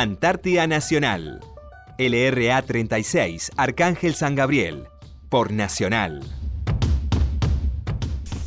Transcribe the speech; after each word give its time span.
Antártida 0.00 0.68
Nacional. 0.68 1.40
LRA 1.98 2.62
36, 2.62 3.50
Arcángel 3.56 4.14
San 4.14 4.36
Gabriel. 4.36 4.84
Por 5.28 5.52
Nacional. 5.52 6.22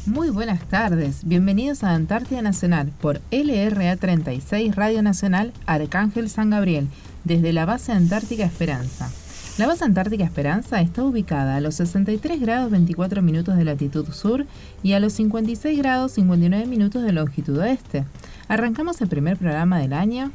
Muy 0.05 0.29
buenas 0.29 0.63
tardes, 0.69 1.25
bienvenidos 1.25 1.83
a 1.83 1.93
Antártida 1.93 2.41
Nacional 2.41 2.93
por 3.01 3.19
LRA 3.31 3.97
36 3.97 4.73
Radio 4.77 5.03
Nacional 5.03 5.51
Arcángel 5.65 6.29
San 6.29 6.51
Gabriel, 6.51 6.87
desde 7.25 7.51
la 7.51 7.65
base 7.65 7.91
Antártica 7.91 8.45
Esperanza. 8.45 9.11
La 9.57 9.67
base 9.67 9.83
Antártica 9.83 10.23
Esperanza 10.23 10.79
está 10.79 11.03
ubicada 11.03 11.57
a 11.57 11.59
los 11.59 11.75
63 11.75 12.39
grados 12.39 12.71
24 12.71 13.21
minutos 13.21 13.57
de 13.57 13.65
latitud 13.65 14.09
sur 14.13 14.45
y 14.83 14.93
a 14.93 15.01
los 15.01 15.11
56 15.11 15.77
grados 15.77 16.13
59 16.13 16.65
minutos 16.65 17.03
de 17.03 17.11
longitud 17.11 17.57
oeste. 17.57 18.05
Arrancamos 18.47 19.01
el 19.01 19.09
primer 19.09 19.35
programa 19.35 19.79
del 19.79 19.91
año 19.91 20.31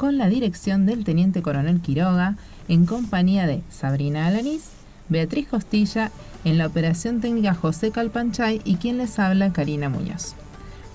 con 0.00 0.16
la 0.16 0.30
dirección 0.30 0.86
del 0.86 1.04
Teniente 1.04 1.42
Coronel 1.42 1.82
Quiroga 1.82 2.36
en 2.68 2.86
compañía 2.86 3.46
de 3.46 3.62
Sabrina 3.68 4.26
Alanís, 4.26 4.70
Beatriz 5.10 5.46
Costilla, 5.46 6.10
en 6.46 6.56
la 6.56 6.68
operación 6.68 7.20
técnica 7.20 7.52
José 7.52 7.90
Calpanchay 7.90 8.62
y 8.64 8.76
quien 8.76 8.96
les 8.96 9.18
habla 9.18 9.52
Karina 9.52 9.90
Muñoz. 9.90 10.36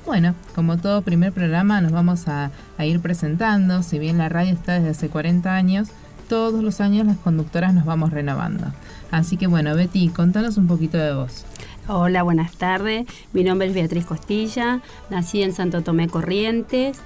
Bueno, 0.07 0.33
como 0.55 0.77
todo 0.77 1.03
primer 1.03 1.33
programa 1.33 1.81
nos 1.81 1.91
vamos 1.91 2.27
a, 2.27 2.49
a 2.79 2.85
ir 2.87 2.99
presentando, 2.99 3.83
si 3.83 3.99
bien 3.99 4.17
la 4.17 4.27
radio 4.27 4.53
está 4.53 4.73
desde 4.73 4.89
hace 4.89 5.09
40 5.09 5.53
años, 5.53 5.89
todos 6.27 6.63
los 6.63 6.81
años 6.81 7.05
las 7.05 7.17
conductoras 7.17 7.75
nos 7.75 7.85
vamos 7.85 8.09
renovando. 8.09 8.73
Así 9.11 9.37
que 9.37 9.45
bueno, 9.45 9.75
Betty, 9.75 10.07
contanos 10.07 10.57
un 10.57 10.65
poquito 10.65 10.97
de 10.97 11.13
vos. 11.13 11.45
Hola, 11.87 12.23
buenas 12.23 12.53
tardes. 12.53 13.05
Mi 13.33 13.43
nombre 13.43 13.67
es 13.67 13.75
Beatriz 13.75 14.05
Costilla, 14.07 14.81
nací 15.11 15.43
en 15.43 15.53
Santo 15.53 15.83
Tomé 15.83 16.07
Corrientes, 16.07 16.97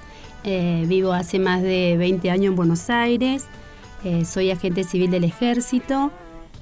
eh, 0.44 0.84
vivo 0.86 1.12
hace 1.12 1.38
más 1.38 1.62
de 1.62 1.96
20 1.98 2.30
años 2.30 2.50
en 2.50 2.56
Buenos 2.56 2.90
Aires, 2.90 3.46
eh, 4.04 4.24
soy 4.24 4.50
agente 4.50 4.84
civil 4.84 5.10
del 5.10 5.24
ejército 5.24 6.10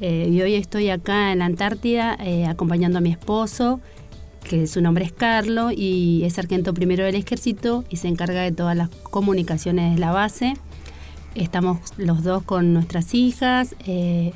eh, 0.01 0.29
y 0.31 0.41
hoy 0.43 0.55
estoy 0.55 0.91
acá 0.91 1.33
en 1.33 1.41
la 1.41 1.47
Antártida 1.47 2.17
acompañando 2.49 2.99
a 2.99 3.01
mi 3.01 3.11
esposo, 3.11 3.81
que 4.45 4.67
su 4.67 4.81
nombre 4.81 5.05
es 5.05 5.13
Carlos 5.13 5.73
y 5.77 6.23
es 6.25 6.35
sargento 6.35 6.75
primero 6.75 7.05
del 7.05 7.15
ejército 7.15 7.85
y 7.89 7.97
se 7.97 8.09
encarga 8.09 8.43
de 8.43 8.53
todas 8.53 8.77
las 8.77 8.89
comunicaciones 8.89 9.95
de 9.95 10.01
la 10.01 10.13
base. 10.13 10.55
Estamos 11.35 11.79
los 11.97 12.25
dos 12.25 12.43
con 12.43 12.73
nuestras 12.73 13.15
hijas, 13.15 13.77
eh, 13.87 14.33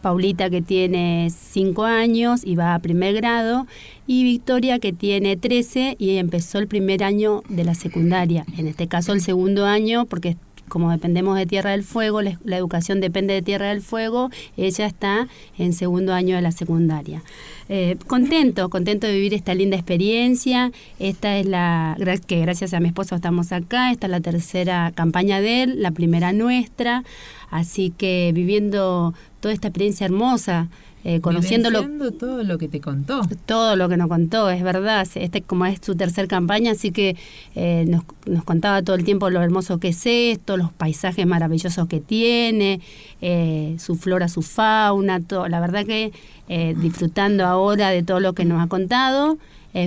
Paulita 0.00 0.50
que 0.50 0.62
tiene 0.62 1.30
5 1.30 1.84
años 1.84 2.42
y 2.44 2.56
va 2.56 2.74
a 2.74 2.78
primer 2.78 3.14
grado, 3.14 3.66
y 4.06 4.24
Victoria 4.24 4.78
que 4.78 4.92
tiene 4.92 5.36
13 5.36 5.96
y 5.98 6.16
empezó 6.16 6.58
el 6.58 6.68
primer 6.68 7.04
año 7.04 7.42
de 7.48 7.64
la 7.64 7.74
secundaria, 7.74 8.44
en 8.56 8.68
este 8.68 8.88
caso 8.88 9.12
el 9.12 9.20
segundo 9.20 9.66
año 9.66 10.06
porque 10.06 10.36
como 10.68 10.90
dependemos 10.90 11.36
de 11.36 11.46
Tierra 11.46 11.70
del 11.72 11.82
Fuego, 11.82 12.22
la, 12.22 12.56
educación 12.56 13.00
depende 13.00 13.34
de 13.34 13.42
Tierra 13.42 13.68
del 13.68 13.80
Fuego, 13.80 14.30
ella 14.56 14.86
está 14.86 15.28
en 15.56 15.72
segundo 15.72 16.12
año 16.12 16.36
de 16.36 16.42
la 16.42 16.52
secundaria. 16.52 17.22
Eh, 17.68 17.96
contento, 18.06 18.68
contento 18.68 19.06
de 19.06 19.14
vivir 19.14 19.34
esta 19.34 19.54
linda 19.54 19.76
experiencia. 19.76 20.72
Esta 20.98 21.36
es 21.38 21.46
la 21.46 21.96
que 22.26 22.40
gracias 22.40 22.72
a 22.74 22.80
mi 22.80 22.88
esposo 22.88 23.16
estamos 23.16 23.52
acá. 23.52 23.90
Esta 23.90 24.06
es 24.06 24.10
la 24.10 24.20
tercera 24.20 24.92
campaña 24.94 25.40
de 25.40 25.64
él, 25.64 25.82
la 25.82 25.90
primera 25.90 26.32
nuestra. 26.32 27.04
Así 27.50 27.90
que 27.96 28.30
viviendo 28.34 29.14
toda 29.40 29.54
esta 29.54 29.68
experiencia 29.68 30.04
hermosa 30.04 30.68
eh, 31.04 31.20
conociéndolo. 31.20 31.86
todo 32.18 32.42
lo 32.42 32.58
que 32.58 32.68
te 32.68 32.80
contó. 32.80 33.22
Todo 33.46 33.76
lo 33.76 33.88
que 33.88 33.96
nos 33.96 34.08
contó, 34.08 34.50
es 34.50 34.62
verdad. 34.62 35.06
Este 35.14 35.42
como 35.42 35.64
es 35.64 35.78
su 35.80 35.94
tercer 35.94 36.26
campaña, 36.26 36.72
así 36.72 36.90
que 36.90 37.16
eh, 37.54 37.84
nos, 37.86 38.02
nos, 38.26 38.44
contaba 38.44 38.82
todo 38.82 38.96
el 38.96 39.04
tiempo 39.04 39.30
lo 39.30 39.40
hermoso 39.40 39.78
que 39.78 39.88
es 39.88 40.02
esto, 40.04 40.56
los 40.56 40.72
paisajes 40.72 41.24
maravillosos 41.26 41.86
que 41.86 42.00
tiene, 42.00 42.80
eh, 43.22 43.76
su 43.78 43.94
flora, 43.94 44.28
su 44.28 44.42
fauna, 44.42 45.20
todo. 45.20 45.48
La 45.48 45.60
verdad 45.60 45.86
que 45.86 46.12
eh, 46.48 46.74
disfrutando 46.76 47.46
ahora 47.46 47.90
de 47.90 48.02
todo 48.02 48.18
lo 48.18 48.32
que 48.32 48.44
nos 48.44 48.62
ha 48.62 48.68
contado, 48.68 49.38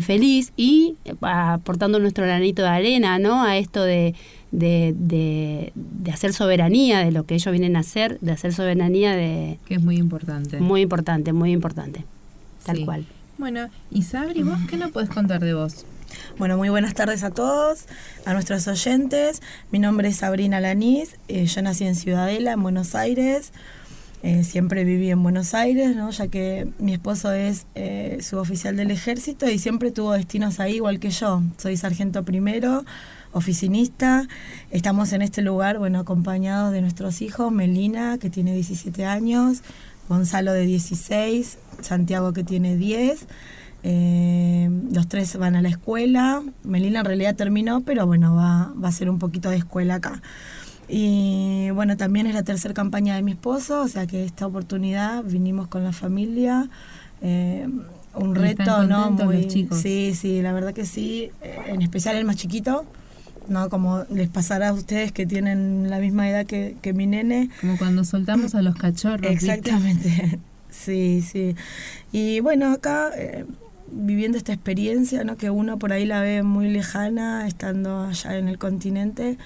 feliz 0.02 0.54
y 0.56 0.96
aportando 1.20 2.00
nuestro 2.00 2.24
granito 2.24 2.62
de 2.62 2.70
arena, 2.70 3.20
¿no? 3.20 3.44
A 3.44 3.58
esto 3.58 3.84
de 3.84 4.16
de, 4.51 4.94
de, 4.97 5.72
de, 5.75 6.12
hacer 6.12 6.34
soberanía 6.34 7.00
de 7.00 7.12
lo 7.12 7.25
que 7.25 7.35
ellos 7.35 7.51
vienen 7.51 7.75
a 7.75 7.79
hacer, 7.79 8.19
de 8.19 8.31
hacer 8.31 8.53
soberanía 8.53 9.16
de... 9.16 9.59
Que 9.66 9.75
es 9.75 9.81
muy 9.81 9.97
importante. 9.97 10.59
Muy 10.59 10.81
importante, 10.81 11.34
muy 11.34 11.51
importante. 11.51 12.06
Tal 12.66 12.85
cual. 12.85 13.06
Bueno, 13.38 13.69
y 13.89 14.03
Sabri, 14.03 14.44
¿vos 14.44 14.59
qué 14.69 14.78
nos 14.78 14.91
puedes 14.91 15.09
contar 15.09 15.41
de 15.41 15.53
vos? 15.53 15.85
Bueno, 16.38 16.57
muy 16.57 16.69
buenas 16.69 16.94
tardes 16.94 17.23
a 17.23 17.31
todos, 17.31 17.85
a 18.25 18.34
nuestros 18.34 18.67
oyentes. 18.67 19.41
Mi 19.72 19.79
nombre 19.79 20.09
es 20.09 20.17
Sabrina 20.17 20.59
Lanís, 20.59 21.16
eh, 21.28 21.45
yo 21.45 21.62
nací 21.62 21.85
en 21.85 21.95
Ciudadela, 21.95 22.53
en 22.53 22.63
Buenos 22.63 22.95
Aires. 22.95 23.51
Eh, 24.23 24.44
siempre 24.44 24.83
viví 24.83 25.09
en 25.09 25.23
Buenos 25.23 25.56
Aires, 25.56 25.95
¿no? 25.95 26.12
ya 26.12 26.28
que 26.28 26.68
mi 26.78 26.94
esposo 26.94 27.31
es 27.31 27.66
eh, 27.73 28.19
suboficial 28.22 28.75
del 28.75 28.91
ejército 28.91 29.50
y 29.50 29.57
siempre 29.57 29.89
tuvo 29.89 30.13
destinos 30.13 30.59
ahí, 30.59 30.75
igual 30.75 31.00
que 31.00 31.09
yo. 31.09 31.41
Soy 31.57 31.75
sargento 31.75 32.23
primero, 32.23 32.85
oficinista. 33.34 34.28
Estamos 34.72 35.14
en 35.14 35.22
este 35.22 35.42
lugar, 35.42 35.78
bueno, 35.78 36.00
acompañados 36.00 36.72
de 36.72 36.81
nuestros 36.81 37.22
hijos, 37.22 37.52
Melina, 37.52 38.18
que 38.18 38.30
tiene 38.30 38.53
17 38.53 39.06
años, 39.06 39.62
Gonzalo 40.09 40.53
de 40.53 40.66
16, 40.66 41.58
Santiago 41.81 42.34
que 42.34 42.44
tiene 42.44 42.75
10. 42.75 43.28
Eh, 43.84 44.69
los 44.92 45.08
tres 45.08 45.36
van 45.38 45.56
a 45.56 45.62
la 45.62 45.69
escuela. 45.69 46.44
Melina 46.64 47.00
en 47.00 47.06
realidad 47.06 47.36
terminó, 47.36 47.81
pero 47.81 48.06
bueno, 48.06 48.36
va, 48.36 48.74
va 48.81 48.90
a 48.90 48.92
ser 48.92 49.09
un 49.09 49.19
poquito 49.19 49.50
de 49.50 49.58
escuela 49.58 49.96
acá. 49.96 50.22
Y 50.88 51.69
bueno, 51.72 51.96
también 51.96 52.28
es 52.28 52.34
la 52.34 52.44
tercera 52.44 52.74
campaña 52.74 53.16
de 53.16 53.22
mi 53.22 53.31
esposo, 53.31 53.81
o 53.81 53.88
sea 53.88 54.08
que 54.08 54.25
esta 54.25 54.46
oportunidad 54.46 55.24
vinimos 55.24 55.68
con 55.68 55.84
la 55.86 55.94
familia. 55.94 56.69
Eh, 57.22 57.68
un 58.13 58.36
reto, 58.36 58.84
¿no? 58.84 59.12
Muy, 59.12 59.50
sí, 59.72 60.13
sí, 60.13 60.42
la 60.42 60.52
verdad 60.52 60.74
que 60.74 60.86
sí. 60.86 61.31
Eh, 61.42 61.62
en 61.68 61.81
especial 61.81 62.18
el 62.18 62.25
más 62.25 62.36
chiquito, 62.36 62.86
¿no? 63.51 63.69
Como 63.69 64.06
les 64.09 64.29
pasará 64.29 64.69
a 64.69 64.73
ustedes 64.73 65.12
que 65.12 65.25
tienen 65.25 65.89
la 65.89 66.00
misma 66.00 66.29
edad 66.29 66.45
que, 66.45 66.75
que 66.81 66.94
mi 66.94 67.06
nene. 67.06 67.50
Como 67.62 67.78
cuando 67.78 68.03
soltamos 68.03 68.56
a 68.56 68.62
los 68.62 68.75
cachorros. 68.75 69.31
Exactamente. 69.31 70.39
Sí, 70.72 71.22
sí. 71.22 71.56
Y 72.13 72.39
bueno, 72.39 72.72
acá 72.72 73.12
eh, 73.17 73.45
viviendo 73.91 74.38
esta 74.38 74.53
experiencia, 74.53 75.23
¿no? 75.23 75.35
Que 75.35 75.50
uno 75.50 75.78
por 75.78 75.91
ahí 75.94 76.06
la 76.06 76.22
ve 76.22 76.44
muy 76.44 76.69
lejana, 76.69 77.45
estando 77.47 78.03
allá 78.03 78.38
en 78.38 78.47
el 78.47 78.57
continente. 78.57 79.38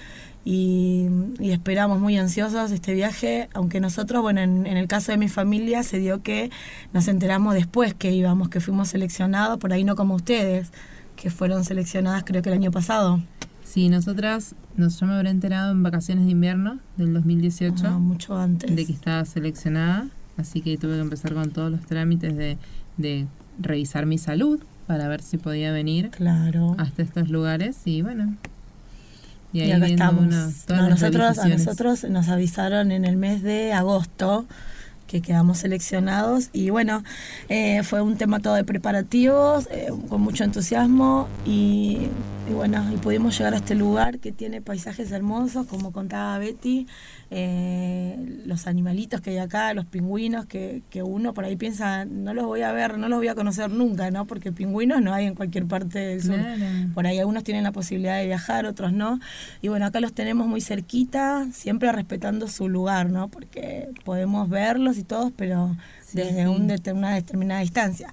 Y, 0.44 1.08
esperamos 1.40 1.98
muy 1.98 2.16
ansiosos 2.16 2.70
este 2.70 2.94
viaje, 2.94 3.48
aunque 3.52 3.80
nosotros, 3.80 4.22
bueno, 4.22 4.40
en, 4.40 4.64
en, 4.66 4.76
el 4.76 4.86
caso 4.86 5.10
de 5.10 5.18
mi 5.18 5.28
familia 5.28 5.82
se 5.82 5.98
dio 5.98 6.22
que 6.22 6.50
nos 6.92 7.08
enteramos 7.08 7.54
después 7.54 7.94
que 7.94 8.12
íbamos, 8.12 8.48
que 8.48 8.60
fuimos 8.60 8.88
seleccionados, 8.88 9.58
por 9.58 9.72
ahí 9.72 9.82
no 9.82 9.96
como 9.96 10.14
ustedes, 10.14 10.70
que 11.16 11.30
fueron 11.30 11.64
seleccionadas 11.64 12.22
creo 12.24 12.42
que 12.42 12.50
el 12.50 12.54
año 12.54 12.70
pasado. 12.70 13.20
Sí, 13.66 13.88
nosotras, 13.88 14.54
nos, 14.76 15.00
yo 15.00 15.06
me 15.06 15.14
habré 15.14 15.30
enterado 15.30 15.72
en 15.72 15.82
vacaciones 15.82 16.24
de 16.24 16.30
invierno 16.30 16.78
del 16.96 17.12
2018. 17.12 17.84
Ah, 17.84 17.98
mucho 17.98 18.36
antes. 18.36 18.74
De 18.74 18.86
que 18.86 18.92
estaba 18.92 19.24
seleccionada, 19.24 20.08
así 20.36 20.60
que 20.60 20.78
tuve 20.78 20.94
que 20.94 21.00
empezar 21.00 21.34
con 21.34 21.50
todos 21.50 21.70
los 21.70 21.80
trámites 21.82 22.36
de, 22.36 22.58
de 22.96 23.26
revisar 23.58 24.06
mi 24.06 24.18
salud 24.18 24.60
para 24.86 25.08
ver 25.08 25.20
si 25.20 25.36
podía 25.36 25.72
venir 25.72 26.10
claro. 26.10 26.76
hasta 26.78 27.02
estos 27.02 27.28
lugares 27.28 27.76
y 27.84 28.02
bueno. 28.02 28.36
Y 29.52 29.60
ahí 29.60 29.80
y 29.80 29.92
estamos. 29.92 30.26
nosotros, 30.26 31.38
a 31.38 31.48
nosotros 31.48 32.04
nos 32.04 32.28
avisaron 32.28 32.92
en 32.92 33.04
el 33.04 33.16
mes 33.16 33.42
de 33.42 33.72
agosto 33.72 34.46
que 35.06 35.20
quedamos 35.20 35.58
seleccionados 35.58 36.50
y 36.52 36.70
bueno, 36.70 37.02
eh, 37.48 37.82
fue 37.82 38.00
un 38.00 38.16
tema 38.16 38.40
todo 38.40 38.54
de 38.54 38.64
preparativos, 38.64 39.68
eh, 39.70 39.88
con 40.08 40.20
mucho 40.20 40.44
entusiasmo 40.44 41.28
y, 41.44 42.08
y, 42.48 42.52
bueno, 42.52 42.84
y 42.92 42.96
pudimos 42.96 43.36
llegar 43.38 43.54
a 43.54 43.58
este 43.58 43.74
lugar 43.74 44.18
que 44.18 44.32
tiene 44.32 44.60
paisajes 44.60 45.10
hermosos, 45.12 45.66
como 45.66 45.92
contaba 45.92 46.38
Betty, 46.38 46.86
eh, 47.30 48.16
los 48.44 48.68
animalitos 48.68 49.20
que 49.20 49.30
hay 49.30 49.38
acá, 49.38 49.74
los 49.74 49.84
pingüinos, 49.84 50.46
que, 50.46 50.82
que, 50.90 51.02
uno 51.02 51.34
por 51.34 51.44
ahí 51.44 51.56
piensa, 51.56 52.04
no 52.04 52.34
los 52.34 52.46
voy 52.46 52.62
a 52.62 52.70
ver, 52.70 52.98
no 52.98 53.08
los 53.08 53.18
voy 53.18 53.28
a 53.28 53.34
conocer 53.34 53.70
nunca, 53.70 54.10
¿no? 54.10 54.26
Porque 54.26 54.52
pingüinos 54.52 55.02
no 55.02 55.12
hay 55.12 55.26
en 55.26 55.34
cualquier 55.34 55.66
parte 55.66 55.98
del 55.98 56.22
sur. 56.22 56.38
Por 56.94 57.06
ahí 57.06 57.18
algunos 57.18 57.42
tienen 57.42 57.64
la 57.64 57.72
posibilidad 57.72 58.18
de 58.18 58.26
viajar, 58.26 58.66
otros 58.66 58.92
no. 58.92 59.18
Y 59.60 59.68
bueno, 59.68 59.86
acá 59.86 60.00
los 60.00 60.12
tenemos 60.12 60.46
muy 60.46 60.60
cerquita, 60.60 61.46
siempre 61.52 61.90
respetando 61.90 62.46
su 62.46 62.68
lugar, 62.68 63.10
¿no? 63.10 63.28
Porque 63.28 63.88
podemos 64.04 64.48
verlos 64.48 64.95
y 64.96 65.04
todos, 65.04 65.32
pero 65.36 65.76
desde 66.12 66.48
Un 66.48 66.70
una 66.94 67.14
determinada 67.14 67.60
distancia. 67.60 68.12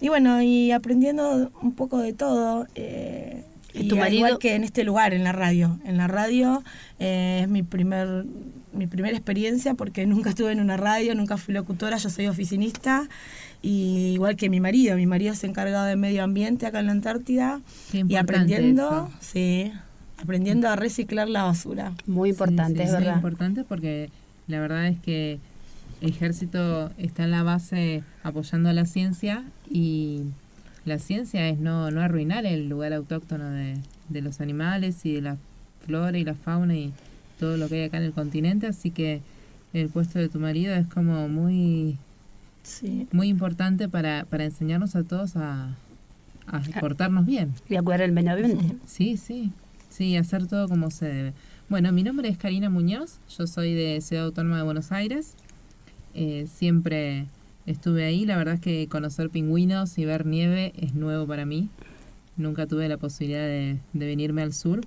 Y 0.00 0.08
bueno, 0.08 0.42
y 0.42 0.72
aprendiendo 0.72 1.50
un 1.60 1.72
poco 1.74 1.98
de 1.98 2.12
todo. 2.12 2.66
Eh, 2.74 3.44
y 3.74 3.88
tu 3.88 3.96
marido? 3.96 4.26
Igual 4.26 4.38
que 4.38 4.54
en 4.54 4.64
este 4.64 4.82
lugar, 4.84 5.12
en 5.12 5.24
la 5.24 5.32
radio. 5.32 5.78
En 5.84 5.96
la 5.96 6.08
radio 6.08 6.62
eh, 6.98 7.40
es 7.42 7.48
mi 7.48 7.62
primer 7.62 8.24
mi 8.72 8.86
primera 8.86 9.16
experiencia 9.16 9.74
porque 9.74 10.06
nunca 10.06 10.30
estuve 10.30 10.52
en 10.52 10.60
una 10.60 10.76
radio, 10.76 11.14
nunca 11.14 11.36
fui 11.36 11.54
locutora, 11.54 11.96
yo 11.96 12.10
soy 12.10 12.26
oficinista. 12.26 13.08
Y 13.62 14.12
igual 14.14 14.36
que 14.36 14.48
mi 14.48 14.60
marido, 14.60 14.96
mi 14.96 15.06
marido 15.06 15.34
se 15.34 15.46
encargado 15.46 15.84
de 15.84 15.96
medio 15.96 16.24
ambiente 16.24 16.66
acá 16.66 16.80
en 16.80 16.86
la 16.86 16.92
Antártida. 16.92 17.60
y 17.92 18.14
aprendiendo, 18.16 19.10
sí, 19.20 19.72
aprendiendo 20.18 20.68
a 20.68 20.76
reciclar 20.76 21.28
la 21.28 21.42
basura. 21.42 21.92
Muy 22.06 22.30
importante, 22.30 22.82
es 22.82 22.92
verdad. 22.92 23.12
Muy 23.12 23.16
importante 23.16 23.64
porque 23.64 24.10
la 24.46 24.60
verdad 24.60 24.86
es 24.86 24.98
que 25.00 25.40
el 26.00 26.10
ejército 26.10 26.90
está 26.98 27.24
en 27.24 27.30
la 27.30 27.42
base 27.42 28.02
apoyando 28.22 28.68
a 28.68 28.72
la 28.72 28.86
ciencia 28.86 29.44
y 29.70 30.22
la 30.84 30.98
ciencia 30.98 31.48
es 31.48 31.58
no, 31.58 31.90
no 31.90 32.00
arruinar 32.00 32.46
el 32.46 32.68
lugar 32.68 32.92
autóctono 32.92 33.50
de, 33.50 33.78
de 34.08 34.20
los 34.22 34.40
animales 34.40 35.04
y 35.04 35.14
de 35.14 35.20
la 35.20 35.36
flora 35.84 36.18
y 36.18 36.24
la 36.24 36.34
fauna 36.34 36.74
y 36.74 36.92
todo 37.38 37.56
lo 37.56 37.68
que 37.68 37.76
hay 37.76 37.84
acá 37.84 37.98
en 37.98 38.04
el 38.04 38.12
continente, 38.12 38.66
así 38.66 38.90
que 38.90 39.20
el 39.72 39.88
puesto 39.88 40.18
de 40.18 40.28
tu 40.28 40.40
marido 40.40 40.74
es 40.74 40.86
como 40.86 41.28
muy 41.28 41.98
muy 43.12 43.28
importante 43.28 43.88
para, 43.88 44.24
para 44.24 44.44
enseñarnos 44.44 44.94
a 44.94 45.02
todos 45.02 45.36
a, 45.36 45.76
a 46.46 46.60
portarnos 46.80 47.26
bien. 47.26 47.54
Y 47.68 47.76
a 47.76 47.82
cuidar 47.82 48.02
el 48.02 48.12
medio 48.12 48.32
ambiente. 48.32 48.76
Sí, 48.86 49.16
sí, 49.16 49.52
sí, 49.88 50.16
hacer 50.16 50.46
todo 50.46 50.68
como 50.68 50.90
se 50.90 51.06
debe. 51.06 51.32
Bueno, 51.68 51.90
mi 51.92 52.02
nombre 52.02 52.28
es 52.28 52.36
Karina 52.36 52.68
Muñoz, 52.68 53.18
yo 53.36 53.46
soy 53.46 53.74
de 53.74 54.00
Ciudad 54.00 54.26
Autónoma 54.26 54.58
de 54.58 54.62
Buenos 54.64 54.92
Aires, 54.92 55.34
eh, 56.14 56.46
siempre 56.46 57.26
estuve 57.66 58.04
ahí, 58.04 58.24
la 58.26 58.36
verdad 58.36 58.54
es 58.54 58.60
que 58.60 58.88
conocer 58.88 59.30
pingüinos 59.30 59.96
y 59.98 60.04
ver 60.04 60.26
nieve 60.26 60.72
es 60.76 60.94
nuevo 60.94 61.26
para 61.26 61.44
mí, 61.46 61.68
nunca 62.36 62.66
tuve 62.66 62.88
la 62.88 62.96
posibilidad 62.96 63.46
de, 63.46 63.78
de 63.92 64.06
venirme 64.06 64.42
al 64.42 64.52
sur, 64.52 64.80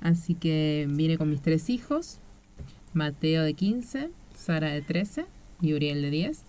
así 0.00 0.34
que 0.34 0.86
vine 0.90 1.18
con 1.18 1.30
mis 1.30 1.40
tres 1.40 1.70
hijos, 1.70 2.20
Mateo 2.92 3.42
de 3.42 3.54
15, 3.54 4.10
Sara 4.34 4.70
de 4.70 4.82
13 4.82 5.26
y 5.60 5.74
Uriel 5.74 6.02
de 6.02 6.10
10. 6.10 6.42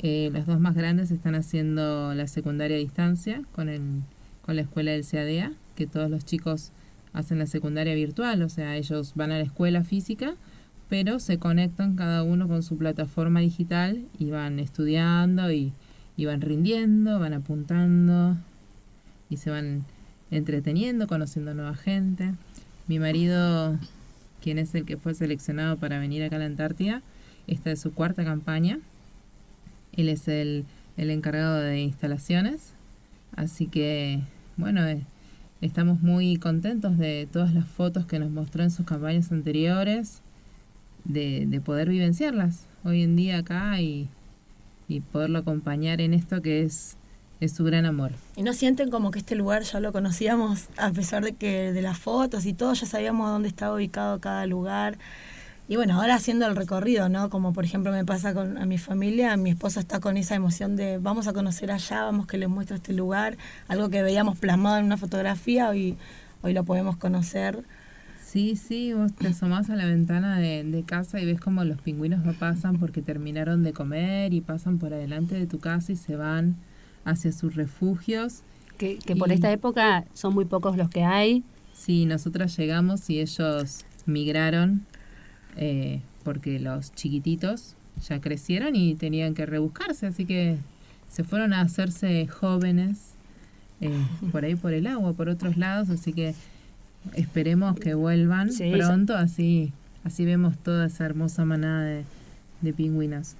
Eh, 0.00 0.30
los 0.32 0.46
dos 0.46 0.60
más 0.60 0.74
grandes 0.74 1.10
están 1.10 1.34
haciendo 1.34 2.14
la 2.14 2.26
secundaria 2.26 2.76
a 2.76 2.80
distancia 2.80 3.42
con, 3.52 3.68
el, 3.68 3.82
con 4.42 4.56
la 4.56 4.62
escuela 4.62 4.92
del 4.92 5.04
CADEA, 5.06 5.52
que 5.74 5.86
todos 5.86 6.10
los 6.10 6.24
chicos 6.24 6.72
hacen 7.12 7.38
la 7.38 7.46
secundaria 7.46 7.94
virtual, 7.94 8.42
o 8.42 8.48
sea, 8.48 8.76
ellos 8.76 9.12
van 9.14 9.32
a 9.32 9.38
la 9.38 9.44
escuela 9.44 9.82
física, 9.82 10.34
pero 10.88 11.18
se 11.18 11.38
conectan 11.38 11.96
cada 11.96 12.22
uno 12.22 12.48
con 12.48 12.62
su 12.62 12.76
plataforma 12.76 13.40
digital 13.40 14.04
y 14.18 14.30
van 14.30 14.58
estudiando 14.58 15.50
y, 15.52 15.72
van 16.24 16.40
rindiendo, 16.40 17.18
van 17.18 17.34
apuntando 17.34 18.36
y 19.30 19.36
se 19.36 19.50
van 19.50 19.84
entreteniendo, 20.30 21.06
conociendo 21.06 21.54
nueva 21.54 21.74
gente. 21.74 22.34
Mi 22.86 22.98
marido, 22.98 23.78
quien 24.40 24.58
es 24.58 24.74
el 24.74 24.84
que 24.84 24.96
fue 24.96 25.14
seleccionado 25.14 25.76
para 25.76 25.98
venir 25.98 26.22
acá 26.22 26.36
a 26.36 26.40
la 26.40 26.46
Antártida, 26.46 27.02
esta 27.46 27.70
es 27.70 27.80
su 27.80 27.92
cuarta 27.92 28.24
campaña 28.24 28.80
él 29.98 30.08
es 30.08 30.28
el, 30.28 30.64
encargado 30.96 31.60
de 31.60 31.80
instalaciones. 31.80 32.72
Así 33.34 33.66
que, 33.66 34.20
bueno, 34.56 34.86
eh, 34.86 35.04
estamos 35.60 36.00
muy 36.00 36.36
contentos 36.36 36.98
de 36.98 37.28
todas 37.30 37.52
las 37.52 37.66
fotos 37.66 38.06
que 38.06 38.20
nos 38.20 38.30
mostró 38.30 38.62
en 38.62 38.70
sus 38.70 38.86
campañas 38.86 39.32
anteriores, 39.32 40.22
de, 41.08 41.60
poder 41.64 41.88
vivenciarlas 41.88 42.66
hoy 42.84 43.02
en 43.02 43.16
día 43.16 43.38
acá 43.38 43.80
y, 43.80 44.08
y 44.86 45.00
poderlo 45.00 45.40
acompañar 45.40 46.00
en 46.00 46.14
esto 46.14 46.40
que 46.40 46.62
es, 46.62 46.96
es 47.40 47.52
su 47.52 47.64
gran 47.64 47.86
amor. 47.86 48.12
¿Y 48.36 48.42
no 48.42 48.52
sienten 48.52 48.90
como 48.90 49.10
que 49.10 49.18
este 49.18 49.34
lugar 49.34 49.62
ya 49.62 49.80
lo 49.80 49.92
conocíamos, 49.92 50.68
a 50.76 50.90
pesar 50.92 51.24
de 51.24 51.32
que 51.32 51.72
de 51.72 51.82
las 51.82 51.98
fotos 51.98 52.46
y 52.46 52.52
todo, 52.52 52.72
ya 52.74 52.86
sabíamos 52.86 53.28
dónde 53.28 53.48
estaba 53.48 53.74
ubicado 53.74 54.20
cada 54.20 54.46
lugar? 54.46 54.98
Y 55.70 55.76
bueno, 55.76 56.00
ahora 56.00 56.14
haciendo 56.14 56.46
el 56.46 56.56
recorrido, 56.56 57.10
¿no? 57.10 57.28
Como 57.28 57.52
por 57.52 57.64
ejemplo 57.64 57.92
me 57.92 58.04
pasa 58.04 58.32
con 58.32 58.56
a 58.56 58.64
mi 58.64 58.78
familia, 58.78 59.36
mi 59.36 59.50
esposa 59.50 59.80
está 59.80 60.00
con 60.00 60.16
esa 60.16 60.34
emoción 60.34 60.76
de 60.76 60.96
vamos 60.96 61.28
a 61.28 61.34
conocer 61.34 61.70
allá, 61.70 62.04
vamos 62.04 62.26
que 62.26 62.38
les 62.38 62.48
muestro 62.48 62.76
este 62.76 62.94
lugar, 62.94 63.36
algo 63.68 63.90
que 63.90 64.02
veíamos 64.02 64.38
plasmado 64.38 64.78
en 64.78 64.86
una 64.86 64.96
fotografía, 64.96 65.68
hoy, 65.68 65.96
hoy 66.42 66.54
lo 66.54 66.64
podemos 66.64 66.96
conocer. 66.96 67.64
Sí, 68.30 68.56
sí, 68.56 68.92
vos 68.92 69.14
te 69.14 69.28
asomás 69.28 69.70
a 69.70 69.76
la 69.76 69.86
ventana 69.86 70.38
de, 70.38 70.62
de 70.62 70.82
casa 70.82 71.18
y 71.18 71.24
ves 71.24 71.40
como 71.40 71.64
los 71.64 71.80
pingüinos 71.80 72.26
no 72.26 72.34
pasan 72.34 72.78
porque 72.78 73.00
terminaron 73.00 73.62
de 73.62 73.72
comer 73.72 74.34
y 74.34 74.42
pasan 74.42 74.76
por 74.76 74.92
adelante 74.92 75.34
de 75.34 75.46
tu 75.46 75.60
casa 75.60 75.92
y 75.92 75.96
se 75.96 76.14
van 76.14 76.56
hacia 77.06 77.32
sus 77.32 77.54
refugios. 77.54 78.42
Que, 78.76 78.98
que 78.98 79.16
por 79.16 79.32
esta 79.32 79.50
época 79.50 80.04
son 80.12 80.34
muy 80.34 80.44
pocos 80.44 80.76
los 80.76 80.90
que 80.90 81.04
hay. 81.04 81.42
Sí, 81.72 82.04
nosotras 82.04 82.54
llegamos 82.58 83.08
y 83.08 83.20
ellos 83.20 83.86
migraron 84.04 84.84
eh, 85.56 86.02
porque 86.22 86.60
los 86.60 86.92
chiquititos 86.92 87.76
ya 88.06 88.20
crecieron 88.20 88.76
y 88.76 88.94
tenían 88.94 89.32
que 89.32 89.46
rebuscarse, 89.46 90.06
así 90.06 90.26
que 90.26 90.58
se 91.08 91.24
fueron 91.24 91.54
a 91.54 91.62
hacerse 91.62 92.26
jóvenes 92.26 93.14
eh, 93.80 93.90
por 94.32 94.44
ahí 94.44 94.54
por 94.54 94.74
el 94.74 94.86
agua, 94.86 95.14
por 95.14 95.30
otros 95.30 95.56
lados, 95.56 95.88
así 95.88 96.12
que 96.12 96.34
esperemos 97.14 97.78
que 97.78 97.94
vuelvan 97.94 98.50
pronto, 98.72 99.16
así 99.16 99.72
así 100.04 100.24
vemos 100.24 100.56
toda 100.58 100.86
esa 100.86 101.04
hermosa 101.04 101.44
manada 101.44 101.84
de, 101.84 102.04
de 102.60 102.72
pingüinos. 102.72 103.34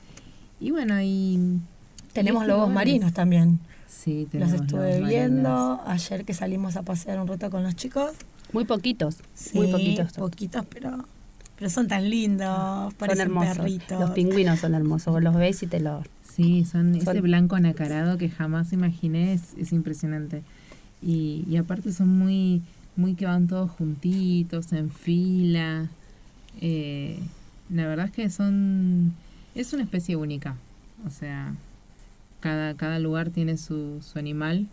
Y 0.61 0.71
bueno, 0.71 1.01
y 1.03 1.61
tenemos 2.13 2.47
lobos 2.47 2.71
marinos 2.71 3.13
también. 3.13 3.59
Sí, 3.87 4.29
tenemos 4.31 4.53
Los 4.53 4.63
estuve 4.63 5.01
viendo 5.03 5.81
ayer 5.87 6.25
que 6.25 6.35
salimos 6.35 6.77
a 6.77 6.83
pasear 6.83 7.19
un 7.21 7.27
rato 7.27 7.51
con 7.51 7.63
los 7.63 7.75
chicos. 7.75 8.13
Muy 8.53 8.65
poquitos, 8.65 9.19
sí, 9.35 9.59
muy 9.59 9.71
poquitos. 9.71 10.13
Poquitos, 10.13 10.65
pero 10.67 11.05
pero 11.59 11.71
son 11.71 11.89
tan 11.89 12.09
lindos, 12.09 12.95
son 12.99 13.21
hermosos. 13.21 13.67
Los 13.91 14.11
pingüinos 14.13 14.61
son 14.61 14.75
hermosos, 14.75 15.21
los 15.21 15.35
ves 15.35 15.63
y 15.65 15.67
te 15.67 15.81
los... 15.81 16.07
Sí, 16.23 16.65
son, 16.65 16.95
ese 16.95 17.21
blanco 17.21 17.59
nacarado 17.59 18.17
que 18.17 18.29
jamás 18.29 18.73
imaginé, 18.73 19.33
es, 19.33 19.73
impresionante. 19.73 20.45
Y, 21.03 21.45
y, 21.49 21.57
aparte 21.57 21.93
son 21.93 22.17
muy, 22.17 22.63
muy 22.99 23.15
que 23.15 23.27
van 23.27 23.47
todos 23.47 23.71
juntitos, 23.71 24.73
en 24.73 24.91
fila. 24.91 25.89
Eh, 26.61 27.17
la 27.71 27.87
verdad 27.87 28.07
es 28.07 28.13
que 28.13 28.29
son, 28.29 29.15
es 29.55 29.73
una 29.73 29.85
especie 29.85 30.17
única. 30.17 30.57
O 31.07 31.11
sea, 31.11 31.55
cada, 32.41 32.75
cada 32.75 32.99
lugar 32.99 33.31
tiene 33.31 33.57
su, 33.57 34.03
su 34.03 34.19
animal 34.19 34.67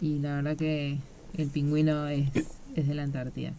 y 0.00 0.20
la 0.20 0.36
verdad 0.36 0.56
que 0.56 0.98
el 1.36 1.48
pingüino 1.48 2.06
es, 2.06 2.30
es 2.76 2.86
de 2.86 2.94
la 2.94 3.02
Antártida. 3.02 3.52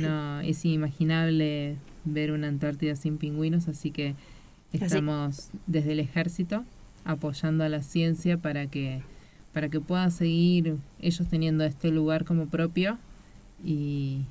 No, 0.00 0.40
es 0.40 0.64
inimaginable 0.64 1.76
ver 2.04 2.32
una 2.32 2.48
Antártida 2.48 2.96
sin 2.96 3.16
pingüinos, 3.16 3.68
así 3.68 3.92
que 3.92 4.16
estamos 4.72 5.50
desde 5.68 5.92
el 5.92 6.00
ejército 6.00 6.64
apoyando 7.04 7.62
a 7.62 7.68
la 7.68 7.82
ciencia 7.82 8.38
para 8.38 8.66
que 8.66 9.02
para 9.52 9.68
que 9.68 9.80
puedan 9.80 10.10
seguir 10.10 10.78
ellos 10.98 11.28
teniendo 11.28 11.64
este 11.64 11.90
lugar 11.90 12.24
como 12.24 12.46
propio 12.46 12.96
y, 13.64 14.22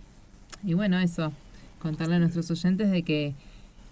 y 0.63 0.73
bueno 0.73 0.99
eso 0.99 1.31
contarle 1.79 2.15
a 2.15 2.19
nuestros 2.19 2.49
oyentes 2.51 2.91
de 2.91 3.03
que 3.03 3.33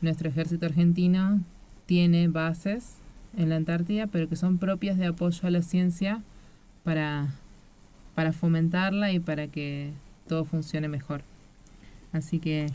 nuestro 0.02 0.30
ejército 0.30 0.66
argentino 0.66 1.42
tiene 1.86 2.28
bases 2.28 2.96
en 3.38 3.50
la 3.50 3.56
Antártida 3.56 4.08
pero 4.08 4.30
que 4.30 4.36
son 4.36 4.58
propias 4.58 4.98
de 4.98 5.08
apoyo 5.08 5.48
a 5.48 5.52
la 5.52 5.62
ciencia 5.62 6.22
para 6.84 7.28
para 8.16 8.34
fomentarla 8.34 9.12
y 9.12 9.20
para 9.20 9.48
que 9.48 9.92
todo 10.28 10.46
funcione 10.46 10.88
mejor 10.88 11.22
así 12.12 12.40
que 12.40 12.68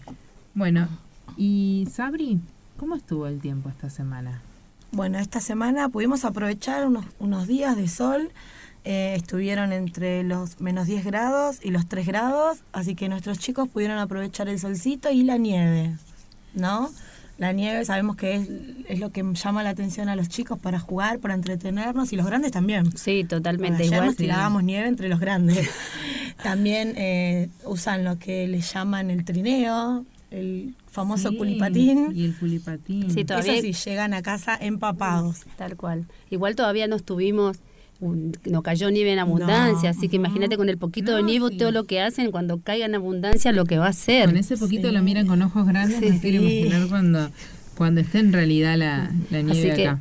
bueno, 0.55 0.87
y 1.37 1.89
Sabri, 1.91 2.39
¿cómo 2.77 2.95
estuvo 2.95 3.27
el 3.27 3.41
tiempo 3.41 3.69
esta 3.69 3.91
semana? 3.91 4.41
Bueno, 4.93 5.19
esta 5.19 5.41
semana 5.41 5.89
pudimos 5.89 6.25
aprovechar 6.25 6.87
unos, 6.87 7.05
unos 7.19 7.49
días 7.49 7.77
de 7.77 7.89
sol. 7.89 8.31
Eh, 8.85 9.15
estuvieron 9.17 9.73
entre 9.73 10.23
los 10.25 10.61
menos 10.61 10.87
10 10.87 11.05
grados 11.07 11.59
y 11.63 11.71
los 11.71 11.87
3 11.87 12.07
grados, 12.07 12.59
así 12.73 12.95
que 12.95 13.09
nuestros 13.09 13.39
chicos 13.39 13.69
pudieron 13.69 13.99
aprovechar 13.99 14.49
el 14.49 14.59
solcito 14.59 15.11
y 15.11 15.23
la 15.23 15.39
nieve, 15.39 15.97
¿no? 16.53 16.91
La 17.39 17.53
nieve 17.53 17.85
sabemos 17.85 18.17
que 18.17 18.35
es, 18.35 18.49
es, 18.89 19.01
lo 19.01 19.11
que 19.11 19.25
llama 19.35 19.63
la 19.63 19.71
atención 19.71 20.09
a 20.09 20.17
los 20.17 20.29
chicos 20.29 20.59
para 20.59 20.79
jugar, 20.79 21.19
para 21.19 21.35
entretenernos 21.35 22.13
y 22.13 22.17
los 22.17 22.27
grandes 22.27 22.53
también. 22.53 22.97
Sí, 22.97 23.25
totalmente 23.25 23.83
Ayer 23.83 23.95
igual. 23.95 24.07
Nos 24.07 24.17
tirábamos 24.17 24.63
nieve 24.63 24.87
entre 24.87 25.09
los 25.09 25.19
grandes. 25.19 25.69
también 26.43 26.95
eh, 26.97 27.49
usan 27.65 28.05
lo 28.05 28.19
que 28.19 28.47
le 28.47 28.61
llaman 28.61 29.11
el 29.11 29.25
trineo, 29.25 30.05
el 30.31 30.75
famoso 30.89 31.33
pulipatín. 31.33 32.13
Y 32.15 32.27
el 32.27 32.35
pulipatín. 32.35 33.11
Sí, 33.11 33.25
todavía. 33.25 33.55
Eso 33.55 33.63
sí, 33.63 33.73
llegan 33.73 34.15
a 34.15 34.23
casa 34.23 34.57
empapados. 34.61 35.45
Tal 35.57 35.77
cual. 35.77 36.07
Igual 36.31 36.55
todavía 36.55 36.87
no 36.87 36.97
estuvimos, 36.97 37.59
no 38.01 38.63
cayó 38.63 38.91
nieve 38.91 39.13
en 39.13 39.19
abundancia, 39.19 39.91
así 39.91 40.09
que 40.09 40.17
imagínate 40.17 40.57
con 40.57 40.69
el 40.69 40.79
poquito 40.79 41.17
de 41.17 41.23
nieve 41.23 41.57
todo 41.57 41.71
lo 41.71 41.85
que 41.85 42.01
hacen, 42.01 42.31
cuando 42.31 42.61
caiga 42.61 42.87
en 42.87 42.95
abundancia 42.95 43.53
lo 43.53 43.65
que 43.65 43.79
va 43.79 43.87
a 43.87 43.91
hacer. 43.91 44.27
Con 44.27 44.37
ese 44.37 44.57
poquito 44.57 44.91
lo 44.91 45.03
miran 45.03 45.27
con 45.27 45.41
ojos 45.43 45.67
grandes, 45.67 46.01
no 46.01 46.21
quiero 46.21 46.43
imaginar 46.43 46.89
cuando, 46.89 47.31
cuando 47.77 48.01
esté 48.01 48.19
en 48.19 48.33
realidad 48.33 48.77
la, 48.77 49.11
la 49.31 49.43
nieve 49.43 49.73
así 49.73 49.83
Que, 49.83 49.97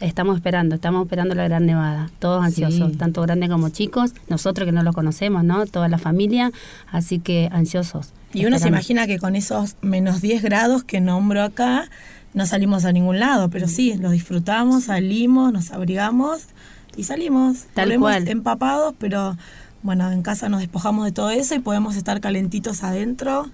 estamos 0.00 0.36
esperando, 0.36 0.74
estamos 0.74 1.04
esperando 1.04 1.34
la 1.34 1.44
gran 1.44 1.66
nevada, 1.66 2.10
todos 2.18 2.44
ansiosos, 2.44 2.96
tanto 2.96 3.22
grandes 3.22 3.50
como 3.50 3.68
chicos, 3.68 4.12
nosotros 4.28 4.66
que 4.66 4.72
no 4.72 4.82
lo 4.82 4.92
conocemos, 4.92 5.44
¿no? 5.44 5.66
Toda 5.66 5.88
la 5.88 5.98
familia, 5.98 6.50
así 6.90 7.18
que 7.18 7.48
ansiosos. 7.52 8.12
Y 8.32 8.44
uno 8.46 8.58
se 8.58 8.68
imagina 8.68 9.06
que 9.06 9.18
con 9.18 9.36
esos 9.36 9.76
menos 9.82 10.20
10 10.20 10.42
grados 10.42 10.82
que 10.84 11.00
nombro 11.00 11.42
acá, 11.42 11.88
no 12.34 12.44
salimos 12.44 12.84
a 12.84 12.92
ningún 12.92 13.18
lado, 13.18 13.48
pero 13.48 13.66
sí, 13.66 13.94
lo 13.98 14.10
disfrutamos, 14.10 14.84
salimos, 14.84 15.52
nos 15.52 15.70
abrigamos 15.70 16.48
y 16.96 17.04
salimos. 17.04 17.64
Tal 17.74 17.98
cual. 17.98 18.28
empapados, 18.28 18.94
pero 18.98 19.36
bueno, 19.82 20.10
en 20.10 20.22
casa 20.22 20.48
nos 20.48 20.60
despojamos 20.60 21.04
de 21.04 21.12
todo 21.12 21.30
eso 21.30 21.54
y 21.54 21.60
podemos 21.60 21.96
estar 21.96 22.20
calentitos 22.20 22.82
adentro. 22.82 23.48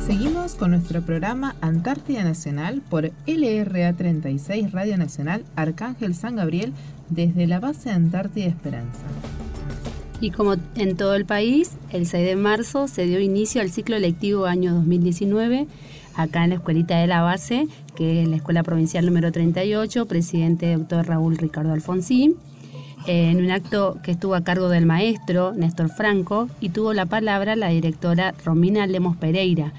Seguimos 0.05 0.55
con 0.55 0.73
nuestro 0.73 1.03
programa 1.03 1.55
Antártida 1.61 2.25
Nacional 2.25 2.83
por 2.91 3.13
LRA 3.27 3.93
36 3.93 4.73
Radio 4.73 4.99
Nacional 4.99 5.45
Arcángel 5.55 6.15
San 6.15 6.37
Gabriel 6.37 6.73
desde 7.09 7.47
la 7.47 7.61
base 7.61 7.91
Antártida 7.91 8.47
Esperanza. 8.47 9.01
Y 10.21 10.31
como 10.31 10.55
en 10.75 10.97
todo 10.97 11.15
el 11.15 11.25
país, 11.25 11.73
el 11.91 12.07
6 12.07 12.27
de 12.27 12.37
marzo 12.37 12.89
se 12.89 13.07
dio 13.07 13.21
inicio 13.21 13.61
al 13.61 13.71
ciclo 13.71 13.99
lectivo 13.99 14.47
año 14.47 14.75
2019 14.75 15.67
acá 16.15 16.45
en 16.45 16.51
la 16.51 16.57
escuelita 16.57 16.99
de 16.99 17.07
la 17.07 17.23
base, 17.23 17.67
que 17.97 18.23
es 18.23 18.29
la 18.29 18.37
Escuela 18.37 18.63
Provincial 18.63 19.07
número 19.07 19.33
38, 19.33 20.07
presidente 20.07 20.75
doctor 20.75 21.07
Raúl 21.07 21.39
Ricardo 21.39 21.73
Alfonsín 21.73 22.37
en 23.07 23.39
un 23.43 23.51
acto 23.51 23.99
que 24.03 24.13
estuvo 24.13 24.35
a 24.35 24.43
cargo 24.43 24.69
del 24.69 24.87
maestro 24.87 25.53
Néstor 25.55 25.89
Franco 25.89 26.49
y 26.61 26.69
tuvo 26.71 26.93
la 26.93 27.07
palabra 27.07 27.57
la 27.57 27.69
directora 27.69 28.35
Romina 28.45 28.87
Lemos 28.87 29.17
Pereira, 29.17 29.73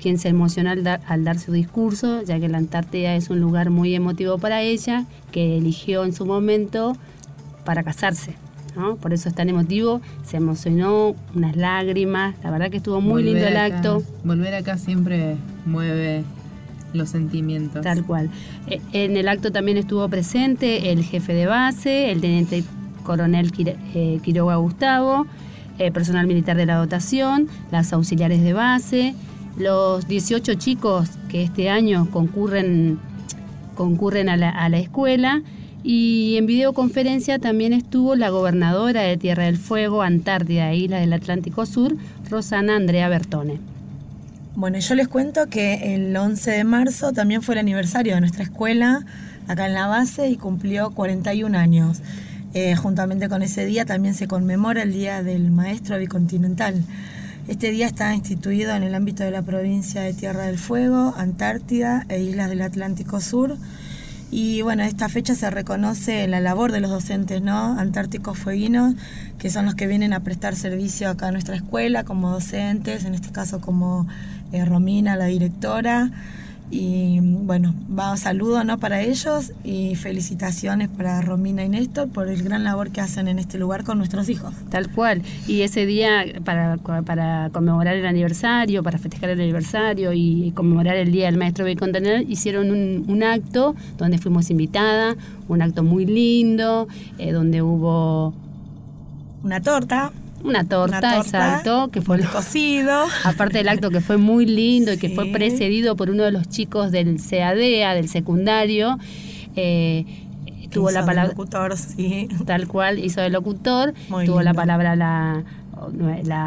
quien 0.00 0.18
se 0.18 0.28
emocionó 0.28 0.70
al 0.70 1.24
dar, 1.24 1.38
su 1.38 1.52
discurso, 1.52 2.22
ya 2.22 2.38
que 2.38 2.48
la 2.48 2.58
Antártida 2.58 3.14
es 3.14 3.30
un 3.30 3.40
lugar 3.40 3.70
muy 3.70 3.94
emotivo 3.94 4.38
para 4.38 4.62
ella, 4.62 5.04
que 5.32 5.56
eligió 5.58 6.04
en 6.04 6.12
su 6.12 6.26
momento 6.26 6.96
para 7.64 7.82
casarse. 7.82 8.34
Por 9.00 9.14
eso 9.14 9.30
es 9.30 9.34
tan 9.34 9.48
emotivo, 9.48 10.02
se 10.22 10.36
emocionó, 10.36 11.16
unas 11.34 11.56
lágrimas, 11.56 12.34
la 12.44 12.50
verdad 12.50 12.70
que 12.70 12.76
estuvo 12.76 13.00
muy 13.00 13.22
lindo 13.22 13.46
el 13.46 13.56
acto. 13.56 14.02
Volver 14.22 14.54
acá 14.54 14.76
siempre 14.76 15.36
mueve 15.64 16.24
los 16.96 17.10
sentimientos. 17.10 17.82
Tal 17.82 18.04
cual. 18.04 18.30
Eh, 18.68 18.80
en 18.92 19.16
el 19.16 19.28
acto 19.28 19.52
también 19.52 19.76
estuvo 19.76 20.08
presente 20.08 20.92
el 20.92 21.04
jefe 21.04 21.34
de 21.34 21.46
base, 21.46 22.10
el 22.10 22.20
teniente 22.20 22.64
coronel 23.04 23.52
eh, 23.94 24.20
Quiroga 24.22 24.56
Gustavo, 24.56 25.26
el 25.78 25.92
personal 25.92 26.26
militar 26.26 26.56
de 26.56 26.66
la 26.66 26.76
dotación, 26.76 27.48
las 27.70 27.92
auxiliares 27.92 28.42
de 28.42 28.52
base, 28.52 29.14
los 29.56 30.06
18 30.08 30.54
chicos 30.54 31.10
que 31.28 31.42
este 31.42 31.70
año 31.70 32.08
concurren, 32.10 32.98
concurren 33.74 34.28
a 34.28 34.36
la, 34.36 34.50
a 34.50 34.68
la 34.68 34.78
escuela. 34.78 35.42
Y 35.82 36.36
en 36.36 36.46
videoconferencia 36.46 37.38
también 37.38 37.72
estuvo 37.72 38.16
la 38.16 38.30
gobernadora 38.30 39.02
de 39.02 39.16
Tierra 39.16 39.44
del 39.44 39.56
Fuego, 39.56 40.02
Antártida 40.02 40.72
e 40.72 40.78
Isla 40.78 40.98
del 40.98 41.12
Atlántico 41.12 41.64
Sur, 41.64 41.96
Rosana 42.28 42.74
Andrea 42.74 43.08
Bertone. 43.08 43.75
Bueno, 44.56 44.78
yo 44.78 44.94
les 44.94 45.06
cuento 45.06 45.48
que 45.50 45.94
el 45.94 46.16
11 46.16 46.50
de 46.50 46.64
marzo 46.64 47.12
también 47.12 47.42
fue 47.42 47.56
el 47.56 47.58
aniversario 47.58 48.14
de 48.14 48.20
nuestra 48.20 48.42
escuela 48.42 49.04
acá 49.48 49.66
en 49.66 49.74
la 49.74 49.86
base 49.86 50.30
y 50.30 50.38
cumplió 50.38 50.92
41 50.92 51.58
años. 51.58 52.00
Eh, 52.54 52.74
juntamente 52.74 53.28
con 53.28 53.42
ese 53.42 53.66
día 53.66 53.84
también 53.84 54.14
se 54.14 54.26
conmemora 54.26 54.84
el 54.84 54.94
Día 54.94 55.22
del 55.22 55.50
Maestro 55.50 55.98
Bicontinental. 55.98 56.82
Este 57.48 57.70
día 57.70 57.86
está 57.86 58.14
instituido 58.14 58.74
en 58.74 58.82
el 58.82 58.94
ámbito 58.94 59.24
de 59.24 59.30
la 59.30 59.42
provincia 59.42 60.00
de 60.00 60.14
Tierra 60.14 60.46
del 60.46 60.58
Fuego, 60.58 61.12
Antártida 61.18 62.06
e 62.08 62.22
Islas 62.22 62.48
del 62.48 62.62
Atlántico 62.62 63.20
Sur. 63.20 63.58
Y 64.30 64.62
bueno, 64.62 64.82
esta 64.82 65.08
fecha 65.08 65.34
se 65.34 65.50
reconoce 65.50 66.26
la 66.26 66.40
labor 66.40 66.72
de 66.72 66.80
los 66.80 66.90
docentes, 66.90 67.42
¿no? 67.42 67.78
Antárticos 67.78 68.38
fueguinos, 68.38 68.94
que 69.38 69.50
son 69.50 69.66
los 69.66 69.76
que 69.76 69.86
vienen 69.86 70.12
a 70.12 70.20
prestar 70.20 70.56
servicio 70.56 71.08
acá 71.08 71.28
a 71.28 71.32
nuestra 71.32 71.54
escuela 71.54 72.04
como 72.04 72.30
docentes, 72.30 73.04
en 73.04 73.14
este 73.14 73.30
caso 73.30 73.60
como 73.60 74.06
eh, 74.52 74.64
Romina, 74.64 75.16
la 75.16 75.26
directora. 75.26 76.10
Y 76.70 77.20
bueno, 77.20 77.74
va 77.96 78.16
saludo 78.16 78.64
¿no? 78.64 78.78
para 78.78 79.00
ellos 79.02 79.52
y 79.62 79.94
felicitaciones 79.94 80.88
para 80.88 81.20
Romina 81.20 81.64
y 81.64 81.68
Néstor 81.68 82.08
por 82.08 82.28
el 82.28 82.42
gran 82.42 82.64
labor 82.64 82.90
que 82.90 83.00
hacen 83.00 83.28
en 83.28 83.38
este 83.38 83.56
lugar 83.58 83.84
con 83.84 83.98
nuestros 83.98 84.28
hijos. 84.28 84.52
Tal 84.68 84.90
cual. 84.90 85.22
Y 85.46 85.62
ese 85.62 85.86
día, 85.86 86.24
para, 86.44 86.76
para 86.76 87.50
conmemorar 87.52 87.96
el 87.96 88.06
aniversario, 88.06 88.82
para 88.82 88.98
festejar 88.98 89.30
el 89.30 89.40
aniversario 89.40 90.12
y 90.12 90.52
conmemorar 90.56 90.96
el 90.96 91.12
Día 91.12 91.26
del 91.26 91.36
Maestro 91.36 91.64
Bicontinental, 91.64 92.28
hicieron 92.28 92.70
un, 92.70 93.22
acto 93.22 93.74
donde 93.96 94.18
fuimos 94.18 94.50
invitada, 94.50 95.16
un 95.48 95.62
acto 95.62 95.82
muy 95.82 96.04
lindo, 96.06 96.88
eh, 97.18 97.32
donde 97.32 97.62
hubo... 97.62 98.34
Una 99.42 99.60
torta 99.60 100.10
una 100.48 100.64
torta, 100.64 101.18
exacto, 101.18 101.88
que 101.88 102.00
fue 102.00 102.20
cocido. 102.20 103.04
Aparte 103.24 103.58
del 103.58 103.68
acto 103.68 103.90
que 103.90 104.00
fue 104.00 104.16
muy 104.16 104.46
lindo 104.46 104.92
y 104.92 104.98
que 104.98 105.10
fue 105.10 105.26
precedido 105.26 105.96
por 105.96 106.10
uno 106.10 106.24
de 106.24 106.32
los 106.32 106.48
chicos 106.48 106.90
del 106.90 107.20
CADEA, 107.20 107.94
del 107.94 108.08
secundario. 108.08 108.98
Eh, 109.56 110.04
tuvo 110.70 110.90
la 110.90 111.04
palabra. 111.04 111.30
locutor, 111.30 111.76
sí. 111.76 112.28
Tal 112.44 112.68
cual, 112.68 112.98
hizo 112.98 113.20
de 113.20 113.30
locutor. 113.30 113.94
tuvo 114.24 114.42
la 114.42 114.54
palabra 114.54 114.96
la, 114.96 115.44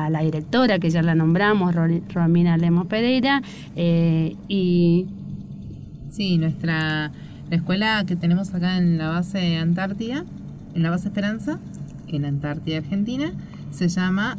la, 0.10 0.22
directora, 0.22 0.80
que 0.80 0.90
ya 0.90 1.02
la 1.02 1.16
nombramos, 1.16 1.76
Romina 2.14 2.58
Lemos 2.58 2.88
Pereira. 2.88 3.42
Eh, 3.76 4.36
y. 4.48 5.08
Sí, 6.12 6.38
nuestra. 6.38 7.12
La 7.50 7.56
escuela 7.56 8.04
que 8.06 8.16
tenemos 8.16 8.54
acá 8.54 8.78
en 8.78 9.00
la 9.00 9.10
base 9.10 9.58
Antártida, 9.58 10.24
en 10.76 10.84
la 10.84 10.92
base 10.92 11.08
Esperanza, 11.08 11.60
en 12.08 12.26
Antártida, 12.26 12.78
Argentina, 12.78 13.34
se 13.72 13.88
llama 13.88 14.38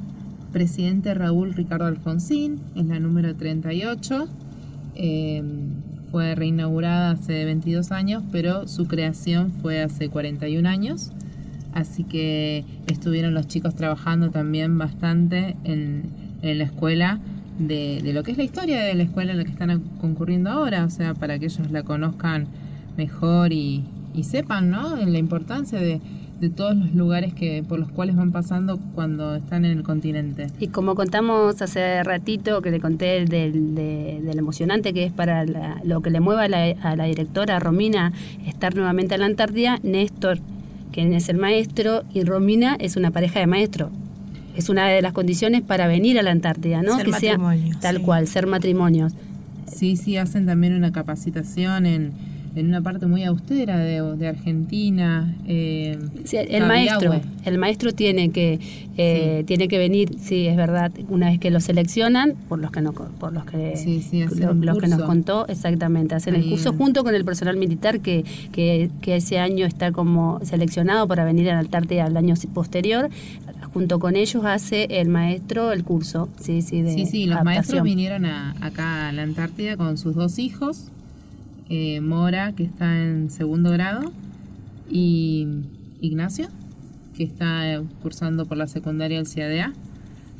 Presidente 0.52 1.14
Raúl 1.14 1.54
Ricardo 1.54 1.86
Alfonsín, 1.86 2.60
es 2.74 2.86
la 2.86 2.98
número 2.98 3.34
38. 3.34 4.28
Em, 4.94 5.70
fue 6.10 6.34
reinaugurada 6.34 7.12
hace 7.12 7.44
22 7.44 7.92
años, 7.92 8.24
pero 8.32 8.66
su 8.66 8.86
creación 8.88 9.52
fue 9.62 9.80
hace 9.80 10.08
41 10.08 10.68
años. 10.68 11.12
Así 11.72 12.02
que 12.02 12.64
estuvieron 12.88 13.32
los 13.32 13.46
chicos 13.46 13.76
trabajando 13.76 14.30
también 14.30 14.76
bastante 14.76 15.56
en, 15.62 16.10
la 16.42 16.64
escuela 16.64 17.20
de, 17.58 18.00
lo 18.12 18.22
que 18.22 18.32
es 18.32 18.38
la 18.38 18.44
historia 18.44 18.82
de 18.82 18.94
la 18.94 19.02
escuela 19.02 19.32
en 19.32 19.38
la 19.38 19.44
que 19.44 19.50
están 19.50 19.78
concurriendo 20.00 20.50
ahora, 20.50 20.84
o 20.84 20.90
sea, 20.90 21.14
para 21.14 21.38
que 21.38 21.46
ellos 21.46 21.70
la 21.70 21.82
conozcan 21.82 22.46
mejor 22.96 23.52
y, 23.52 23.84
y 24.14 24.24
sepan, 24.24 24.70
¿no? 24.70 24.96
La 24.96 25.18
importancia 25.18 25.78
de, 25.78 26.00
de 26.40 26.48
todos 26.48 26.74
los 26.74 26.94
lugares 26.94 27.34
que 27.34 27.62
por 27.66 27.78
los 27.78 27.90
cuales 27.90 28.16
van 28.16 28.32
pasando 28.32 28.78
cuando 28.94 29.36
están 29.36 29.66
en 29.66 29.76
el 29.76 29.82
continente. 29.82 30.46
Y 30.58 30.68
como 30.68 30.94
contamos 30.94 31.60
hace 31.60 32.02
ratito, 32.02 32.62
que 32.62 32.70
le 32.70 32.80
conté 32.80 33.26
del, 33.26 33.74
del 33.74 34.38
emocionante 34.38 34.94
que 34.94 35.04
es 35.04 35.12
para 35.12 35.44
lo 35.84 36.00
que 36.00 36.10
le 36.10 36.20
mueva 36.20 36.44
a 36.44 36.48
la, 36.48 36.64
a 36.82 36.96
la 36.96 37.04
directora 37.04 37.58
Romina 37.60 38.12
estar 38.46 38.74
nuevamente 38.74 39.14
en 39.14 39.20
la 39.20 39.26
Antártida, 39.26 39.78
Néstor, 39.82 40.38
quien 40.92 41.12
es 41.12 41.28
el 41.28 41.36
maestro, 41.36 42.04
y 42.12 42.24
Romina 42.24 42.76
es 42.80 42.96
una 42.96 43.10
pareja 43.10 43.40
de 43.40 43.46
maestro. 43.46 43.90
Es 44.56 44.68
una 44.68 44.88
de 44.88 45.00
las 45.02 45.12
condiciones 45.12 45.62
para 45.62 45.86
venir 45.86 46.18
a 46.18 46.22
la 46.22 46.30
Antártida, 46.30 46.82
¿no? 46.82 46.98
que 46.98 47.12
sea 47.12 47.38
tal 47.80 48.00
cual, 48.00 48.26
ser 48.26 48.46
matrimonios. 48.46 49.12
Sí, 49.66 49.96
sí, 49.96 50.16
hacen 50.16 50.46
también 50.46 50.74
una 50.74 50.90
capacitación 50.90 51.86
en 51.86 52.12
en 52.54 52.66
una 52.66 52.80
parte 52.80 53.06
muy 53.06 53.24
austera 53.24 53.78
de, 53.78 54.28
Argentina. 54.28 55.34
Eh, 55.46 55.98
el 56.32 56.66
maestro, 56.66 57.20
el 57.44 57.58
maestro 57.58 57.92
tiene 57.92 58.30
que 58.30 58.58
eh, 58.96 59.44
tiene 59.46 59.68
que 59.68 59.78
venir, 59.78 60.16
sí, 60.20 60.46
es 60.46 60.56
verdad, 60.56 60.92
una 61.08 61.30
vez 61.30 61.38
que 61.38 61.50
lo 61.50 61.60
seleccionan, 61.60 62.34
por 62.48 62.58
los 62.58 62.70
que 62.70 62.82
no, 62.82 62.92
por 62.92 63.32
los 63.32 63.44
que 63.44 63.74
los 64.60 64.78
que 64.78 64.88
nos 64.88 65.02
contó, 65.02 65.46
exactamente, 65.48 66.14
hacen 66.14 66.34
el 66.34 66.46
curso 66.48 66.74
junto 66.74 67.02
con 67.02 67.14
el 67.14 67.24
personal 67.24 67.56
militar 67.56 68.00
que, 68.00 68.24
que, 68.52 68.90
ese 69.06 69.38
año 69.38 69.64
está 69.64 69.90
como 69.90 70.40
seleccionado 70.44 71.08
para 71.08 71.24
venir 71.24 71.50
a 71.50 71.54
la 71.54 71.60
Antártida 71.60 72.04
al 72.04 72.16
año 72.16 72.34
posterior. 72.52 73.08
Junto 73.72 74.00
con 74.00 74.16
ellos 74.16 74.44
hace 74.44 74.84
el 75.00 75.08
maestro 75.08 75.72
el 75.72 75.84
curso, 75.84 76.28
sí, 76.40 76.60
sí, 76.60 76.82
de 76.82 76.92
Sí, 76.92 77.06
sí, 77.06 77.26
los 77.26 77.42
maestros 77.42 77.82
vinieron 77.82 78.26
acá 78.26 79.08
a 79.08 79.12
la 79.12 79.22
Antártida 79.22 79.76
con 79.76 79.96
sus 79.96 80.14
dos 80.14 80.38
hijos 80.38 80.90
eh, 81.70 82.00
Mora, 82.00 82.52
que 82.52 82.64
está 82.64 83.00
en 83.00 83.30
segundo 83.30 83.70
grado, 83.70 84.12
y 84.90 85.46
Ignacio, 86.00 86.48
que 87.16 87.22
está 87.22 87.72
eh, 87.72 87.82
cursando 88.02 88.44
por 88.44 88.58
la 88.58 88.66
secundaria 88.66 89.18
del 89.18 89.26
CIADA. 89.26 89.72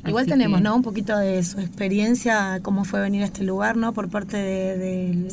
Igual 0.05 0.25
tenemos, 0.25 0.61
¿no? 0.61 0.75
Un 0.75 0.81
poquito 0.81 1.17
de 1.17 1.41
su 1.43 1.59
experiencia, 1.59 2.59
cómo 2.61 2.83
fue 2.83 3.01
venir 3.01 3.21
a 3.21 3.25
este 3.25 3.43
lugar, 3.43 3.77
¿no? 3.77 3.93
Por 3.93 4.09
parte 4.09 4.35
de, 4.37 5.31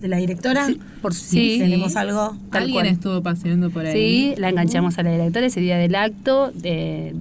la 0.00 0.16
directora. 0.16 0.66
Sí, 0.66 0.80
por 1.02 1.14
sí, 1.14 1.56
tenemos 1.58 1.96
algo. 1.96 2.36
Alguien 2.50 2.86
estuvo 2.86 3.22
paseando 3.22 3.70
por 3.70 3.86
ahí. 3.86 3.92
Sí, 3.92 4.34
la 4.38 4.48
enganchamos 4.48 4.98
a 4.98 5.02
la 5.02 5.12
directora 5.12 5.46
ese 5.46 5.60
día 5.60 5.76
del 5.76 5.94
acto, 5.94 6.50
de, 6.54 7.12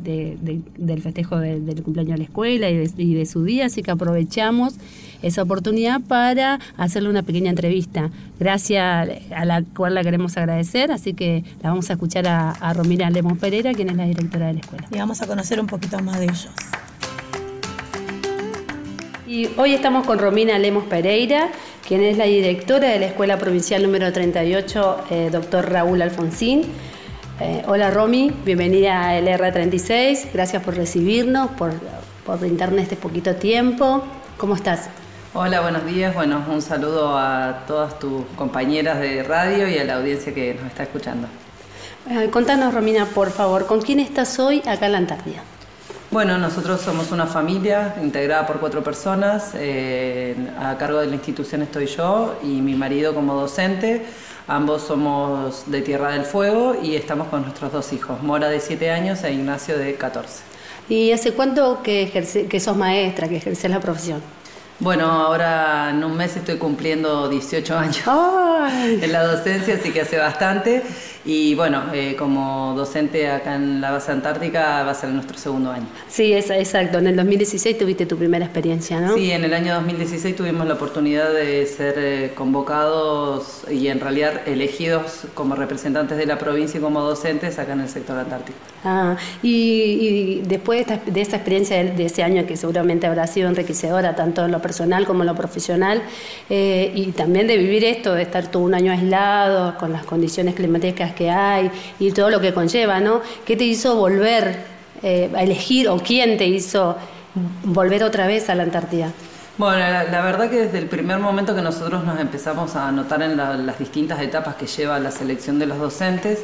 del 0.77 1.01
festejo 1.01 1.38
del 1.39 1.81
cumpleaños 1.83 2.13
de 2.13 2.17
la 2.17 2.24
escuela 2.24 2.69
y 2.69 3.13
de 3.13 3.25
su 3.25 3.43
día, 3.43 3.65
así 3.65 3.81
que 3.81 3.91
aprovechamos 3.91 4.75
esa 5.21 5.43
oportunidad 5.43 6.01
para 6.01 6.59
hacerle 6.77 7.09
una 7.09 7.24
pequeña 7.24 7.50
entrevista. 7.50 8.09
Gracias 8.39 9.09
a 9.36 9.45
la 9.45 9.63
cual 9.63 9.95
la 9.95 10.03
queremos 10.03 10.38
agradecer, 10.38 10.91
así 10.91 11.13
que 11.13 11.43
la 11.62 11.69
vamos 11.69 11.89
a 11.89 11.93
escuchar 11.93 12.27
a, 12.27 12.51
a 12.51 12.74
Romina 12.74 13.09
Lemos 13.09 13.38
Pereira, 13.38 13.74
quien 13.74 13.89
es 13.89 13.95
la 13.95 14.05
directora 14.05 14.48
de 14.48 14.53
la 14.53 14.59
escuela. 14.59 14.88
Y 14.91 14.98
vamos 14.98 15.21
a 15.21 15.27
conocer 15.27 15.59
un 15.59 15.67
poquito 15.67 16.00
más 16.00 16.19
de 16.19 16.25
ellos. 16.25 16.50
Y 19.29 19.48
hoy 19.57 19.75
estamos 19.75 20.07
con 20.07 20.17
Romina 20.17 20.57
Lemos 20.57 20.86
Pereira, 20.86 21.50
quien 21.88 22.01
es 22.01 22.17
la 22.17 22.24
directora 22.24 22.88
de 22.88 22.98
la 22.98 23.05
Escuela 23.05 23.38
Provincial 23.38 23.83
número 23.83 24.12
38, 24.12 25.03
eh, 25.12 25.29
doctor 25.31 25.71
Raúl 25.71 26.01
Alfonsín. 26.01 26.63
Eh, 27.39 27.62
hola 27.67 27.91
Romy, 27.91 28.33
bienvenida 28.43 29.07
a 29.07 29.19
LR36, 29.19 30.33
gracias 30.33 30.63
por 30.63 30.75
recibirnos, 30.75 31.51
por, 31.51 31.74
por 32.25 32.39
brindarnos 32.39 32.81
este 32.81 32.95
poquito 32.95 33.36
tiempo. 33.36 34.03
¿Cómo 34.38 34.55
estás? 34.55 34.89
Hola, 35.36 35.62
buenos 35.62 35.86
días. 35.86 36.15
Bueno, 36.15 36.43
un 36.51 36.63
saludo 36.63 37.15
a 37.15 37.65
todas 37.67 38.00
tus 38.00 38.25
compañeras 38.36 39.00
de 39.00 39.21
radio 39.21 39.67
y 39.67 39.77
a 39.77 39.83
la 39.83 39.98
audiencia 39.98 40.33
que 40.33 40.55
nos 40.55 40.65
está 40.65 40.81
escuchando. 40.81 41.27
Eh, 42.09 42.31
contanos, 42.31 42.74
Romina, 42.74 43.05
por 43.05 43.29
favor, 43.29 43.67
¿con 43.67 43.79
quién 43.83 44.00
estás 44.00 44.39
hoy 44.39 44.63
acá 44.65 44.88
en 44.88 44.91
la 44.93 44.98
Antártida? 44.98 45.43
Bueno, 46.11 46.39
nosotros 46.39 46.81
somos 46.81 47.11
una 47.11 47.27
familia 47.27 47.95
integrada 48.01 48.48
por 48.48 48.59
cuatro 48.59 48.83
personas. 48.83 49.51
Eh, 49.53 50.35
a 50.59 50.75
cargo 50.75 51.00
de 51.00 51.05
la 51.05 51.13
institución 51.13 51.61
estoy 51.61 51.85
yo 51.85 52.35
y 52.41 52.61
mi 52.61 52.74
marido 52.74 53.13
como 53.13 53.35
docente. 53.35 54.07
Ambos 54.48 54.81
somos 54.81 55.69
de 55.69 55.83
Tierra 55.83 56.13
del 56.13 56.25
Fuego 56.25 56.75
y 56.81 56.95
estamos 56.95 57.27
con 57.27 57.43
nuestros 57.43 57.72
dos 57.72 57.93
hijos, 57.93 58.24
Mora 58.24 58.50
de 58.50 58.59
7 58.59 58.89
años 58.89 59.24
e 59.24 59.31
Ignacio 59.31 59.77
de 59.77 59.93
14. 59.93 60.41
¿Y 60.89 61.11
hace 61.11 61.33
cuánto 61.33 61.83
que, 61.83 62.09
que 62.50 62.59
sos 62.59 62.75
maestra, 62.75 63.29
que 63.29 63.37
ejerces 63.37 63.69
la 63.69 63.79
profesión? 63.79 64.24
Bueno, 64.79 65.05
ahora 65.05 65.89
en 65.89 66.01
un 66.05 66.15
mes 66.15 66.37
estoy 66.37 66.55
cumpliendo 66.55 67.27
18 67.27 67.77
años 67.77 68.01
en 69.01 69.11
la 69.11 69.24
docencia, 69.24 69.75
así 69.75 69.92
que 69.92 70.01
hace 70.01 70.18
bastante. 70.18 70.83
Y 71.25 71.53
bueno, 71.53 71.83
eh, 71.94 72.15
como 72.18 72.74
docente 72.75 73.29
acá 73.29 73.55
en 73.55 73.81
la 73.81 73.92
base 73.92 74.11
antártica 74.11 74.83
va 74.83 74.92
a 74.92 74.94
ser 74.94 75.09
nuestro 75.09 75.37
segundo 75.37 75.70
año. 75.70 75.85
Sí, 76.07 76.31
es, 76.31 76.50
exacto. 76.50 77.00
En 77.00 77.07
el 77.07 77.15
2016 77.18 77.77
tuviste 77.77 78.05
tu 78.05 78.15
primera 78.15 78.46
experiencia, 78.46 79.01
¿no? 79.01 79.15
Sí, 79.15 79.29
en 79.31 79.44
el 79.44 79.53
año 79.53 79.74
2016 79.75 80.35
tuvimos 80.35 80.65
la 80.65 80.75
oportunidad 80.75 81.33
de 81.33 81.65
ser 81.65 81.96
eh, 81.98 82.31
convocados 82.35 83.65
y 83.70 83.89
en 83.89 84.00
realidad 84.00 84.48
elegidos 84.48 85.25
como 85.33 85.55
representantes 85.55 86.18
de 86.18 86.25
la 86.25 86.37
provincia 86.37 86.77
y 86.77 86.81
como 86.81 87.01
docentes 87.01 87.59
acá 87.59 87.74
en 87.74 87.81
el 87.81 87.89
sector 87.89 88.18
antártico. 88.18 88.57
Ah, 88.85 89.18
y, 89.44 90.42
después 90.46 90.87
de 90.87 90.94
esta, 90.94 91.11
de 91.11 91.22
experiencia 91.22 91.83
de, 91.83 92.05
ese 92.05 92.24
año 92.24 92.46
que 92.48 92.55
seguramente 92.55 93.07
habrá 93.07 93.27
sido 93.27 93.50
enriquecedora 93.50 94.15
tanto 94.15 94.46
en 94.46 94.51
lo 94.51 94.61
personal 94.70 95.03
como 95.08 95.24
lo 95.24 95.34
profesional 95.34 96.03
eh, 96.48 96.92
y 96.94 97.12
también 97.14 97.48
de 97.48 97.58
vivir 97.58 97.84
esto, 97.84 98.14
de 98.14 98.22
estar 98.22 98.51
todo 98.51 98.62
un 98.62 98.75
año 98.75 98.92
aislado 98.92 99.75
con 99.79 99.92
las 99.92 100.05
condiciones 100.05 100.53
climáticas 100.53 101.14
que 101.14 101.32
hay 101.32 101.72
y 102.00 102.12
todo 102.12 102.29
lo 102.29 102.40
que 102.40 102.53
conlleva, 102.53 103.00
¿no? 103.00 103.22
¿Qué 103.48 103.55
te 103.55 103.64
hizo 103.64 103.96
volver 103.96 104.60
eh, 105.01 105.32
a 105.36 105.42
elegir 105.42 105.90
o 105.90 105.98
quién 105.98 106.38
te 106.38 106.46
hizo 106.46 106.96
volver 107.64 108.03
otra 108.03 108.27
vez 108.27 108.48
a 108.50 108.53
la 108.53 108.62
Antártida? 108.62 109.12
Bueno, 109.58 109.79
la, 109.79 110.22
verdad 110.22 110.51
que 110.51 110.58
desde 110.66 110.77
el 110.77 110.86
primer 110.86 111.18
momento 111.18 111.55
que 111.55 111.64
nosotros 111.64 112.05
nos 112.05 112.20
empezamos 112.20 112.75
a 112.75 112.92
notar 112.92 113.24
en 113.24 113.36
las 113.38 113.79
distintas 113.79 114.22
etapas 114.22 114.55
que 114.55 114.68
lleva 114.68 115.00
la 115.00 115.12
selección 115.12 115.58
de 115.58 115.66
los 115.66 115.79
docentes, 115.79 116.40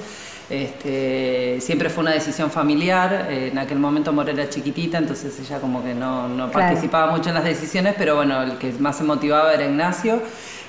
este, 0.49 1.60
siempre 1.62 1.89
fue 1.89 2.03
una 2.03 2.12
decisión 2.12 2.51
familiar. 2.51 3.27
En 3.29 3.58
aquel 3.58 3.79
momento 3.79 4.13
Mora 4.13 4.31
era 4.31 4.49
chiquitita, 4.49 4.97
entonces 4.97 5.39
ella 5.39 5.60
como 5.60 5.84
que 5.84 5.93
no, 5.93 6.49
participaba 6.51 7.12
mucho 7.12 7.29
en 7.29 7.36
las 7.36 7.43
decisiones, 7.43 7.95
pero 7.97 8.15
bueno, 8.15 8.41
el 8.43 8.58
que 8.58 8.71
más 8.73 8.97
se 8.97 9.03
motivaba 9.03 9.53
era 9.53 9.65
Ignacio. 9.65 10.21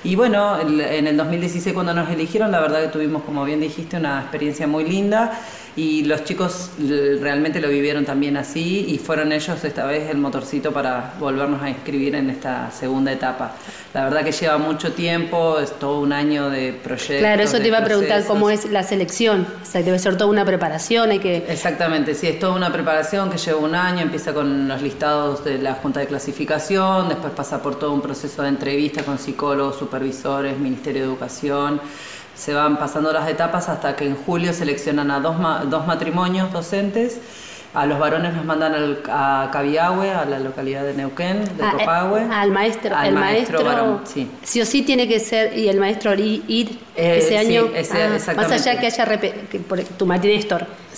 Y 0.03 0.15
bueno, 0.15 0.59
en 0.59 1.07
el 1.07 1.17
2016 1.17 1.73
cuando 1.73 1.93
nos 1.93 2.09
eligieron, 2.09 2.51
la 2.51 2.59
verdad 2.61 2.81
que 2.83 2.87
tuvimos, 2.89 3.23
como 3.23 3.43
bien 3.43 3.59
dijiste, 3.59 3.97
una 3.97 4.21
experiencia 4.21 4.67
muy 4.67 4.83
linda 4.83 5.39
y 5.77 6.03
los 6.05 6.23
chicos 6.23 6.71
realmente 7.21 7.61
lo 7.61 7.69
vivieron 7.69 8.03
también 8.03 8.35
así 8.35 8.85
y 8.89 8.97
fueron 8.97 9.31
ellos 9.31 9.63
esta 9.63 9.85
vez 9.85 10.09
el 10.09 10.17
motorcito 10.17 10.73
para 10.73 11.13
volvernos 11.19 11.61
a 11.61 11.69
inscribir 11.69 12.15
en 12.15 12.31
esta 12.31 12.71
segunda 12.71 13.11
etapa. 13.11 13.53
La 13.93 14.05
verdad 14.05 14.23
que 14.25 14.31
lleva 14.31 14.57
mucho 14.57 14.93
tiempo, 14.93 15.59
es 15.59 15.77
todo 15.77 15.99
un 15.99 16.13
año 16.13 16.49
de 16.49 16.73
proyectos. 16.73 17.19
Claro, 17.19 17.43
eso 17.43 17.59
te 17.59 17.67
iba 17.67 17.77
a 17.77 17.83
preguntar 17.83 18.25
cómo 18.25 18.49
es 18.49 18.65
la 18.71 18.81
selección. 18.81 19.47
O 19.61 19.65
sea, 19.65 19.83
debe 19.83 19.99
ser 19.99 20.17
toda 20.17 20.31
una 20.31 20.45
preparación, 20.45 21.11
hay 21.11 21.19
que... 21.19 21.45
Exactamente, 21.47 22.15
sí, 22.15 22.25
es 22.25 22.39
toda 22.39 22.55
una 22.55 22.73
preparación 22.73 23.29
que 23.29 23.37
lleva 23.37 23.59
un 23.59 23.75
año, 23.75 24.01
empieza 24.01 24.33
con 24.33 24.67
los 24.67 24.81
listados 24.81 25.45
de 25.45 25.59
la 25.59 25.75
Junta 25.75 25.99
de 25.99 26.07
Clasificación, 26.07 27.07
después 27.07 27.33
pasa 27.33 27.61
por 27.61 27.77
todo 27.77 27.93
un 27.93 28.01
proceso 28.01 28.41
de 28.41 28.49
entrevista 28.49 29.03
con 29.03 29.19
psicólogos, 29.19 29.77
supervisores, 29.77 30.57
Ministerio 30.57 31.03
de 31.03 31.07
Educación 31.07 31.79
se 32.37 32.53
van 32.53 32.77
pasando 32.77 33.11
las 33.11 33.27
etapas 33.27 33.67
hasta 33.67 33.95
que 33.95 34.05
en 34.05 34.15
julio 34.15 34.53
seleccionan 34.53 35.09
a 35.11 35.19
dos, 35.19 35.35
dos 35.69 35.87
matrimonios 35.87 36.51
docentes. 36.53 37.19
A 37.73 37.85
los 37.85 37.99
varones 37.99 38.33
los 38.33 38.45
mandan 38.45 38.73
al, 38.73 39.03
a 39.09 39.49
Cabiahue, 39.51 40.09
a 40.09 40.25
la 40.25 40.39
localidad 40.39 40.83
de 40.83 40.93
Neuquén, 40.93 41.43
de 41.57 41.63
ah, 41.63 41.73
Copahue. 41.77 42.21
Eh, 42.21 42.27
al 42.31 42.51
maestro. 42.51 42.95
el 43.03 43.13
maestro, 43.13 43.63
varón, 43.63 44.01
sí. 44.05 44.31
sí 44.41 44.61
o 44.61 44.65
sí 44.65 44.81
tiene 44.83 45.07
que 45.07 45.19
ser, 45.19 45.55
y 45.55 45.67
el 45.67 45.79
maestro 45.79 46.13
ir 46.15 46.79
eh, 46.95 47.19
ese 47.21 47.37
año. 47.37 47.65
Ah, 47.75 48.33
más 48.35 48.51
allá 48.51 48.79
que 48.79 48.87
haya 48.87 49.19
que 49.19 49.59
tu 49.97 50.05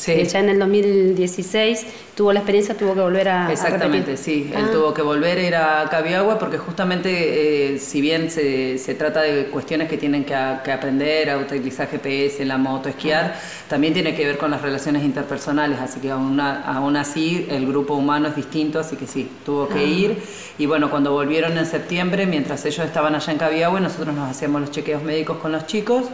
Que 0.05 0.25
ya 0.25 0.39
en 0.39 0.49
el 0.49 0.59
2016 0.59 1.85
tuvo 2.15 2.31
la 2.31 2.39
experiencia, 2.39 2.75
tuvo 2.75 2.93
que 2.93 3.01
volver 3.01 3.27
a. 3.27 3.51
Exactamente, 3.51 4.15
sí. 4.15 4.49
Él 4.55 4.65
ah. 4.67 4.71
tuvo 4.71 4.93
que 4.93 5.01
volver 5.01 5.38
a 5.38 5.41
ir 5.41 5.55
a 5.55 5.88
Cabiagua 5.89 6.39
porque 6.39 6.57
justamente, 6.57 7.73
eh, 7.73 7.79
si 7.79 7.99
bien 7.99 8.31
se, 8.31 8.77
se, 8.77 8.95
trata 8.95 9.21
de 9.21 9.45
cuestiones 9.45 9.89
que 9.89 9.97
tienen 9.97 10.23
que, 10.23 10.33
aprender 10.33 11.29
a 11.29 11.38
utilizar 11.38 11.89
GPS, 11.89 12.45
la 12.45 12.57
moto, 12.57 12.89
esquiar, 12.89 13.35
también 13.67 13.93
tiene 13.93 14.15
que 14.15 14.25
ver 14.25 14.38
con 14.38 14.51
las 14.51 14.62
relaciones 14.62 15.03
interpersonales. 15.03 15.79
Así 15.79 15.99
que 15.99 16.12
aún, 16.12 16.39
aún 16.39 16.95
así 16.95 17.47
el 17.49 17.67
grupo 17.67 17.95
humano 17.95 18.29
es 18.29 18.35
distinto, 18.35 18.79
así 18.79 18.95
que 18.95 19.07
sí, 19.07 19.29
tuvo 19.45 19.67
que 19.67 19.79
ah. 19.79 19.83
ir. 19.83 20.17
Y 20.57 20.65
bueno, 20.65 20.89
cuando 20.89 21.12
volvieron 21.12 21.57
en 21.57 21.65
septiembre, 21.65 22.25
mientras 22.25 22.65
ellos 22.65 22.85
estaban 22.85 23.15
allá 23.15 23.33
en 23.33 23.38
Cabiagua, 23.38 23.79
nosotros 23.79 24.15
nos 24.15 24.29
hacíamos 24.29 24.62
los 24.62 24.71
chequeos 24.71 25.03
médicos 25.03 25.38
con 25.38 25.51
los 25.51 25.65
chicos. 25.67 26.05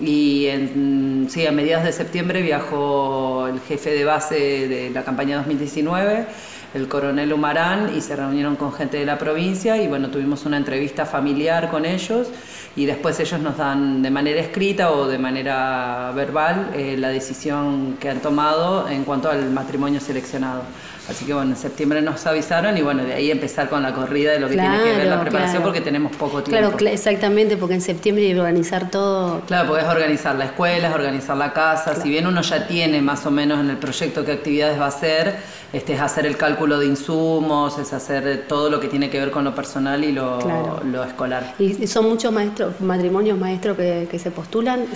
Y 0.00 0.46
en, 0.46 1.26
sí, 1.28 1.46
a 1.46 1.52
mediados 1.52 1.84
de 1.84 1.92
septiembre 1.92 2.42
viajó 2.42 3.48
el 3.48 3.60
jefe 3.60 3.90
de 3.90 4.04
base 4.04 4.68
de 4.68 4.90
la 4.90 5.02
campaña 5.04 5.38
2019, 5.38 6.26
el 6.74 6.88
coronel 6.88 7.32
Humarán, 7.32 7.96
y 7.96 8.00
se 8.00 8.14
reunieron 8.14 8.56
con 8.56 8.72
gente 8.72 8.98
de 8.98 9.06
la 9.06 9.18
provincia 9.18 9.76
y 9.76 9.88
bueno, 9.88 10.10
tuvimos 10.10 10.44
una 10.46 10.56
entrevista 10.56 11.04
familiar 11.04 11.70
con 11.70 11.84
ellos 11.84 12.28
y 12.76 12.86
después 12.86 13.18
ellos 13.18 13.40
nos 13.40 13.56
dan 13.56 14.02
de 14.02 14.10
manera 14.10 14.40
escrita 14.40 14.92
o 14.92 15.08
de 15.08 15.18
manera 15.18 16.12
verbal 16.14 16.70
eh, 16.74 16.96
la 16.96 17.08
decisión 17.08 17.96
que 17.98 18.10
han 18.10 18.20
tomado 18.20 18.88
en 18.88 19.02
cuanto 19.04 19.28
al 19.28 19.50
matrimonio 19.50 20.00
seleccionado. 20.00 20.62
Así 21.08 21.24
que 21.24 21.32
bueno, 21.32 21.52
en 21.52 21.56
septiembre 21.56 22.02
nos 22.02 22.26
avisaron 22.26 22.76
y 22.76 22.82
bueno, 22.82 23.02
de 23.02 23.14
ahí 23.14 23.30
empezar 23.30 23.70
con 23.70 23.82
la 23.82 23.94
corrida 23.94 24.32
de 24.32 24.40
lo 24.40 24.48
que 24.48 24.54
tiene 24.54 24.78
que 24.82 24.96
ver 24.96 25.06
la 25.06 25.20
preparación 25.20 25.62
porque 25.62 25.80
tenemos 25.80 26.14
poco 26.14 26.42
tiempo. 26.42 26.76
Claro, 26.76 26.92
exactamente, 26.92 27.56
porque 27.56 27.74
en 27.74 27.80
septiembre 27.80 28.26
hay 28.26 28.34
que 28.34 28.40
organizar 28.40 28.90
todo. 28.90 29.40
Claro, 29.46 29.68
porque 29.68 29.84
es 29.84 29.88
organizar 29.88 30.36
la 30.36 30.44
escuela, 30.44 30.88
es 30.88 30.94
organizar 30.94 31.36
la 31.36 31.52
casa, 31.54 31.94
si 31.94 32.10
bien 32.10 32.26
uno 32.26 32.42
ya 32.42 32.66
tiene 32.66 33.00
más 33.00 33.24
o 33.24 33.30
menos 33.30 33.60
en 33.60 33.70
el 33.70 33.78
proyecto 33.78 34.24
qué 34.24 34.32
actividades 34.32 34.78
va 34.78 34.84
a 34.84 34.88
hacer, 34.88 35.36
este, 35.72 35.94
es 35.94 36.00
hacer 36.00 36.26
el 36.26 36.36
cálculo 36.36 36.78
de 36.78 36.86
insumos, 36.86 37.78
es 37.78 37.92
hacer 37.94 38.44
todo 38.46 38.68
lo 38.68 38.78
que 38.78 38.88
tiene 38.88 39.08
que 39.08 39.18
ver 39.18 39.30
con 39.30 39.44
lo 39.44 39.54
personal 39.54 40.04
y 40.04 40.12
lo, 40.12 40.80
lo 40.84 41.04
escolar. 41.04 41.54
¿Y 41.58 41.86
son 41.86 42.06
muchos 42.08 42.32
maestros, 42.32 42.80
matrimonios 42.80 43.38
maestros 43.38 43.76
que, 43.76 44.08
que 44.10 44.18
se 44.18 44.30
postulan? 44.30 44.86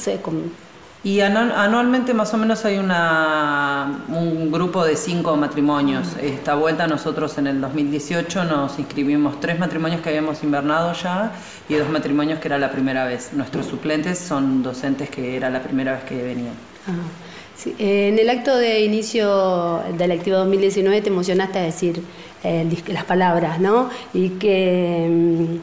Y 1.04 1.20
anualmente 1.20 2.14
más 2.14 2.32
o 2.32 2.38
menos 2.38 2.64
hay 2.64 2.78
una, 2.78 4.04
un 4.08 4.52
grupo 4.52 4.84
de 4.84 4.94
cinco 4.94 5.36
matrimonios. 5.36 6.10
Esta 6.22 6.54
vuelta 6.54 6.86
nosotros 6.86 7.36
en 7.38 7.48
el 7.48 7.60
2018 7.60 8.44
nos 8.44 8.78
inscribimos 8.78 9.40
tres 9.40 9.58
matrimonios 9.58 10.00
que 10.00 10.10
habíamos 10.10 10.44
invernado 10.44 10.92
ya 10.92 11.32
y 11.68 11.74
dos 11.74 11.88
matrimonios 11.88 12.38
que 12.38 12.46
era 12.46 12.56
la 12.56 12.70
primera 12.70 13.04
vez. 13.04 13.32
Nuestros 13.32 13.66
suplentes 13.66 14.16
son 14.16 14.62
docentes 14.62 15.10
que 15.10 15.36
era 15.36 15.50
la 15.50 15.60
primera 15.60 15.92
vez 15.94 16.04
que 16.04 16.22
venían. 16.22 16.54
En 17.78 18.18
el 18.18 18.30
acto 18.30 18.56
de 18.56 18.84
inicio 18.84 19.82
del 19.98 20.12
activo 20.12 20.36
2019 20.36 21.02
te 21.02 21.08
emocionaste 21.08 21.58
a 21.58 21.62
decir 21.62 22.00
eh, 22.44 22.64
las 22.86 23.04
palabras, 23.04 23.58
¿no? 23.58 23.90
Y 24.14 24.30
que... 24.30 25.08
Mm, 25.10 25.56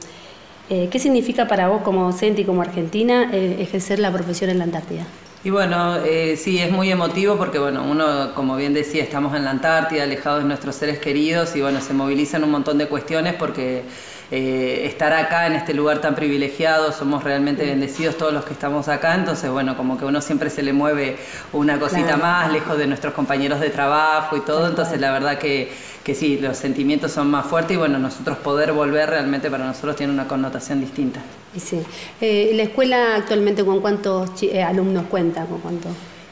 eh, 0.71 0.87
¿Qué 0.91 0.99
significa 0.99 1.47
para 1.47 1.67
vos 1.67 1.81
como 1.81 2.03
docente 2.03 2.41
y 2.41 2.45
como 2.45 2.61
argentina 2.61 3.31
eh, 3.33 3.57
ejercer 3.59 3.97
la 3.97 4.11
profesión 4.11 4.51
en 4.51 4.59
la 4.59 4.65
Antártida? 4.65 5.07
Y 5.41 5.51
bueno, 5.51 5.95
eh, 6.03 6.35
sí, 6.35 6.59
es 6.59 6.69
muy 6.69 6.91
emotivo 6.91 7.37
porque, 7.37 7.59
bueno, 7.59 7.85
uno, 7.89 8.33
como 8.35 8.57
bien 8.57 8.73
decía, 8.73 9.01
estamos 9.01 9.33
en 9.37 9.45
la 9.45 9.51
Antártida, 9.51 10.03
alejados 10.03 10.41
de 10.41 10.47
nuestros 10.49 10.75
seres 10.75 10.99
queridos 10.99 11.55
y, 11.55 11.61
bueno, 11.61 11.79
se 11.79 11.93
movilizan 11.93 12.43
un 12.43 12.51
montón 12.51 12.77
de 12.77 12.87
cuestiones 12.87 13.35
porque 13.35 13.83
eh, 14.31 14.81
estar 14.85 15.13
acá 15.13 15.47
en 15.47 15.53
este 15.53 15.73
lugar 15.73 16.01
tan 16.01 16.13
privilegiado, 16.13 16.91
somos 16.91 17.23
realmente 17.23 17.65
bendecidos 17.65 18.17
todos 18.17 18.33
los 18.33 18.43
que 18.43 18.51
estamos 18.51 18.89
acá, 18.89 19.15
entonces, 19.15 19.49
bueno, 19.49 19.77
como 19.77 19.97
que 19.97 20.03
uno 20.03 20.19
siempre 20.19 20.49
se 20.49 20.61
le 20.61 20.73
mueve 20.73 21.17
una 21.53 21.79
cosita 21.79 22.17
más, 22.17 22.51
lejos 22.51 22.77
de 22.77 22.87
nuestros 22.87 23.13
compañeros 23.13 23.61
de 23.61 23.69
trabajo 23.69 24.35
y 24.35 24.41
todo, 24.41 24.67
entonces 24.67 24.99
la 24.99 25.11
verdad 25.11 25.37
que 25.37 25.71
que 26.03 26.15
sí, 26.15 26.37
los 26.37 26.57
sentimientos 26.57 27.11
son 27.11 27.29
más 27.29 27.45
fuertes 27.45 27.75
y 27.75 27.77
bueno, 27.77 27.99
nosotros 27.99 28.37
poder 28.37 28.71
volver 28.71 29.09
realmente 29.09 29.49
para 29.51 29.65
nosotros 29.65 29.95
tiene 29.95 30.13
una 30.13 30.27
connotación 30.27 30.79
distinta. 30.79 31.21
Y 31.55 31.59
sí. 31.59 31.81
Eh, 32.21 32.51
¿La 32.55 32.63
escuela 32.63 33.15
actualmente 33.15 33.65
con 33.65 33.81
cuántos 33.81 34.43
eh, 34.43 34.63
alumnos 34.63 35.05
cuenta? 35.07 35.45
¿Con 35.45 35.59
cuánto? 35.59 35.89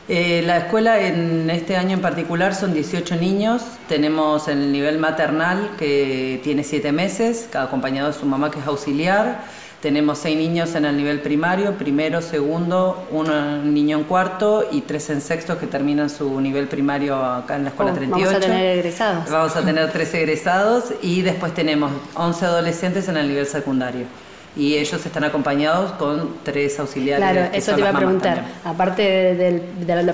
Eh, 0.10 0.42
la 0.46 0.58
escuela 0.60 1.02
en 1.06 1.50
este 1.50 1.76
año 1.76 1.92
en 1.96 2.02
particular 2.02 2.56
son 2.56 2.74
18 2.74 3.18
niños. 3.18 3.62
Tenemos 3.90 4.48
el 4.48 4.72
nivel 4.72 5.00
maternal 5.00 5.72
que 5.78 6.40
tiene 6.44 6.64
7 6.64 6.94
meses, 6.94 7.50
acompañado 7.54 8.08
de 8.08 8.18
su 8.18 8.26
mamá 8.26 8.50
que 8.50 8.60
es 8.60 8.68
auxiliar. 8.68 9.44
Tenemos 9.82 10.18
seis 10.18 10.36
niños 10.36 10.74
en 10.74 10.86
el 10.86 10.98
nivel 10.98 11.22
primario, 11.22 11.74
primero, 11.74 12.24
segundo, 12.24 13.06
un 13.12 13.74
niño 13.76 14.00
en 14.00 14.06
cuarto 14.06 14.68
y 14.72 14.82
tres 14.82 15.12
en 15.12 15.22
sexto 15.22 15.60
que 15.60 15.68
terminan 15.68 16.10
su 16.10 16.42
nivel 16.42 16.68
primario 16.68 17.16
acá 17.16 17.58
en 17.58 17.64
la 17.64 17.70
escuela 17.70 17.94
38. 17.94 18.26
Vamos 18.26 18.44
a 18.44 18.48
tener 18.48 18.78
egresados. 18.80 19.30
Vamos 19.30 19.56
a 19.56 19.62
tener 19.62 19.92
tres 19.92 20.12
egresados 20.16 20.86
y 21.04 21.22
después 21.22 21.54
tenemos 21.54 21.92
11 22.16 22.46
adolescentes 22.46 23.08
en 23.08 23.18
el 23.18 23.28
nivel 23.28 23.46
secundario. 23.46 24.08
Y 24.56 24.78
ellos 24.78 25.06
están 25.06 25.24
acompañados 25.24 25.92
con 25.92 26.38
tres 26.44 26.80
auxiliares. 26.80 27.30
Claro, 27.30 27.50
eso 27.54 27.74
te 27.76 27.80
iba 27.80 27.90
a 27.92 27.94
preguntar. 27.96 28.46
Aparte 28.66 29.04
de, 29.04 29.62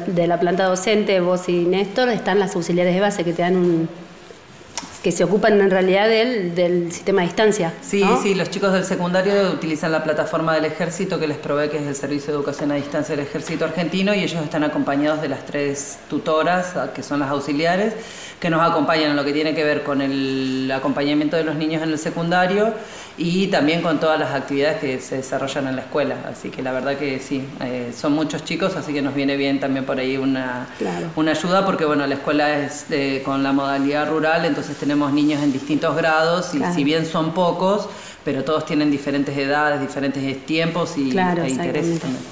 de 0.05 0.27
la 0.27 0.39
planta 0.41 0.65
docente, 0.65 1.21
vos 1.21 1.47
y 1.47 1.63
Néstor, 1.63 2.09
están 2.09 2.37
las 2.37 2.53
auxiliares 2.57 2.93
de 2.93 2.99
base 2.99 3.23
que 3.23 3.31
te 3.31 3.43
dan 3.43 3.55
un, 3.55 3.87
que 5.03 5.11
se 5.11 5.25
ocupan 5.25 5.59
en 5.59 5.69
realidad 5.69 6.07
del, 6.07 6.55
del 6.55 6.91
sistema 6.93 7.21
a 7.21 7.25
distancia. 7.25 7.73
Sí, 7.81 8.05
sí, 8.23 8.35
los 8.35 8.49
chicos 8.49 8.71
del 8.71 8.85
secundario 8.85 9.51
utilizan 9.51 9.91
la 9.91 10.01
plataforma 10.01 10.55
del 10.55 10.63
ejército 10.63 11.19
que 11.19 11.27
les 11.27 11.37
provee, 11.37 11.69
que 11.69 11.77
es 11.77 11.83
el 11.83 11.95
Servicio 11.95 12.27
de 12.27 12.39
Educación 12.39 12.71
a 12.71 12.75
Distancia 12.75 13.13
del 13.13 13.25
Ejército 13.25 13.65
Argentino, 13.65 14.13
y 14.13 14.23
ellos 14.23 14.41
están 14.41 14.63
acompañados 14.63 15.21
de 15.21 15.27
las 15.27 15.45
tres 15.45 15.99
tutoras, 16.09 16.73
que 16.95 17.03
son 17.03 17.19
las 17.19 17.29
auxiliares, 17.29 17.93
que 18.39 18.49
nos 18.49 18.61
acompañan 18.61 19.11
en 19.11 19.17
lo 19.17 19.25
que 19.25 19.33
tiene 19.33 19.53
que 19.53 19.65
ver 19.65 19.83
con 19.83 20.01
el 20.01 20.71
acompañamiento 20.73 21.35
de 21.35 21.43
los 21.43 21.55
niños 21.55 21.83
en 21.83 21.89
el 21.89 21.99
secundario 21.99 22.73
y 23.17 23.47
también 23.47 23.81
con 23.81 23.99
todas 23.99 24.19
las 24.19 24.33
actividades 24.33 24.79
que 24.79 24.99
se 24.99 25.17
desarrollan 25.17 25.67
en 25.67 25.75
la 25.75 25.83
escuela. 25.83 26.15
Así 26.29 26.49
que 26.49 26.61
la 26.61 26.71
verdad 26.71 26.97
que 26.97 27.19
sí, 27.19 27.43
eh, 27.61 27.91
son 27.95 28.13
muchos 28.13 28.43
chicos, 28.43 28.75
así 28.75 28.93
que 28.93 29.01
nos 29.01 29.13
viene 29.13 29.37
bien 29.37 29.59
también 29.59 29.85
por 29.85 29.99
ahí 29.99 30.17
una, 30.17 30.67
una 31.15 31.31
ayuda, 31.31 31.65
porque 31.65 31.85
bueno, 31.85 32.07
la 32.07 32.15
escuela 32.15 32.59
es 32.59 32.87
con 33.23 33.43
la 33.43 33.51
modalidad 33.51 34.09
rural, 34.09 34.45
entonces 34.45 34.77
tenemos 34.77 35.13
niños 35.13 35.43
en 35.43 35.53
distintos 35.53 35.95
grados 35.95 36.53
y 36.55 36.63
si 36.73 36.83
bien 36.83 37.05
son 37.05 37.33
pocos, 37.33 37.87
pero 38.25 38.43
todos 38.43 38.65
tienen 38.65 38.89
diferentes 38.89 39.37
edades, 39.37 39.79
diferentes 39.79 40.45
tiempos 40.45 40.97
y 40.97 41.17
e 41.17 41.49
intereses 41.49 41.99
también. 41.99 42.23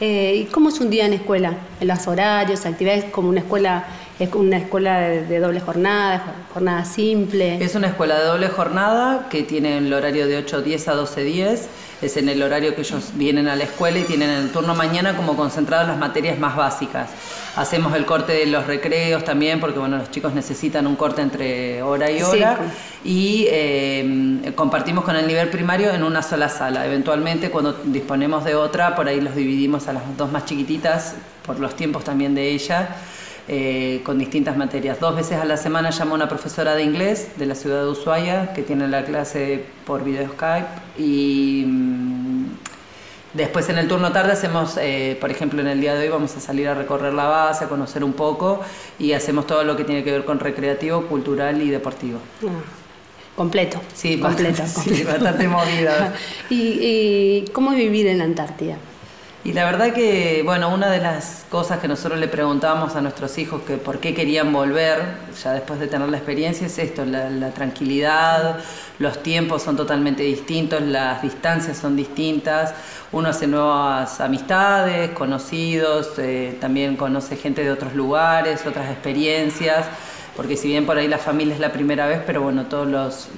Eh, 0.00 0.42
¿Y 0.42 0.44
cómo 0.46 0.70
es 0.70 0.80
un 0.80 0.90
día 0.90 1.06
en 1.06 1.12
escuela? 1.12 1.56
¿En 1.80 1.86
los 1.86 2.06
horarios, 2.08 2.66
actividades 2.66 3.04
como 3.06 3.28
una 3.28 3.40
escuela 3.40 3.84
es 4.18 4.32
una 4.32 4.58
escuela 4.58 5.00
de, 5.00 5.40
doble 5.40 5.60
jornada, 5.60 6.36
jornada 6.52 6.84
simple. 6.84 7.62
Es 7.62 7.74
una 7.74 7.88
escuela 7.88 8.16
de 8.18 8.24
doble 8.24 8.48
jornada 8.48 9.28
que 9.28 9.42
tiene 9.42 9.78
el 9.78 9.92
horario 9.92 10.28
de 10.28 10.44
8.10 10.44 10.88
a 10.88 10.94
12.10. 10.94 11.60
Es 12.00 12.16
en 12.16 12.28
el 12.28 12.40
horario 12.42 12.76
que 12.76 12.82
ellos 12.82 13.10
vienen 13.14 13.48
a 13.48 13.56
la 13.56 13.64
escuela 13.64 13.98
y 13.98 14.02
tienen 14.02 14.30
el 14.30 14.52
turno 14.52 14.74
mañana 14.74 15.16
como 15.16 15.36
concentrado 15.36 15.86
las 15.88 15.98
materias 15.98 16.38
más 16.38 16.54
básicas. 16.54 17.10
Hacemos 17.56 17.94
el 17.96 18.04
corte 18.04 18.32
de 18.32 18.46
los 18.46 18.66
recreos 18.66 19.24
también, 19.24 19.58
porque 19.58 19.78
bueno, 19.80 19.96
los 19.98 20.10
chicos 20.10 20.32
necesitan 20.32 20.86
un 20.86 20.94
corte 20.94 21.22
entre 21.22 21.82
hora 21.82 22.10
y 22.10 22.22
hora. 22.22 22.58
Y 23.04 23.46
eh, 23.48 24.52
compartimos 24.54 25.04
con 25.04 25.16
el 25.16 25.26
nivel 25.26 25.48
primario 25.48 25.90
en 25.92 26.04
una 26.04 26.22
sola 26.22 26.48
sala. 26.48 26.86
Eventualmente, 26.86 27.50
cuando 27.50 27.72
disponemos 27.84 28.44
de 28.44 28.54
otra, 28.54 28.94
por 28.94 29.08
ahí 29.08 29.20
los 29.20 29.34
dividimos 29.34 29.88
a 29.88 29.92
las 29.92 30.16
dos 30.16 30.30
más 30.30 30.44
chiquititas, 30.44 31.14
por 31.44 31.58
los 31.58 31.74
tiempos 31.74 32.04
también 32.04 32.34
de 32.34 32.50
ella 32.50 32.96
eh, 33.46 34.00
con 34.04 34.18
distintas 34.18 34.56
materias. 34.56 34.98
Dos 35.00 35.14
veces 35.14 35.36
a 35.36 35.44
la 35.44 35.58
semana 35.58 35.90
llamo 35.90 36.12
a 36.12 36.14
una 36.14 36.28
profesora 36.30 36.74
de 36.74 36.82
inglés 36.82 37.28
de 37.36 37.44
la 37.44 37.54
ciudad 37.54 37.82
de 37.82 37.90
Ushuaia 37.90 38.54
que 38.54 38.62
tiene 38.62 38.88
la 38.88 39.04
clase 39.04 39.66
por 39.84 40.02
video 40.02 40.30
Skype 40.30 40.66
y 40.96 41.64
mm, 41.66 42.44
después 43.34 43.68
en 43.68 43.76
el 43.76 43.86
turno 43.86 44.12
tarde 44.12 44.32
hacemos, 44.32 44.78
eh, 44.80 45.18
por 45.20 45.30
ejemplo 45.30 45.60
en 45.60 45.66
el 45.66 45.78
día 45.78 45.94
de 45.94 46.04
hoy 46.04 46.08
vamos 46.08 46.34
a 46.36 46.40
salir 46.40 46.68
a 46.68 46.74
recorrer 46.74 47.12
la 47.12 47.26
base, 47.26 47.66
a 47.66 47.68
conocer 47.68 48.02
un 48.02 48.14
poco 48.14 48.62
y 48.98 49.12
hacemos 49.12 49.46
todo 49.46 49.62
lo 49.62 49.76
que 49.76 49.84
tiene 49.84 50.02
que 50.02 50.12
ver 50.12 50.24
con 50.24 50.40
recreativo, 50.40 51.02
cultural 51.02 51.60
y 51.60 51.68
deportivo. 51.68 52.20
Ah, 52.46 52.48
completo. 53.36 53.78
Sí, 53.92 54.18
completo. 54.18 54.62
bastante 55.06 55.48
movida. 55.48 56.14
¿Y, 56.48 56.78
¿Y 56.80 57.44
cómo 57.52 57.72
vivir 57.72 58.06
en 58.06 58.16
la 58.16 58.24
Antártida? 58.24 58.78
Y 59.44 59.52
la 59.52 59.66
verdad 59.66 59.92
que, 59.92 60.40
bueno, 60.42 60.72
una 60.72 60.88
de 60.88 61.00
las 61.00 61.44
cosas 61.50 61.78
que 61.78 61.86
nosotros 61.86 62.18
le 62.18 62.28
preguntábamos 62.28 62.96
a 62.96 63.02
nuestros 63.02 63.36
hijos 63.36 63.60
que 63.60 63.76
por 63.76 64.00
qué 64.00 64.14
querían 64.14 64.50
volver, 64.50 65.02
ya 65.42 65.52
después 65.52 65.78
de 65.78 65.86
tener 65.86 66.08
la 66.08 66.16
experiencia, 66.16 66.66
es 66.66 66.78
esto, 66.78 67.04
la, 67.04 67.50
tranquilidad, 67.50 68.60
los 68.98 69.22
tiempos 69.22 69.62
son 69.62 69.76
totalmente 69.76 70.22
distintos, 70.22 70.80
las 70.80 71.20
distancias 71.20 71.76
son 71.76 71.94
distintas, 71.94 72.72
uno 73.12 73.28
hace 73.28 73.46
nuevas 73.46 74.18
amistades, 74.18 75.10
conocidos, 75.10 76.12
eh, 76.16 76.56
también 76.58 76.96
conoce 76.96 77.36
gente 77.36 77.62
de 77.62 77.70
otros 77.70 77.94
lugares, 77.94 78.64
otras 78.64 78.90
experiencias 78.90 79.84
porque 80.36 80.56
si 80.56 80.68
bien 80.68 80.84
por 80.84 80.98
ahí 80.98 81.06
la 81.06 81.18
familia 81.18 81.54
es 81.54 81.60
la 81.60 81.72
primera 81.72 82.06
vez, 82.06 82.20
pero 82.26 82.42
bueno, 82.42 82.66
todas 82.66 83.28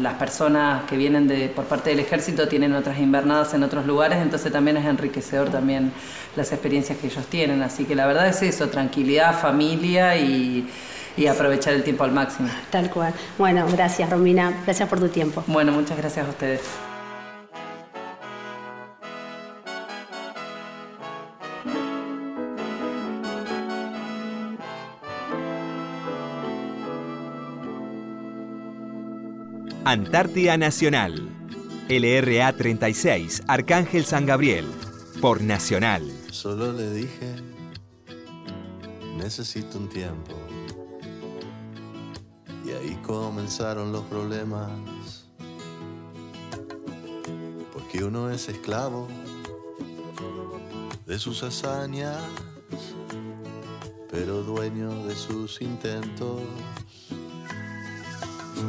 las 0.00 0.14
personas 0.14 0.84
que 0.84 0.96
vienen 0.96 1.28
de, 1.28 1.48
por 1.48 1.64
parte 1.66 1.90
del 1.90 2.00
ejército 2.00 2.48
tienen 2.48 2.74
otras 2.74 2.98
invernadas 2.98 3.54
en 3.54 3.62
otros 3.62 3.86
lugares, 3.86 4.18
entonces 4.18 4.50
también 4.50 4.76
es 4.76 4.84
enriquecedor 4.84 5.50
también 5.50 5.92
las 6.34 6.50
experiencias 6.52 6.98
que 6.98 7.06
ellos 7.06 7.24
tienen. 7.26 7.62
Así 7.62 7.84
que 7.84 7.94
la 7.94 8.06
verdad 8.06 8.26
es 8.28 8.42
eso, 8.42 8.68
tranquilidad, 8.68 9.38
familia 9.38 10.16
y, 10.16 10.68
y 11.16 11.26
aprovechar 11.26 11.74
el 11.74 11.84
tiempo 11.84 12.02
al 12.02 12.12
máximo. 12.12 12.48
Tal 12.70 12.90
cual. 12.90 13.14
Bueno, 13.38 13.66
gracias 13.70 14.10
Romina, 14.10 14.62
gracias 14.64 14.88
por 14.88 14.98
tu 14.98 15.08
tiempo. 15.08 15.44
Bueno, 15.46 15.70
muchas 15.70 15.96
gracias 15.96 16.26
a 16.26 16.30
ustedes. 16.30 16.89
Antártida 29.84 30.58
Nacional. 30.58 31.30
LRA 31.88 32.52
36, 32.52 33.42
Arcángel 33.48 34.04
San 34.04 34.26
Gabriel. 34.26 34.66
Por 35.22 35.42
Nacional. 35.42 36.02
Solo 36.30 36.72
le 36.72 36.92
dije, 36.92 37.34
necesito 39.16 39.78
un 39.78 39.88
tiempo. 39.88 40.34
Y 42.66 42.70
ahí 42.72 42.98
comenzaron 43.02 43.90
los 43.90 44.04
problemas. 44.04 44.70
Porque 47.72 47.98
que 47.98 48.04
uno 48.04 48.30
es 48.30 48.48
esclavo 48.48 49.08
de 51.06 51.18
sus 51.18 51.42
hazañas, 51.42 52.18
pero 54.10 54.42
dueño 54.42 55.06
de 55.06 55.16
sus 55.16 55.60
intentos. 55.60 56.42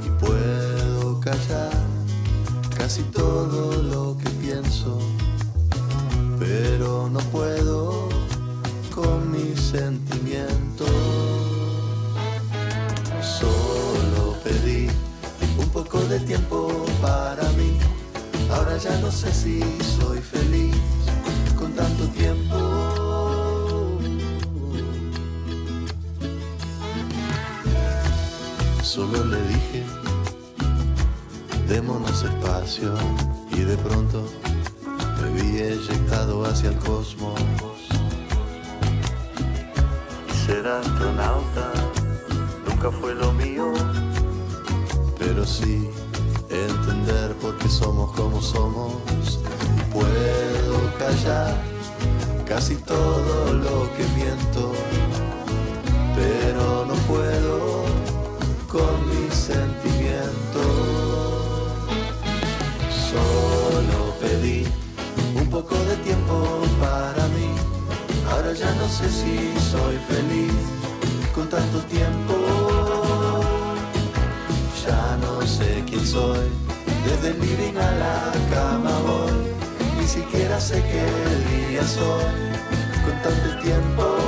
Y 0.03 0.09
puedo 0.19 0.80
callar 1.21 1.71
casi 2.75 3.03
todo 3.03 3.83
lo 3.83 4.17
que 4.17 4.29
pienso, 4.41 4.97
pero 6.39 7.09
no 7.09 7.19
puedo 7.31 8.09
con 8.93 9.31
mis 9.31 9.59
sentimientos. 9.59 10.89
Solo 13.21 14.35
pedí 14.43 14.89
un 15.59 15.69
poco 15.69 15.99
de 15.99 16.19
tiempo 16.21 16.85
para 17.01 17.43
mí. 17.51 17.77
Ahora 18.49 18.77
ya 18.77 18.97
no 18.99 19.11
sé 19.11 19.31
si 19.31 19.59
soy 19.99 20.19
feliz 20.19 20.75
con 21.57 21.71
tanto 21.73 22.07
tiempo. 22.09 22.57
Solo 28.81 29.23
le 29.23 29.41
dije, 29.47 29.85
démonos 31.71 32.21
espacio 32.23 32.93
y 33.53 33.61
de 33.61 33.77
pronto 33.77 34.25
me 35.21 35.41
vi 35.41 35.59
eyectado 35.59 36.43
hacia 36.43 36.69
el 36.69 36.75
cosmos. 36.79 37.39
Ser 40.45 40.67
astronauta 40.67 41.71
nunca 42.67 42.91
fue 42.91 43.15
lo 43.15 43.31
mío, 43.31 43.71
pero 45.17 45.45
sí 45.45 45.89
entender 46.49 47.33
por 47.35 47.57
qué 47.57 47.69
somos 47.69 48.11
como 48.17 48.41
somos. 48.41 49.39
Y 49.77 49.81
puedo 49.93 50.77
callar 50.99 51.55
casi 52.45 52.75
todo 52.75 53.53
lo 53.53 53.89
que 53.95 54.03
miento, 54.19 54.73
pero 56.17 56.85
no 56.85 56.95
puedo 57.07 57.85
con 58.67 58.93
mis 59.07 59.33
sentimientos. 59.33 59.90
Ya 68.59 68.69
no 68.75 68.87
sé 68.89 69.09
si 69.09 69.53
soy 69.71 69.97
feliz 70.09 70.51
con 71.33 71.47
tanto 71.47 71.79
tiempo. 71.83 72.33
Ya 74.85 75.17
no 75.21 75.47
sé 75.47 75.81
quién 75.87 76.05
soy. 76.05 76.49
Desde 77.05 77.29
el 77.29 77.39
living 77.39 77.77
a 77.77 77.91
la 78.03 78.31
cama 78.53 78.91
voy. 79.07 79.31
Ni 79.97 80.05
siquiera 80.05 80.59
sé 80.59 80.83
qué 80.83 81.69
día 81.69 81.87
soy 81.87 82.25
con 83.05 83.15
tanto 83.23 83.61
tiempo. 83.63 84.20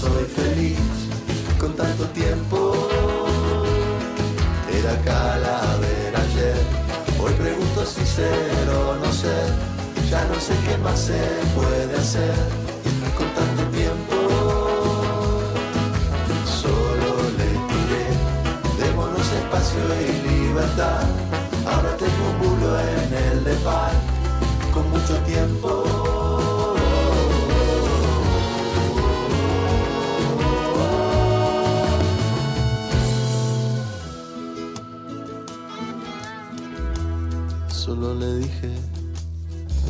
Soy 0.00 0.24
feliz 0.24 0.78
con 1.58 1.74
tanto 1.74 2.04
tiempo. 2.08 2.88
Era 4.78 4.94
calavera 5.02 6.18
ayer. 6.28 6.56
Hoy 7.20 7.32
pregunto 7.34 7.84
si 7.84 8.04
ser 8.04 8.68
o 8.70 8.96
no 8.96 9.12
ser. 9.12 9.48
Ya 10.10 10.24
no 10.26 10.38
sé 10.40 10.54
qué 10.64 10.76
más 10.78 10.98
se 11.00 11.20
puede 11.54 11.96
hacer 11.96 12.34
con 13.18 13.28
tanto 13.34 13.62
tiempo. 13.76 14.16
Solo 16.60 17.10
le 17.38 17.50
tiré, 17.70 18.06
démonos 18.78 19.32
espacio 19.40 19.80
y 20.04 20.28
libertad. 20.28 21.04
Ahora 21.66 21.96
tengo 21.96 22.22
un 22.30 22.38
bulo 22.42 22.78
en 22.78 23.14
el 23.26 23.44
de 23.44 23.54
par, 23.64 23.92
con 24.72 24.88
mucho 24.90 25.16
tiempo. 25.24 26.05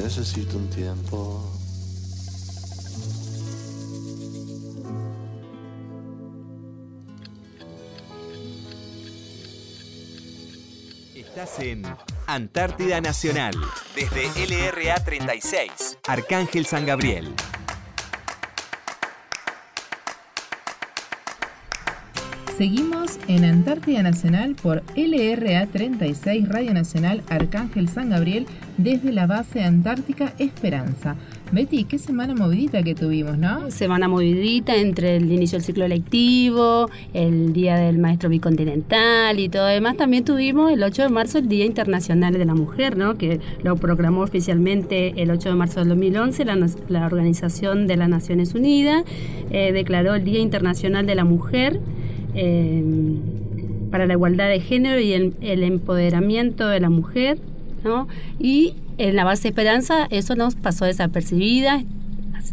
Necesito 0.02 0.56
un 0.56 0.68
tiempo. 0.70 1.42
Estás 11.14 11.58
en 11.58 11.82
Antártida 12.26 13.00
Nacional, 13.00 13.54
desde 13.94 14.26
LRA 14.46 14.96
36, 15.04 15.98
Arcángel 16.06 16.66
San 16.66 16.86
Gabriel. 16.86 17.34
Seguimos 22.56 23.18
en 23.28 23.44
Antártida 23.44 24.02
Nacional 24.02 24.54
por 24.54 24.82
LRA 24.96 25.66
36 25.66 26.48
Radio 26.48 26.72
Nacional 26.72 27.20
Arcángel 27.28 27.86
San 27.86 28.08
Gabriel 28.08 28.46
desde 28.78 29.12
la 29.12 29.26
base 29.26 29.62
Antártica 29.62 30.32
Esperanza. 30.38 31.16
Betty, 31.52 31.84
qué 31.84 31.98
semana 31.98 32.34
movidita 32.34 32.82
que 32.82 32.94
tuvimos, 32.94 33.36
¿no? 33.36 33.70
Semana 33.70 34.08
movidita 34.08 34.74
entre 34.74 35.16
el 35.16 35.30
inicio 35.30 35.58
del 35.58 35.66
ciclo 35.66 35.86
lectivo, 35.86 36.88
el 37.12 37.52
Día 37.52 37.76
del 37.76 37.98
Maestro 37.98 38.30
Bicontinental 38.30 39.38
y 39.38 39.50
todo 39.50 39.66
demás. 39.66 39.98
También 39.98 40.24
tuvimos 40.24 40.72
el 40.72 40.82
8 40.82 41.02
de 41.02 41.08
marzo 41.10 41.36
el 41.36 41.48
Día 41.48 41.66
Internacional 41.66 42.32
de 42.32 42.46
la 42.46 42.54
Mujer, 42.54 42.96
¿no? 42.96 43.18
Que 43.18 43.38
lo 43.62 43.76
proclamó 43.76 44.22
oficialmente 44.22 45.12
el 45.20 45.30
8 45.30 45.50
de 45.50 45.54
marzo 45.56 45.80
del 45.80 45.90
2011 45.90 46.46
la, 46.88 47.04
Organización 47.04 47.86
de 47.86 47.96
las 47.98 48.08
Naciones 48.08 48.54
Unidas. 48.54 49.04
Eh, 49.50 49.72
declaró 49.72 50.14
el 50.14 50.24
Día 50.24 50.40
Internacional 50.40 51.04
de 51.04 51.14
la 51.16 51.24
Mujer. 51.24 51.80
Eh, 52.36 52.84
para 53.90 54.06
la 54.06 54.12
igualdad 54.12 54.48
de 54.48 54.60
género 54.60 55.00
y 55.00 55.12
el, 55.12 55.34
el, 55.40 55.62
empoderamiento 55.62 56.68
de 56.68 56.80
la 56.80 56.90
mujer, 56.90 57.38
¿no? 57.84 58.08
Y 58.38 58.74
en 58.98 59.16
la 59.16 59.24
base 59.24 59.48
Esperanza 59.48 60.06
eso 60.10 60.34
nos 60.34 60.54
pasó 60.54 60.84
desapercibida. 60.84 61.82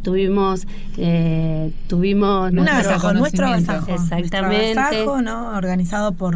Tuvimos, 0.01 0.67
eh, 0.97 1.71
tuvimos 1.87 2.51
nuestro 2.51 3.47
agasajo. 3.47 3.91
Exactamente. 3.93 4.73
Nuestro 4.73 4.81
agasajo, 4.81 5.21
¿no? 5.21 5.49
Organizado 5.55 6.11
por 6.13 6.35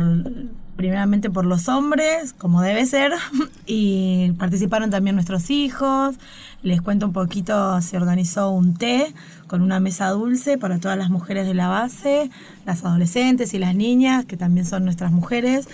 primeramente 0.78 1.30
por 1.30 1.46
los 1.46 1.68
hombres, 1.68 2.34
como 2.38 2.62
debe 2.62 2.86
ser, 2.86 3.12
y 3.66 4.32
participaron 4.38 4.90
también 4.90 5.16
nuestros 5.16 5.50
hijos. 5.50 6.16
Les 6.64 6.82
cuento 6.82 7.06
un 7.06 7.14
poquito, 7.14 7.82
se 7.82 7.98
organizó 7.98 8.50
un 8.52 8.76
té 8.76 9.14
con 9.48 9.62
una 9.62 9.80
mesa 9.80 10.10
dulce 10.10 10.58
para 10.58 10.80
todas 10.80 10.98
las 10.98 11.10
mujeres 11.10 11.46
de 11.46 11.54
la 11.54 11.68
base, 11.68 12.30
las 12.66 12.86
adolescentes 12.86 13.54
y 13.54 13.60
las 13.60 13.76
niñas, 13.76 14.26
que 14.26 14.38
también 14.38 14.66
son 14.66 14.86
nuestras 14.86 15.12
mujeres. 15.12 15.68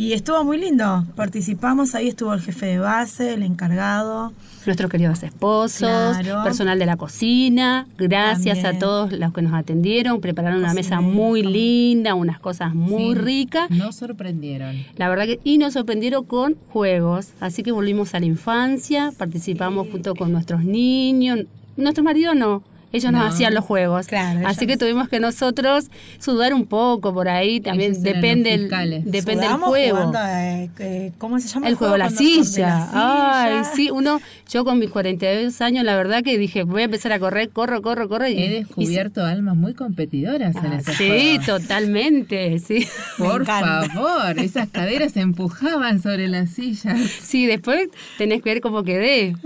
Y 0.00 0.14
estuvo 0.14 0.42
muy 0.44 0.58
lindo. 0.58 1.04
Participamos, 1.14 1.94
ahí 1.94 2.08
estuvo 2.08 2.32
el 2.32 2.40
jefe 2.40 2.64
de 2.64 2.78
base, 2.78 3.34
el 3.34 3.42
encargado. 3.42 4.32
Nuestros 4.64 4.90
queridos 4.90 5.22
esposos, 5.22 6.16
Claro. 6.18 6.42
personal 6.42 6.78
de 6.78 6.86
la 6.86 6.96
cocina, 6.96 7.86
gracias 7.98 8.62
También. 8.62 8.76
a 8.76 8.78
todos 8.78 9.12
los 9.12 9.32
que 9.34 9.42
nos 9.42 9.52
atendieron, 9.52 10.22
prepararon 10.22 10.60
una 10.60 10.72
mesa 10.72 11.02
muy 11.02 11.42
linda, 11.42 12.14
unas 12.14 12.40
cosas 12.40 12.74
muy 12.74 13.12
Sí, 13.12 13.20
ricas. 13.20 13.70
Nos 13.70 13.96
sorprendieron. 13.96 14.74
La 14.96 15.10
verdad 15.10 15.26
que 15.26 15.38
y 15.44 15.58
nos 15.58 15.74
sorprendieron 15.74 16.24
con 16.24 16.54
juegos, 16.70 17.28
así 17.40 17.62
que 17.62 17.70
volvimos 17.70 18.14
a 18.14 18.20
la 18.20 18.26
infancia, 18.26 19.12
participamos 19.18 19.88
junto 19.90 20.14
con 20.14 20.32
nuestros 20.32 20.64
niños, 20.64 21.40
nuestros 21.76 22.04
maridos 22.04 22.34
no, 22.36 22.62
ellos 22.92 23.12
nos 23.12 23.32
hacían 23.32 23.54
los 23.54 23.64
juegos. 23.64 24.06
Así 24.44 24.66
que 24.66 24.76
tuvimos 24.76 25.08
que 25.08 25.20
nosotros 25.20 25.86
sudar 26.18 26.54
un 26.54 26.66
poco 26.66 27.14
por 27.14 27.28
ahí, 27.28 27.60
también 27.60 28.02
depende 28.02 28.54
el, 28.54 28.68
depende 29.04 29.46
del 29.46 29.56
juego. 29.56 30.12
Eh, 30.16 31.12
¿Cómo 31.18 31.38
se 31.38 31.48
llama? 31.48 31.68
El, 31.68 31.76
juego, 31.76 31.96
la 31.96 32.10
silla. 32.10 32.88
Ay, 32.92 33.62
sí, 33.74 33.90
uno, 33.90 34.20
yo 34.48 34.64
con 34.64 34.78
mis 34.78 34.90
42 34.90 35.60
años, 35.60 35.84
la 35.84 35.94
verdad 35.94 36.22
que 36.22 36.36
dije, 36.36 36.64
voy 36.64 36.82
a 36.82 36.84
empezar 36.86 37.12
a 37.12 37.20
correr, 37.20 37.50
corro, 37.50 37.80
corro, 37.80 38.08
corro. 38.08 38.26
Y, 38.26 38.42
He 38.42 38.50
descubierto 38.50 39.24
almas 39.24 39.56
muy 39.56 39.74
competidoras 39.74 40.56
en 40.56 40.72
ese 40.72 40.92
Sí, 40.94 41.38
totalmente, 41.46 42.58
sí. 42.58 42.86
Por 43.18 43.44
favor, 43.46 44.38
esas 44.38 44.68
caderas 44.68 45.12
se 45.12 45.20
empujaban 45.20 46.02
sobre 46.02 46.28
las 46.28 46.50
sillas. 46.50 46.98
Sí, 47.22 47.46
después 47.46 47.88
tenés 48.18 48.42
que 48.42 48.50
ver 48.50 48.60
cómo 48.60 48.82
quedé. 48.82 49.36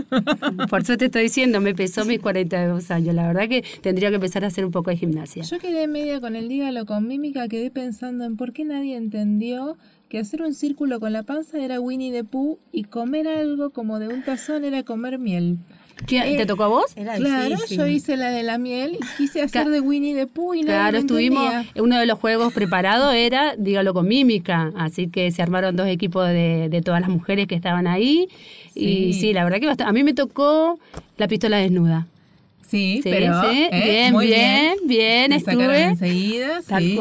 Por 0.70 0.82
eso 0.82 0.96
te 0.96 1.06
estoy 1.06 1.24
diciendo, 1.24 1.60
me 1.60 1.74
pesó 1.74 2.04
mis 2.04 2.20
42 2.20 2.90
años, 2.90 3.14
la 3.14 3.26
verdad 3.26 3.33
que 3.48 3.64
tendría 3.80 4.08
que 4.08 4.16
empezar 4.16 4.44
a 4.44 4.48
hacer 4.48 4.64
un 4.64 4.70
poco 4.70 4.90
de 4.90 4.96
gimnasia. 4.96 5.42
Yo 5.42 5.58
quedé 5.58 5.86
media 5.86 6.20
con 6.20 6.36
el 6.36 6.48
dígalo 6.48 6.86
con 6.86 7.06
mímica, 7.06 7.48
quedé 7.48 7.70
pensando 7.70 8.24
en 8.24 8.36
por 8.36 8.52
qué 8.52 8.64
nadie 8.64 8.96
entendió 8.96 9.76
que 10.08 10.18
hacer 10.18 10.42
un 10.42 10.54
círculo 10.54 11.00
con 11.00 11.12
la 11.12 11.22
panza 11.22 11.58
era 11.58 11.80
Winnie 11.80 12.12
the 12.12 12.24
Pooh 12.24 12.58
y 12.72 12.84
comer 12.84 13.26
algo 13.26 13.70
como 13.70 13.98
de 13.98 14.08
un 14.08 14.22
tazón 14.22 14.64
era 14.64 14.82
comer 14.82 15.18
miel. 15.18 15.58
¿Te 16.06 16.42
eh, 16.42 16.46
tocó 16.46 16.64
a 16.64 16.68
vos? 16.68 16.94
claro, 16.94 17.56
yo 17.70 17.86
hice 17.86 18.16
la 18.16 18.30
de 18.30 18.42
la 18.42 18.58
miel 18.58 18.98
y 19.00 19.16
quise 19.16 19.42
hacer 19.42 19.68
de 19.68 19.80
Winnie 19.80 20.14
the 20.14 20.26
Pooh 20.26 20.54
y 20.54 20.60
no 20.62 20.66
Claro, 20.66 20.98
estuvimos, 20.98 21.52
uno 21.76 21.98
de 21.98 22.06
los 22.06 22.18
juegos 22.18 22.52
preparados 22.52 23.14
era, 23.14 23.54
dígalo 23.56 23.94
con 23.94 24.06
mímica, 24.06 24.72
así 24.76 25.08
que 25.08 25.30
se 25.30 25.40
armaron 25.40 25.76
dos 25.76 25.86
equipos 25.86 26.26
de, 26.28 26.68
de 26.68 26.82
todas 26.82 27.00
las 27.00 27.10
mujeres 27.10 27.46
que 27.46 27.54
estaban 27.54 27.86
ahí. 27.86 28.28
Y 28.74 29.12
sí, 29.14 29.32
la 29.32 29.44
verdad 29.44 29.60
que 29.60 29.82
a 29.84 29.92
mí 29.92 30.02
me 30.02 30.14
tocó 30.14 30.78
la 31.16 31.28
pistola 31.28 31.58
desnuda. 31.58 32.06
Sí, 32.66 33.00
pero 33.04 33.40
sí. 33.42 33.68
Eh, 33.70 34.10
bien, 34.10 34.18
bien, 34.18 34.76
bien, 34.84 35.32
estuve. 35.32 35.82
enseguida, 35.82 36.60
sí. 36.62 36.98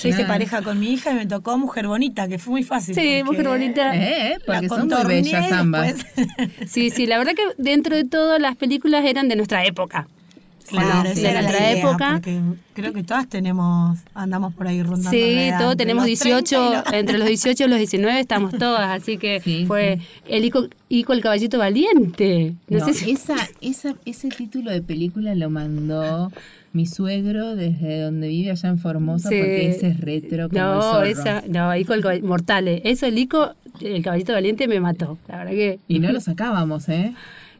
Yo 0.00 0.08
hice 0.08 0.24
pareja 0.24 0.62
con 0.62 0.80
mi 0.80 0.92
hija 0.92 1.12
y 1.12 1.14
me 1.14 1.26
tocó 1.26 1.56
Mujer 1.58 1.86
Bonita, 1.86 2.28
que 2.28 2.38
fue 2.38 2.52
muy 2.52 2.62
fácil. 2.62 2.94
Sí, 2.94 3.22
Mujer 3.24 3.48
Bonita. 3.48 3.94
Eh, 3.94 4.38
porque 4.46 4.68
son 4.68 4.88
muy 4.88 5.04
bellas 5.04 5.52
ambas. 5.52 5.94
sí, 6.66 6.90
sí, 6.90 7.06
la 7.06 7.18
verdad 7.18 7.34
que 7.34 7.42
dentro 7.58 7.94
de 7.96 8.04
todo 8.04 8.38
las 8.38 8.56
películas 8.56 9.04
eran 9.04 9.28
de 9.28 9.36
nuestra 9.36 9.64
época. 9.64 10.08
Claro, 10.72 11.10
sí, 11.14 11.20
de 11.22 11.32
nuestra 11.32 11.70
época. 11.72 12.20
Creo 12.74 12.92
que 12.92 13.02
todas 13.02 13.28
tenemos, 13.28 13.98
andamos 14.14 14.54
por 14.54 14.66
ahí 14.66 14.82
rondando. 14.82 15.10
Sí, 15.10 15.50
todos 15.58 15.76
tenemos 15.76 16.04
18, 16.04 16.84
entre 16.92 17.18
los 17.18 17.28
18 17.28 17.64
y 17.64 17.68
los 17.68 17.78
19 17.78 18.20
estamos 18.20 18.52
todas, 18.58 18.90
así 18.90 19.18
que 19.18 19.64
fue 19.66 19.98
el 20.26 20.44
Ico, 20.44 20.68
Ico, 20.88 21.12
el 21.12 21.20
caballito 21.20 21.58
valiente. 21.58 22.54
No, 22.68 22.84
sé 22.84 22.94
si... 22.94 23.10
esa, 23.10 23.36
esa, 23.60 23.94
ese 24.04 24.28
título 24.28 24.70
de 24.70 24.82
película 24.82 25.34
lo 25.34 25.50
mandó 25.50 26.32
mi 26.72 26.86
suegro 26.86 27.54
desde 27.54 28.00
donde 28.00 28.28
vive 28.28 28.50
allá 28.50 28.70
en 28.70 28.78
Formosa 28.78 29.28
porque 29.28 29.68
ese 29.68 29.88
es 29.88 30.00
retro 30.00 30.48
como 30.48 30.60
no, 30.60 31.02
esa, 31.02 31.42
no, 31.46 31.76
Ico 31.76 31.92
el 31.92 32.22
mortales. 32.22 32.80
Eso 32.84 33.06
el 33.06 33.18
Ico, 33.18 33.52
el 33.80 34.02
caballito 34.02 34.32
valiente 34.32 34.66
me 34.68 34.80
mató, 34.80 35.18
la 35.28 35.38
verdad 35.38 35.52
que. 35.52 35.78
Y 35.88 35.98
no 35.98 36.10
lo 36.12 36.20
sacábamos, 36.20 36.88
¿eh? 36.88 37.12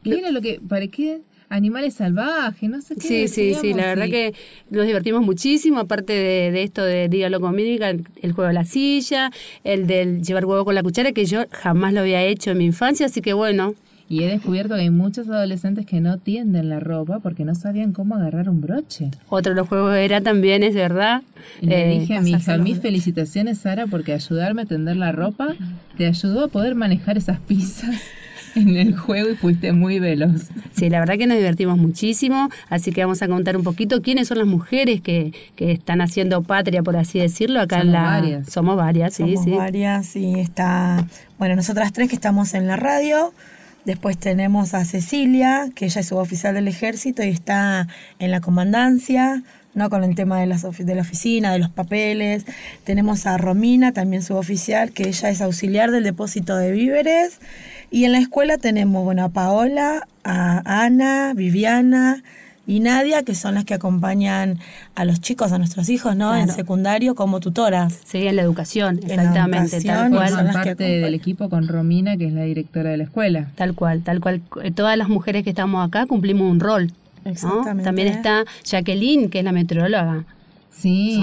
¿Qué 0.03 0.19
era 0.19 0.31
lo 0.31 0.41
que, 0.41 0.59
para 0.67 0.87
qué? 0.87 1.21
Animales 1.53 1.93
salvajes, 1.93 2.69
no 2.69 2.81
sé 2.81 2.95
qué. 2.95 3.07
Sí, 3.07 3.27
sí, 3.27 3.53
sí, 3.53 3.73
la 3.73 3.85
verdad 3.85 4.05
que 4.07 4.33
nos 4.71 4.85
divertimos 4.85 5.21
muchísimo, 5.21 5.79
aparte 5.79 6.13
de, 6.13 6.63
esto 6.63 6.83
de 6.83 7.07
Dígalo 7.07 7.39
con 7.39 7.55
Mímica, 7.55 7.89
el 7.89 8.33
juego 8.33 8.47
de 8.47 8.53
la 8.53 8.65
silla, 8.65 9.31
el 9.63 9.85
del 9.85 10.23
llevar 10.23 10.45
huevo 10.45 10.65
con 10.65 10.73
la 10.73 10.81
cuchara, 10.81 11.11
que 11.11 11.25
yo 11.25 11.43
jamás 11.51 11.93
lo 11.93 11.99
había 12.01 12.23
hecho 12.23 12.51
en 12.51 12.57
mi 12.57 12.65
infancia, 12.65 13.05
así 13.05 13.21
que 13.21 13.33
bueno. 13.33 13.75
Y 14.09 14.23
he 14.23 14.27
descubierto 14.27 14.75
que 14.75 14.81
hay 14.81 14.89
muchos 14.89 15.29
adolescentes 15.29 15.85
que 15.85 16.01
no 16.01 16.17
tienden 16.17 16.69
la 16.69 16.79
ropa 16.79 17.19
porque 17.19 17.45
no 17.45 17.55
sabían 17.55 17.93
cómo 17.93 18.15
agarrar 18.15 18.49
un 18.49 18.59
broche. 18.59 19.11
Otro 19.29 19.53
de 19.53 19.59
los 19.59 19.67
juegos 19.67 19.95
era 19.95 20.21
también, 20.21 20.63
es 20.63 20.75
verdad. 20.75 21.21
le 21.61 21.95
eh, 21.95 21.99
dije 21.99 22.17
a 22.17 22.21
mi 22.21 22.31
hija, 22.31 22.57
mis 22.57 22.79
felicitaciones 22.79 23.59
Sara 23.59 23.87
porque 23.87 24.13
ayudarme 24.13 24.63
a 24.63 24.65
tender 24.65 24.97
la 24.97 25.11
ropa 25.11 25.55
te 25.97 26.07
ayudó 26.07 26.45
a 26.45 26.47
poder 26.47 26.75
manejar 26.75 27.17
esas 27.17 27.39
pizzas. 27.39 27.95
en 28.55 28.77
el 28.77 28.95
juego 28.95 29.29
y 29.29 29.35
fuiste 29.35 29.71
muy 29.71 29.99
veloz. 29.99 30.49
Sí, 30.73 30.89
la 30.89 30.99
verdad 30.99 31.17
que 31.17 31.27
nos 31.27 31.37
divertimos 31.37 31.77
muchísimo, 31.77 32.49
así 32.69 32.91
que 32.91 33.01
vamos 33.01 33.21
a 33.21 33.27
contar 33.27 33.57
un 33.57 33.63
poquito 33.63 34.01
quiénes 34.01 34.27
son 34.27 34.39
las 34.39 34.47
mujeres 34.47 35.01
que, 35.01 35.33
que 35.55 35.71
están 35.71 36.01
haciendo 36.01 36.41
patria, 36.43 36.83
por 36.83 36.97
así 36.97 37.19
decirlo, 37.19 37.61
acá 37.61 37.79
Somos 37.79 37.87
en 37.87 37.93
la... 37.93 38.03
Varias. 38.03 38.49
Somos 38.49 38.77
varias, 38.77 39.13
sí, 39.13 39.23
Somos 39.23 39.43
sí. 39.43 39.51
varias, 39.51 40.05
sí, 40.05 40.33
está... 40.39 41.07
Bueno, 41.37 41.55
nosotras 41.55 41.93
tres 41.93 42.09
que 42.09 42.15
estamos 42.15 42.53
en 42.53 42.67
la 42.67 42.75
radio, 42.75 43.33
Después 43.85 44.17
tenemos 44.17 44.73
a 44.73 44.85
Cecilia, 44.85 45.69
que 45.75 45.85
ella 45.85 45.99
es 45.99 46.07
suboficial 46.07 46.55
del 46.55 46.69
ejército 46.69 47.21
y 47.21 47.27
está 47.27 47.89
en 48.17 48.31
la 48.31 48.39
comandancia, 48.39 49.43
¿no? 49.73 49.89
con 49.89 50.05
el 50.05 50.15
tema 50.15 50.39
de, 50.39 50.45
las 50.45 50.61
de 50.77 50.95
la 50.95 51.01
oficina, 51.01 51.51
de 51.51 51.59
los 51.59 51.69
papeles. 51.69 52.45
Tenemos 52.85 53.25
a 53.25 53.37
Romina, 53.37 53.91
también 53.91 54.23
suboficial, 54.23 54.91
que 54.91 55.09
ella 55.09 55.29
es 55.29 55.41
auxiliar 55.41 55.91
del 55.91 56.05
depósito 56.05 56.55
de 56.55 56.71
víveres. 56.71 57.39
Y 57.93 58.05
en 58.05 58.11
la 58.11 58.17
escuela 58.17 58.57
tenemos, 58.57 59.03
bueno, 59.03 59.23
a 59.23 59.29
Paola, 59.29 60.07
a 60.23 60.83
Ana, 60.83 61.33
Viviana 61.35 62.23
y 62.65 62.79
Nadia, 62.79 63.21
que 63.21 63.35
son 63.35 63.53
las 63.53 63.65
que 63.65 63.75
acompañan 63.75 64.57
a 64.95 65.05
los 65.05 65.21
chicos, 65.21 65.51
a 65.51 65.59
nuestros 65.59 65.89
hijos, 65.89 66.15
¿no? 66.15 66.35
En 66.35 66.49
secundario 66.49 67.13
como 67.13 67.39
tutoras. 67.39 67.99
Sí, 68.03 68.25
en 68.25 68.37
la 68.37 68.41
educación, 68.41 68.99
exactamente, 69.03 69.79
tal 69.81 70.09
cual. 70.09 70.29
Son 70.29 70.51
parte 70.51 70.83
del 70.83 71.13
equipo 71.13 71.51
con 71.51 71.67
Romina, 71.67 72.17
que 72.17 72.25
es 72.25 72.33
la 72.33 72.45
directora 72.45 72.89
de 72.89 72.97
la 72.97 73.03
escuela. 73.03 73.51
Tal 73.53 73.75
cual, 73.75 74.01
tal 74.01 74.21
cual. 74.21 74.41
Todas 74.73 74.97
las 74.97 75.07
mujeres 75.07 75.43
que 75.43 75.51
estamos 75.51 75.87
acá 75.87 76.07
cumplimos 76.07 76.51
un 76.51 76.61
rol. 76.61 76.91
Exactamente. 77.25 77.83
También 77.83 78.07
está 78.07 78.43
Jacqueline, 78.63 79.29
que 79.29 79.37
es 79.37 79.45
la 79.45 79.51
meteoróloga. 79.51 80.23
Sí. 80.71 81.21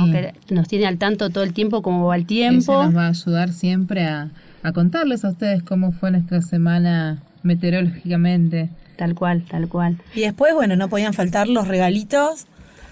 nos 0.50 0.68
tiene 0.68 0.86
al 0.86 0.98
tanto 0.98 1.30
todo 1.30 1.42
el 1.42 1.52
tiempo 1.52 1.82
cómo 1.82 2.06
va 2.06 2.14
el 2.14 2.26
tiempo. 2.26 2.74
Ella 2.74 2.84
nos 2.84 2.96
va 2.96 3.06
a 3.06 3.08
ayudar 3.08 3.52
siempre 3.52 4.04
a 4.04 4.30
a 4.62 4.72
contarles 4.72 5.24
a 5.24 5.30
ustedes 5.30 5.62
cómo 5.62 5.92
fue 5.92 6.10
nuestra 6.10 6.42
semana 6.42 7.22
meteorológicamente. 7.42 8.70
Tal 8.96 9.14
cual, 9.14 9.44
tal 9.48 9.68
cual. 9.68 9.96
Y 10.14 10.20
después, 10.20 10.54
bueno, 10.54 10.76
no 10.76 10.88
podían 10.88 11.14
faltar 11.14 11.48
los 11.48 11.66
regalitos. 11.68 12.46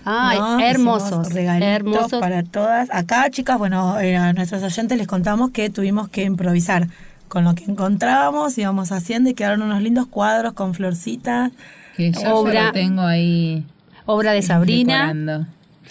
Ay, 0.04 0.38
hermosos. 0.62 1.33
Regalitos 1.33 1.68
hermosos. 1.68 2.20
para 2.20 2.42
todas. 2.42 2.88
Acá, 2.90 3.28
chicas, 3.31 3.59
bueno, 3.59 4.00
eh, 4.00 4.16
a 4.16 4.33
nuestros 4.33 4.62
oyentes 4.62 4.96
les 4.96 5.07
contamos 5.07 5.50
que 5.50 5.68
tuvimos 5.68 6.09
que 6.09 6.22
improvisar 6.24 6.88
con 7.28 7.44
lo 7.44 7.54
que 7.54 7.64
encontrábamos, 7.64 8.57
íbamos 8.57 8.90
haciendo 8.90 9.28
y 9.28 9.35
quedaron 9.35 9.62
unos 9.62 9.83
lindos 9.83 10.07
cuadros 10.07 10.54
con 10.54 10.72
florcitas. 10.74 11.52
Que 11.94 12.12
yo 12.12 12.35
obra, 12.35 12.72
tengo 12.72 13.02
ahí. 13.02 13.66
Obra 14.07 14.33
de 14.33 14.40
Sabrina. 14.40 15.46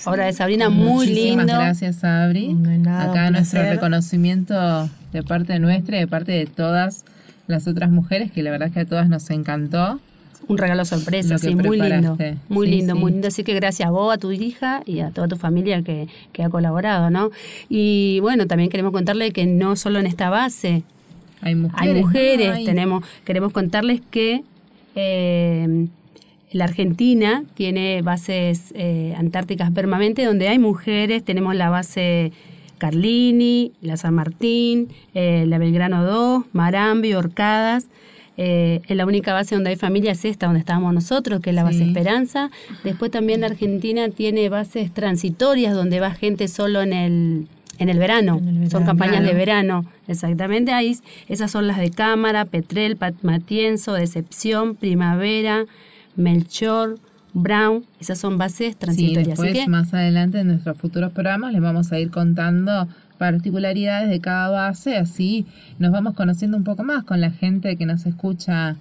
Obra 0.05 0.25
de 0.25 0.33
Sabrina, 0.33 0.69
muy 0.69 1.07
lindo. 1.07 1.43
Muchísimas 1.43 1.45
gracias, 1.47 1.95
Sabri. 1.97 2.55
Acá 2.87 3.31
nuestro 3.31 3.63
reconocimiento 3.63 4.89
de 5.11 5.23
parte 5.23 5.59
nuestra 5.59 5.97
y 5.97 6.01
de 6.01 6.07
parte 6.07 6.31
de 6.31 6.45
todas 6.45 7.05
las 7.47 7.67
otras 7.67 7.89
mujeres, 7.89 8.31
que 8.31 8.43
la 8.43 8.51
verdad 8.51 8.67
es 8.67 8.73
que 8.73 8.81
a 8.81 8.85
todas 8.85 9.09
nos 9.09 9.29
encantó. 9.29 9.99
Un 10.47 10.57
regalo 10.57 10.85
sorpresa, 10.85 11.37
sí, 11.37 11.55
muy 11.55 11.79
lindo. 11.79 12.17
Muy 12.47 12.67
lindo, 12.67 12.95
muy 12.95 13.11
lindo. 13.11 13.27
Así 13.27 13.43
que 13.43 13.53
gracias 13.53 13.87
a 13.87 13.91
vos, 13.91 14.13
a 14.13 14.17
tu 14.17 14.31
hija 14.31 14.81
y 14.85 14.99
a 14.99 15.09
toda 15.09 15.27
tu 15.27 15.35
familia 15.35 15.81
que, 15.81 16.07
ha 16.41 16.49
colaborado, 16.49 17.09
¿no? 17.09 17.31
Y 17.67 18.19
bueno, 18.21 18.47
también 18.47 18.69
queremos 18.69 18.93
contarle 18.93 19.31
que 19.31 19.45
no 19.45 19.75
solo 19.75 19.99
en 19.99 20.05
esta 20.05 20.29
base 20.29 20.83
hay 21.41 21.55
mujeres. 21.55 21.95
Hay 21.95 22.01
mujeres, 22.01 22.65
tenemos, 22.65 23.03
queremos 23.25 23.51
contarles 23.51 24.01
que 24.09 24.43
eh, 24.95 25.87
la 26.51 26.65
Argentina 26.65 27.43
tiene 27.55 28.01
bases 28.01 28.73
eh, 28.75 29.13
antárticas 29.17 29.71
permanentes 29.71 30.25
donde 30.25 30.47
hay 30.47 30.59
mujeres, 30.59 31.23
tenemos 31.23 31.55
la 31.55 31.69
base 31.69 32.31
Carlini, 32.77 33.73
la 33.81 33.97
San 33.97 34.13
Martín, 34.13 34.89
eh, 35.13 35.45
la 35.47 35.57
Belgrano 35.57 36.05
2, 36.05 36.45
Marambi, 36.53 37.13
Orcadas. 37.13 37.87
Eh, 38.39 38.81
la 38.89 39.07
única 39.07 39.33
base 39.33 39.55
donde 39.55 39.71
hay 39.71 39.77
familia 39.77 40.11
es 40.11 40.23
esta, 40.23 40.45
donde 40.45 40.59
estábamos 40.59 40.93
nosotros, 40.93 41.41
que 41.41 41.49
es 41.49 41.55
la 41.55 41.63
base 41.63 41.83
Esperanza. 41.83 42.51
Después 42.83 43.09
también 43.09 43.41
la 43.41 43.47
Argentina 43.47 44.09
tiene 44.09 44.47
bases 44.49 44.93
transitorias 44.93 45.73
donde 45.73 45.99
va 45.99 46.11
gente 46.11 46.47
solo 46.47 46.83
en 46.83 46.93
el, 46.93 47.47
en 47.79 47.89
el 47.89 47.97
verano. 47.97 48.39
son 48.69 48.85
campañas 48.85 49.23
de 49.23 49.33
verano, 49.33 49.85
exactamente. 50.07 50.71
Ahí, 50.71 50.95
esas 51.27 51.49
son 51.49 51.65
las 51.65 51.79
de 51.79 51.89
Cámara, 51.89 52.45
Petrel, 52.45 52.95
Matienzo, 53.23 53.93
Decepción, 53.93 54.75
Primavera, 54.75 55.65
Melchor, 56.17 56.99
Brown, 57.33 57.85
esas 57.99 58.17
son 58.17 58.37
bases 58.37 58.75
transitorias. 58.75 59.39
Sí, 59.39 59.45
después, 59.45 59.67
más 59.67 59.93
adelante 59.93 60.39
en 60.39 60.47
nuestros 60.47 60.77
futuros 60.77 61.11
programas 61.13 61.53
les 61.53 61.61
vamos 61.61 61.91
a 61.91 61.99
ir 61.99 62.11
contando 62.11 62.87
particularidades 63.17 64.09
de 64.09 64.19
cada 64.19 64.49
base, 64.49 64.97
así 64.97 65.45
nos 65.79 65.91
vamos 65.91 66.13
conociendo 66.15 66.57
un 66.57 66.63
poco 66.63 66.83
más 66.83 67.03
con 67.03 67.21
la 67.21 67.31
gente 67.31 67.77
que 67.77 67.85
nos 67.85 68.05
escucha 68.05 68.75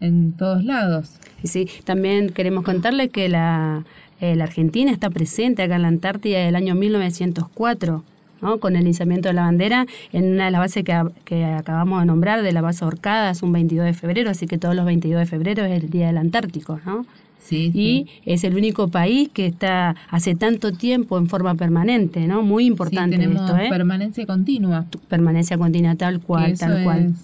en 0.00 0.32
todos 0.32 0.64
lados. 0.64 1.10
Sí, 1.44 1.68
también 1.84 2.30
queremos 2.30 2.64
contarles 2.64 3.10
que 3.10 3.28
la, 3.28 3.84
eh, 4.20 4.36
la 4.36 4.44
Argentina 4.44 4.90
está 4.90 5.10
presente 5.10 5.62
acá 5.62 5.76
en 5.76 5.82
la 5.82 5.88
Antártida 5.88 6.38
del 6.38 6.56
año 6.56 6.74
1904. 6.74 8.04
¿No? 8.40 8.58
con 8.58 8.76
el 8.76 8.86
izamiento 8.86 9.28
de 9.28 9.34
la 9.34 9.42
bandera 9.42 9.86
en 10.12 10.32
una 10.32 10.46
de 10.46 10.50
las 10.50 10.60
bases 10.60 10.84
que, 10.84 11.02
que, 11.24 11.44
acabamos 11.44 12.00
de 12.00 12.06
nombrar, 12.06 12.42
de 12.42 12.52
la 12.52 12.60
base 12.60 12.84
Orcadas, 12.84 13.42
un 13.42 13.52
22 13.52 13.86
de 13.86 13.94
febrero, 13.94 14.30
así 14.30 14.46
que 14.46 14.58
todos 14.58 14.74
los 14.74 14.84
22 14.84 15.20
de 15.20 15.26
febrero 15.26 15.64
es 15.64 15.82
el 15.82 15.90
Día 15.90 16.06
del 16.08 16.18
Antártico, 16.18 16.80
¿no? 16.84 17.04
y 17.50 18.06
es 18.24 18.44
el 18.44 18.56
único 18.56 18.88
país 18.88 19.28
que 19.32 19.46
está 19.46 19.94
hace 20.10 20.34
tanto 20.34 20.72
tiempo 20.72 21.18
en 21.18 21.28
forma 21.28 21.54
permanente, 21.54 22.26
¿no? 22.26 22.42
Muy 22.42 22.66
importante 22.66 23.16
esto, 23.22 23.56
¿eh? 23.56 23.68
permanencia 23.70 24.26
continua. 24.26 24.86
Permanencia 25.08 25.56
continua, 25.58 25.94
tal 25.94 26.20
cual, 26.20 26.58
tal 26.58 26.82
cual. 26.82 27.14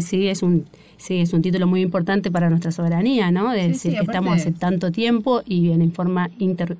sí, 0.00 0.28
es 0.28 0.42
un 0.42 0.64
sí, 0.96 1.20
es 1.20 1.32
un 1.32 1.42
título 1.42 1.66
muy 1.66 1.82
importante 1.82 2.30
para 2.30 2.48
nuestra 2.48 2.72
soberanía, 2.72 3.30
¿no? 3.30 3.50
De 3.50 3.68
decir 3.68 3.92
que 3.92 4.00
estamos 4.00 4.36
hace 4.36 4.52
tanto 4.52 4.90
tiempo 4.90 5.42
y 5.46 5.70
en 5.70 5.92
forma 5.92 6.30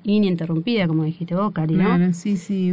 ininterrumpida, 0.03 0.87
como 0.87 1.03
dijiste 1.03 1.35
vos, 1.35 1.51
Cari, 1.53 1.75
¿no? 1.75 2.13
sí, 2.13 2.37
sí, 2.37 2.71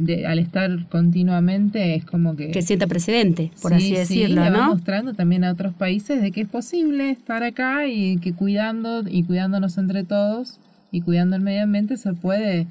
uno 0.00 0.28
al 0.28 0.38
estar 0.38 0.86
continuamente 0.88 1.94
es 1.94 2.04
como 2.04 2.36
que... 2.36 2.50
Que 2.50 2.62
sienta 2.62 2.86
precedente, 2.86 3.50
por 3.62 3.74
así 3.74 3.92
decirlo, 3.92 4.48
¿no? 4.50 4.74
mostrando 4.74 5.14
también 5.14 5.44
a 5.44 5.52
otros 5.52 5.74
países 5.74 6.20
de 6.20 6.32
que 6.32 6.42
es 6.42 6.48
posible 6.48 7.10
estar 7.10 7.42
acá 7.42 7.86
y 7.86 8.18
que 8.18 8.32
cuidando 8.32 9.02
y 9.08 9.22
cuidándonos 9.24 9.78
entre 9.78 10.04
todos 10.04 10.58
y 10.92 11.02
cuidando 11.02 11.36
el 11.36 11.42
medio 11.42 11.62
ambiente 11.62 11.96
se 11.96 12.12
puede 12.14 12.66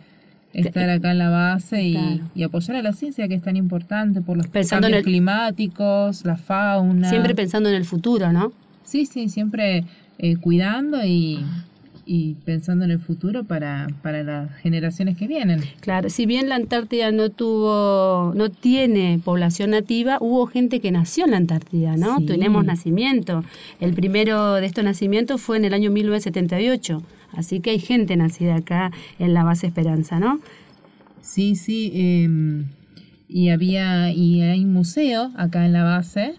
estar 0.54 0.90
acá 0.90 1.12
en 1.12 1.20
la 1.20 1.30
base 1.30 1.84
y, 1.84 2.44
apoyar 2.44 2.78
a 2.78 2.82
la 2.82 2.94
ciencia 2.94 3.28
que 3.28 3.36
es 3.36 3.42
tan 3.42 3.56
importante 3.56 4.22
por 4.22 4.38
los 4.38 4.48
cambios 4.48 5.04
climáticos, 5.04 6.26
la 6.26 6.38
fauna. 6.38 7.10
Siempre 7.10 7.36
pensando 7.36 7.70
en 7.70 7.76
el 7.76 7.86
futuro, 7.86 8.32
¿no? 8.32 8.52
Sí, 8.84 9.06
sí, 9.06 9.30
siempre 9.30 9.84
eh, 10.18 10.38
cuidando 10.38 11.06
y, 11.06 11.40
y 12.12 12.34
pensando 12.44 12.86
en 12.86 12.92
el 12.92 13.00
futuro 13.00 13.44
para, 13.44 13.88
para 14.02 14.24
las 14.24 14.52
generaciones 14.56 15.16
que 15.16 15.28
vienen. 15.28 15.62
Claro, 15.80 16.10
si 16.10 16.26
bien 16.26 16.50
la 16.50 16.56
Antártida 16.56 17.12
no 17.12 17.30
tuvo, 17.30 18.34
no 18.36 18.50
tiene 18.50 19.22
población 19.24 19.70
nativa, 19.70 20.18
hubo 20.20 20.48
gente 20.48 20.80
que 20.80 20.92
nació 20.92 21.26
en 21.26 21.32
la 21.32 21.38
Antártida, 21.38 21.98
¿no? 21.98 22.20
Tenemos 22.26 22.66
nacimiento. 22.66 23.44
El 23.80 23.94
primero 23.94 24.56
de 24.56 24.66
estos 24.66 24.84
nacimientos 24.84 25.40
fue 25.40 25.58
en 25.58 25.66
el 25.66 25.74
año 25.76 25.92
1978, 25.92 27.04
así 27.34 27.60
que 27.60 27.70
hay 27.70 27.80
gente 27.80 28.18
nacida 28.18 28.56
acá 28.56 28.92
en 29.20 29.36
la 29.36 29.44
base 29.44 29.68
Esperanza, 29.68 30.20
¿no? 30.20 30.40
Sí, 31.22 31.56
sí, 31.56 31.92
em, 31.94 32.66
y 33.28 33.50
había, 33.50 34.12
y 34.12 34.42
hay 34.42 34.66
un 34.66 34.74
museo 34.74 35.30
acá 35.38 35.64
en 35.64 35.74
la 35.74 35.84
base, 35.84 36.34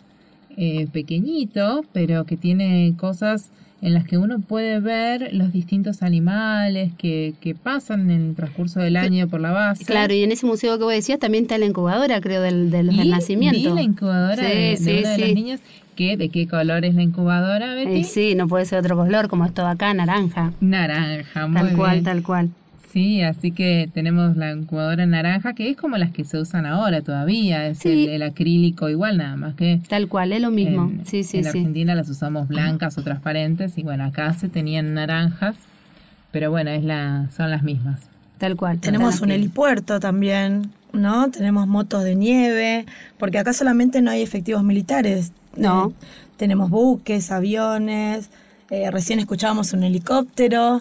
eh, 0.57 0.89
pequeñito, 0.93 1.85
pero 1.93 2.25
que 2.25 2.37
tiene 2.37 2.93
cosas 2.97 3.53
en 3.83 3.95
las 3.95 4.05
que 4.05 4.19
uno 4.19 4.41
puede 4.41 4.79
ver 4.81 5.31
los 5.33 5.53
distintos 5.53 6.03
animales 6.03 6.93
que, 6.99 7.35
que 7.41 7.55
pasan 7.55 8.11
en 8.11 8.29
el 8.29 8.35
transcurso 8.35 8.81
del 8.81 8.97
año 8.97 9.27
por 9.29 9.41
la 9.41 9.53
base. 9.53 9.85
Claro, 9.85 10.13
y 10.13 10.23
en 10.23 10.33
ese 10.33 10.47
museo 10.47 10.77
que 10.79 10.85
vos 10.85 10.93
decías 10.93 11.19
también 11.19 11.45
está 11.45 11.57
la 11.57 11.67
incubadora, 11.67 12.21
creo, 12.21 12.43
del, 12.43 12.71
del, 12.71 13.09
nacimiento. 13.09 13.75
la 13.75 13.83
incubadora 13.83 14.43
de, 14.43 14.79
los 15.19 15.35
niños. 15.35 15.61
¿Qué? 15.97 16.17
¿De 16.17 16.29
qué 16.31 16.47
color 16.47 16.85
es 16.85 16.95
la 16.95 17.03
incubadora, 17.03 17.75
Betty? 17.75 18.05
sí, 18.05 18.35
no 18.35 18.49
puede 18.49 18.65
ser 18.65 18.79
otro 18.79 18.97
color, 18.97 19.29
como 19.29 19.45
es 19.45 19.53
todo 19.53 19.67
acá, 19.67 19.93
naranja. 19.93 20.53
Naranja, 20.61 21.47
muy 21.47 21.61
Tal 21.61 21.77
cual, 21.77 22.03
tal 22.03 22.23
cual. 22.23 22.51
Sí, 22.93 23.23
así 23.23 23.53
que 23.53 23.89
tenemos 23.93 24.37
la 24.37 24.51
incubadora 24.51 25.07
naranja, 25.07 25.55
que 25.55 25.71
es 25.71 25.77
como 25.77 25.97
las 25.97 26.11
que 26.11 26.25
se 26.25 26.39
usan 26.39 26.67
ahora 26.67 27.03
todavía, 27.03 27.69
es 27.69 27.87
el, 27.87 28.21
acrílico 28.23 28.89
igual 28.89 29.19
nada 29.19 29.37
más 29.37 29.55
que... 29.55 29.81
Tal 29.89 30.09
cual, 30.09 30.33
es 30.33 30.41
lo 30.41 30.51
mismo. 30.51 30.91
En, 30.91 31.07
sí, 31.07 31.23
sí, 31.23 31.39
en 31.39 31.47
Argentina 31.47 31.95
las 31.95 32.09
usamos 32.09 32.49
blancas 32.49 32.99
o 32.99 33.03
transparentes 33.03 33.79
y 33.79 33.85
bueno, 33.85 34.05
acá 34.05 34.35
se 34.35 34.49
tenían 34.49 34.93
naranjas, 34.95 35.57
pero 36.33 36.51
bueno, 36.51 36.71
es 36.71 36.83
la, 36.83 37.29
son 37.37 37.51
las 37.51 37.63
mismas. 37.63 38.01
Tal 38.39 38.57
cual. 38.57 38.81
Tenemos 38.81 39.21
un 39.21 39.31
helipuerto 39.31 40.01
también, 40.01 40.73
¿no? 40.93 41.31
Tenemos 41.31 41.69
motos 41.69 42.03
de 42.03 42.17
nieve, 42.17 42.87
porque 43.19 43.39
acá 43.39 43.53
solamente 43.53 44.03
no 44.03 44.11
hay 44.11 44.23
efectivos 44.23 44.65
militares. 44.65 45.31
No. 45.57 45.91
Eh, 45.91 46.07
tenemos 46.39 46.71
buques, 46.71 47.31
aviones, 47.31 48.31
eh, 48.71 48.91
recién 48.91 49.21
escuchábamos 49.21 49.75
un 49.75 49.85
helicóptero. 49.85 50.81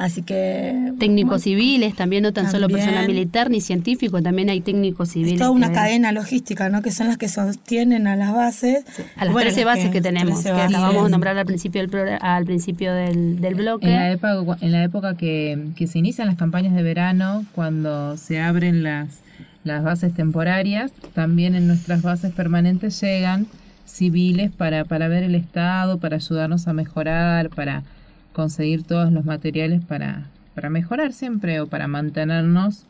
Así 0.00 0.22
que... 0.22 0.94
Técnicos 0.98 1.42
civiles, 1.42 1.94
también 1.94 2.22
no 2.22 2.32
tan 2.32 2.50
solo 2.50 2.70
personal 2.70 3.06
militar 3.06 3.50
ni 3.50 3.60
científico, 3.60 4.22
también 4.22 4.48
hay 4.48 4.62
técnicos 4.62 5.10
civiles. 5.10 5.34
Es 5.34 5.38
toda 5.40 5.50
una 5.50 5.72
cadena 5.72 6.10
logística, 6.10 6.70
¿no? 6.70 6.80
Que 6.80 6.90
son 6.90 7.08
las 7.08 7.18
que 7.18 7.28
sostienen 7.28 8.06
a 8.06 8.16
las 8.16 8.32
bases. 8.32 8.82
A 9.16 9.26
las 9.26 9.36
13 9.36 9.64
bases 9.66 9.90
que, 9.90 10.00
tenemos, 10.00 10.42
que 10.42 10.48
acabamos 10.48 11.04
de 11.04 11.10
nombrar 11.10 11.36
al 11.36 11.44
principio 11.44 11.86
del, 11.86 12.18
al 12.18 12.46
principio 12.46 12.94
del, 12.94 13.42
del 13.42 13.54
bloque. 13.54 13.88
En 13.88 13.96
la 13.96 14.10
época, 14.10 14.56
en 14.62 14.72
la 14.72 14.84
época 14.84 15.18
que, 15.18 15.66
que 15.76 15.86
se 15.86 15.98
inician 15.98 16.26
las 16.28 16.36
campañas 16.36 16.74
de 16.74 16.82
verano, 16.82 17.44
cuando 17.54 18.16
se 18.16 18.40
abren 18.40 18.82
las, 18.82 19.18
las 19.64 19.84
bases 19.84 20.14
temporarias, 20.14 20.92
también 21.12 21.54
en 21.54 21.66
nuestras 21.66 22.00
bases 22.00 22.32
permanentes 22.32 22.98
llegan 23.02 23.48
civiles 23.84 24.50
para, 24.50 24.86
para 24.86 25.08
ver 25.08 25.24
el 25.24 25.34
estado, 25.34 25.98
para 25.98 26.16
ayudarnos 26.16 26.68
a 26.68 26.72
mejorar, 26.72 27.50
para 27.50 27.82
conseguir 28.32 28.84
todos 28.84 29.12
los 29.12 29.24
materiales 29.24 29.84
para, 29.84 30.28
para 30.54 30.70
mejorar 30.70 31.12
siempre 31.12 31.60
o 31.60 31.66
para 31.66 31.88
mantenernos 31.88 32.84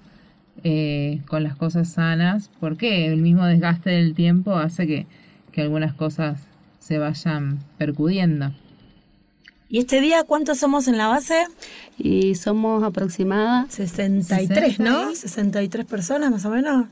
eh, 0.62 1.20
con 1.26 1.42
las 1.42 1.56
cosas 1.56 1.88
sanas, 1.88 2.50
porque 2.60 3.06
el 3.06 3.22
mismo 3.22 3.46
desgaste 3.46 3.90
del 3.90 4.14
tiempo 4.14 4.56
hace 4.56 4.86
que, 4.86 5.06
que 5.52 5.62
algunas 5.62 5.94
cosas 5.94 6.40
se 6.80 6.98
vayan 6.98 7.58
percudiendo. 7.78 8.52
¿Y 9.68 9.78
este 9.78 10.00
día 10.00 10.24
cuántos 10.24 10.58
somos 10.58 10.88
en 10.88 10.98
la 10.98 11.06
base? 11.06 11.46
Y 11.96 12.34
somos 12.34 12.82
aproximadamente 12.82 13.86
63, 13.86 14.80
¿no? 14.80 15.14
63 15.14 15.86
personas 15.86 16.30
más 16.30 16.44
o 16.44 16.50
menos. 16.50 16.86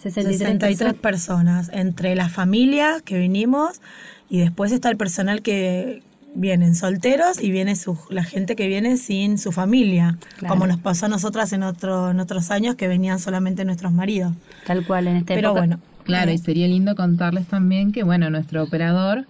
63, 0.00 0.94
personas, 0.94 1.70
entre 1.72 2.14
las 2.14 2.32
familias 2.32 3.02
que 3.02 3.18
vinimos 3.18 3.80
y 4.28 4.40
después 4.40 4.72
está 4.72 4.90
el 4.90 4.96
personal 4.96 5.42
que, 5.42 6.02
vienen 6.34 6.74
solteros 6.74 7.42
y 7.42 7.50
viene 7.50 7.76
su, 7.76 7.98
la 8.10 8.24
gente 8.24 8.56
que 8.56 8.68
viene 8.68 8.96
sin 8.96 9.38
su 9.38 9.52
familia, 9.52 10.18
como 10.48 10.66
nos 10.66 10.78
pasó 10.78 11.06
a 11.06 11.08
nosotras 11.08 11.52
en, 11.52 11.62
otro, 11.62 12.10
en 12.10 12.20
otros 12.20 12.50
años 12.50 12.74
que 12.76 12.88
venían 12.88 13.18
solamente 13.18 13.64
nuestros 13.64 13.92
maridos. 13.92 14.34
Tal 14.66 14.86
cual, 14.86 15.08
en 15.08 15.16
este 15.16 15.34
Pero 15.34 15.52
bueno. 15.52 15.78
Claro, 16.04 16.32
y 16.32 16.38
sería 16.38 16.66
lindo 16.66 16.96
contarles 16.96 17.46
también 17.46 17.92
que, 17.92 18.02
bueno, 18.02 18.28
nuestro 18.28 18.62
operador 18.62 19.26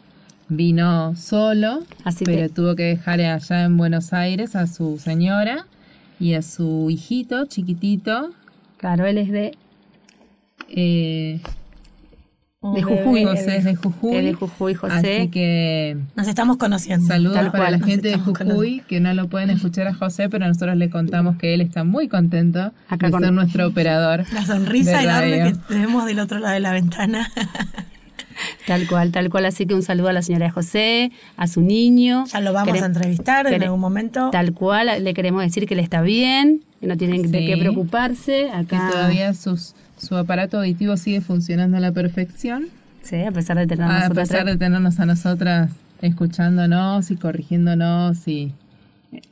vino 0.49 1.15
solo, 1.17 1.81
Así 2.05 2.25
pero 2.25 2.49
tuvo 2.49 2.77
que 2.77 2.85
dejar 2.85 3.21
allá 3.21 3.65
en 3.65 3.77
Buenos 3.77 4.13
Aires 4.13 4.57
a 4.57 4.67
su 4.67 4.99
señora 4.99 5.67
y 6.19 6.35
a 6.35 6.43
su 6.43 6.89
hijito 6.91 7.47
chiquitito. 7.47 8.31
Claro, 8.79 9.07
él 9.07 9.19
es 9.19 9.31
de... 9.31 9.57
Eh, 10.69 11.41
de 12.63 12.83
Jujuy. 12.83 13.25
José 13.25 13.57
es 13.57 13.65
de 13.65 13.75
Jujuy. 13.75 14.17
Es 14.17 14.25
de 14.25 14.33
Jujuy, 14.35 14.75
José. 14.75 14.95
Así 14.95 15.29
que. 15.29 15.97
Nos 16.15 16.29
estamos 16.29 16.57
conociendo. 16.57 17.07
Saludos 17.07 17.51
para 17.51 17.71
la 17.71 17.81
gente 17.81 18.09
de 18.09 18.19
Jujuy, 18.19 18.83
que 18.87 19.01
no 19.01 19.13
lo 19.15 19.29
pueden 19.29 19.51
escuchar 19.51 19.89
a 19.89 19.95
José, 19.95 20.29
pero 20.29 20.47
nosotros 20.47 20.77
le 20.77 20.89
contamos 20.89 21.37
que 21.37 21.55
él 21.55 21.61
está 21.61 21.85
muy 21.85 22.09
contento 22.09 22.73
Acá 22.89 23.11
de 23.11 23.19
ser 23.19 23.33
nuestro 23.33 23.67
operador. 23.67 24.25
La 24.33 24.47
sonrisa 24.47 25.03
enorme 25.03 25.53
que 25.53 25.59
tenemos 25.69 26.07
del 26.07 26.21
otro 26.21 26.39
lado 26.39 26.55
de 26.55 26.61
la 26.61 26.73
ventana. 26.73 27.31
Tal 28.67 28.87
cual, 28.87 29.13
tal 29.13 29.29
cual. 29.31 29.47
Así 29.47 29.67
que 29.67 29.75
un 29.75 29.83
saludo 29.83 30.09
a 30.09 30.13
la 30.13 30.23
señora 30.23 30.51
José, 30.51 31.13
a 31.37 31.47
su 31.47 31.61
niño. 31.61 32.25
Ya 32.27 32.41
lo 32.41 32.53
vamos 32.53 32.81
a 32.81 32.87
entrevistar 32.87 33.47
en 33.47 33.63
algún 33.63 33.81
momento. 33.81 34.31
Tal 34.31 34.53
cual, 34.53 35.05
le 35.05 35.15
queremos 35.15 35.43
decir 35.43 35.67
que 35.67 35.75
él 35.75 35.81
está 35.81 36.03
bien, 36.03 36.63
que 36.81 36.87
no 36.87 36.97
tienen 36.97 37.31
de 37.31 37.45
qué 37.45 37.57
preocuparse. 37.57 38.51
Acá. 38.51 38.65
Que 38.87 38.93
todavía 38.93 39.35
sus 39.35 39.75
su 40.03 40.17
aparato 40.17 40.59
auditivo 40.59 40.97
sigue 40.97 41.21
funcionando 41.21 41.77
a 41.77 41.81
la 41.81 41.93
perfección. 41.93 42.67
Sí, 43.03 43.23
a 43.23 43.31
pesar 43.31 43.57
de 43.57 43.67
tenernos 43.67 44.03
a, 44.03 44.11
pesar 44.11 44.47
de 44.47 44.57
tenernos 44.57 44.99
a 45.01 45.07
nosotras 45.07 45.71
escuchándonos 46.01 47.11
y 47.11 47.17
corrigiéndonos 47.17 48.27
y 48.27 48.53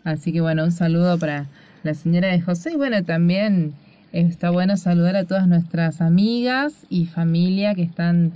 así 0.05 0.33
que 0.33 0.41
bueno, 0.41 0.64
un 0.64 0.73
saludo 0.73 1.18
para 1.18 1.47
la 1.83 1.95
señora 1.95 2.29
de 2.29 2.41
José 2.41 2.73
y 2.73 2.77
bueno, 2.77 3.03
también 3.05 3.75
está 4.12 4.51
bueno 4.51 4.77
saludar 4.77 5.16
a 5.16 5.25
todas 5.25 5.49
nuestras 5.49 6.01
amigas 6.01 6.75
y 6.89 7.07
familia 7.07 7.75
que 7.75 7.83
están 7.83 8.33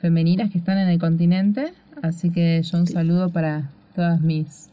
femeninas 0.00 0.50
que 0.50 0.58
están 0.58 0.78
en 0.78 0.88
el 0.88 0.98
continente, 0.98 1.72
así 2.02 2.30
que 2.30 2.62
yo 2.62 2.78
un 2.78 2.86
saludo 2.86 3.30
para 3.30 3.70
todas 3.94 4.20
mis 4.20 4.68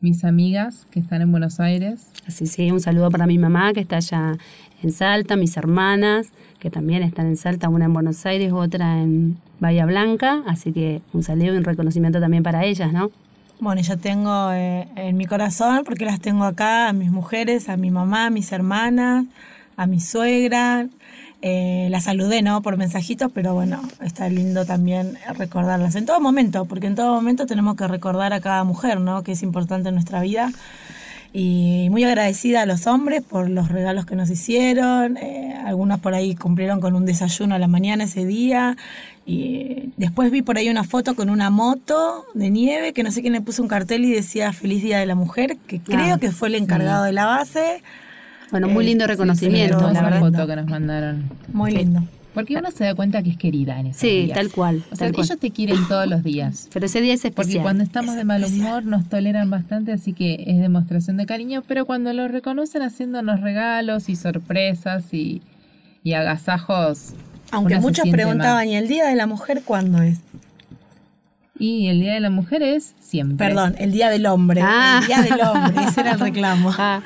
mis 0.00 0.24
amigas 0.24 0.86
que 0.90 1.00
están 1.00 1.22
en 1.22 1.30
Buenos 1.30 1.58
Aires. 1.58 2.06
Así 2.28 2.46
sí, 2.46 2.70
un 2.70 2.80
saludo 2.80 3.10
para 3.10 3.26
mi 3.26 3.38
mamá 3.38 3.72
que 3.72 3.80
está 3.80 3.96
allá 3.96 4.36
en 4.82 4.92
Salta, 4.92 5.34
mis 5.34 5.56
hermanas, 5.56 6.28
que 6.58 6.68
también 6.68 7.02
están 7.02 7.26
en 7.26 7.38
Salta, 7.38 7.70
una 7.70 7.86
en 7.86 7.94
Buenos 7.94 8.26
Aires, 8.26 8.52
otra 8.52 9.00
en 9.00 9.38
Bahía 9.60 9.86
Blanca, 9.86 10.42
así 10.46 10.72
que 10.72 11.00
un 11.14 11.22
saludo 11.22 11.54
y 11.54 11.56
un 11.56 11.64
reconocimiento 11.64 12.20
también 12.20 12.42
para 12.42 12.66
ellas, 12.66 12.92
¿no? 12.92 13.10
Bueno, 13.60 13.80
yo 13.80 13.96
tengo 13.96 14.52
eh, 14.52 14.86
en 14.96 15.16
mi 15.16 15.24
corazón, 15.24 15.84
porque 15.86 16.04
las 16.04 16.20
tengo 16.20 16.44
acá, 16.44 16.90
a 16.90 16.92
mis 16.92 17.10
mujeres, 17.10 17.70
a 17.70 17.78
mi 17.78 17.90
mamá, 17.90 18.26
a 18.26 18.30
mis 18.30 18.52
hermanas, 18.52 19.24
a 19.78 19.86
mi 19.86 19.98
suegra. 19.98 20.86
Eh, 21.40 21.86
las 21.90 22.04
saludé, 22.04 22.42
¿no? 22.42 22.62
Por 22.62 22.76
mensajitos, 22.76 23.30
pero 23.32 23.54
bueno, 23.54 23.80
está 24.02 24.28
lindo 24.28 24.66
también 24.66 25.16
recordarlas 25.36 25.94
en 25.94 26.04
todo 26.04 26.20
momento, 26.20 26.64
porque 26.66 26.88
en 26.88 26.96
todo 26.96 27.14
momento 27.14 27.46
tenemos 27.46 27.76
que 27.76 27.86
recordar 27.86 28.32
a 28.32 28.40
cada 28.40 28.64
mujer, 28.64 29.00
¿no? 29.00 29.22
Que 29.22 29.32
es 29.32 29.42
importante 29.42 29.88
en 29.88 29.94
nuestra 29.94 30.20
vida 30.20 30.50
y 31.32 31.88
muy 31.90 32.04
agradecida 32.04 32.62
a 32.62 32.66
los 32.66 32.86
hombres 32.86 33.22
por 33.22 33.50
los 33.50 33.68
regalos 33.68 34.06
que 34.06 34.16
nos 34.16 34.30
hicieron. 34.30 35.16
Eh, 35.18 35.54
algunos 35.64 36.00
por 36.00 36.14
ahí 36.14 36.34
cumplieron 36.34 36.80
con 36.80 36.94
un 36.94 37.04
desayuno 37.04 37.54
a 37.54 37.58
la 37.58 37.68
mañana 37.68 38.04
ese 38.04 38.24
día. 38.24 38.76
Y 39.26 39.90
después 39.98 40.30
vi 40.30 40.40
por 40.40 40.56
ahí 40.56 40.70
una 40.70 40.84
foto 40.84 41.14
con 41.14 41.28
una 41.28 41.50
moto 41.50 42.24
de 42.32 42.48
nieve 42.48 42.94
que 42.94 43.02
no 43.02 43.10
sé 43.10 43.20
quién 43.20 43.34
le 43.34 43.42
puso 43.42 43.62
un 43.62 43.68
cartel 43.68 44.06
y 44.06 44.12
decía 44.12 44.54
Feliz 44.54 44.82
Día 44.82 44.98
de 44.98 45.06
la 45.06 45.14
Mujer, 45.14 45.58
que 45.66 45.80
creo 45.80 46.18
que 46.18 46.30
fue 46.30 46.48
el 46.48 46.54
encargado 46.54 47.04
de 47.04 47.12
la 47.12 47.26
base. 47.26 47.82
Bueno, 48.50 48.68
muy 48.68 48.86
lindo 48.86 49.06
reconocimiento, 49.06 49.90
la 49.90 50.20
foto 50.20 50.46
que 50.46 50.56
nos 50.56 50.66
mandaron. 50.66 51.24
Muy 51.52 51.72
lindo. 51.72 52.02
Porque 52.38 52.56
uno 52.56 52.70
se 52.70 52.84
da 52.84 52.94
cuenta 52.94 53.20
que 53.20 53.30
es 53.30 53.36
querida 53.36 53.80
en 53.80 53.88
ese 53.88 53.98
Sí, 53.98 54.30
tal 54.32 54.52
cual. 54.52 54.84
O 54.92 54.94
sea, 54.94 55.08
ellos 55.08 55.38
te 55.40 55.50
quieren 55.50 55.88
todos 55.88 56.06
los 56.06 56.22
días. 56.22 56.68
Pero 56.72 56.86
ese 56.86 57.00
día 57.00 57.12
es 57.12 57.24
especial. 57.24 57.46
Porque 57.46 57.62
cuando 57.62 57.82
estamos 57.82 58.14
de 58.14 58.22
mal 58.22 58.44
humor 58.44 58.84
nos 58.84 59.08
toleran 59.08 59.50
bastante, 59.50 59.90
así 59.90 60.12
que 60.12 60.44
es 60.46 60.60
demostración 60.60 61.16
de 61.16 61.26
cariño. 61.26 61.64
Pero 61.66 61.84
cuando 61.84 62.12
lo 62.12 62.28
reconocen 62.28 62.82
haciéndonos 62.82 63.40
regalos 63.40 64.08
y 64.08 64.14
sorpresas 64.14 65.12
y, 65.12 65.42
y 66.04 66.12
agasajos. 66.12 67.14
Aunque 67.50 67.80
muchos 67.80 68.08
preguntaban, 68.08 68.68
¿y 68.68 68.76
el 68.76 68.86
Día 68.86 69.06
de 69.06 69.16
la 69.16 69.26
Mujer 69.26 69.62
cuándo 69.64 70.00
es? 70.00 70.20
Y 71.58 71.88
el 71.88 71.98
Día 71.98 72.14
de 72.14 72.20
la 72.20 72.30
Mujer 72.30 72.62
es 72.62 72.94
siempre. 73.00 73.48
Perdón, 73.48 73.74
el 73.78 73.90
Día 73.90 74.10
del 74.10 74.26
Hombre. 74.26 74.60
Ah. 74.62 75.00
El 75.00 75.06
Día 75.08 75.22
del 75.22 75.40
Hombre, 75.44 75.84
ese 75.88 76.02
era 76.02 76.12
el 76.12 76.20
reclamo. 76.20 76.72
Ah. 76.78 77.02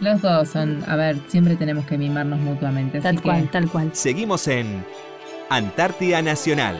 Los 0.00 0.20
dos 0.20 0.48
son, 0.48 0.84
a 0.86 0.96
ver, 0.96 1.16
siempre 1.28 1.56
tenemos 1.56 1.86
que 1.86 1.96
mimarnos 1.96 2.38
mutuamente. 2.40 3.00
Tal 3.00 3.22
cual, 3.22 3.48
tal 3.50 3.68
cual. 3.68 3.90
Seguimos 3.92 4.46
en 4.48 4.84
Antártida 5.48 6.20
Nacional. 6.22 6.76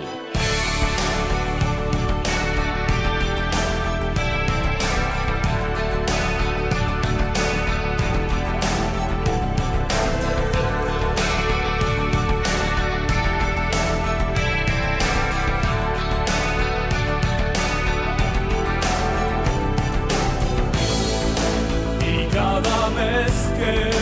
que 23.59 23.95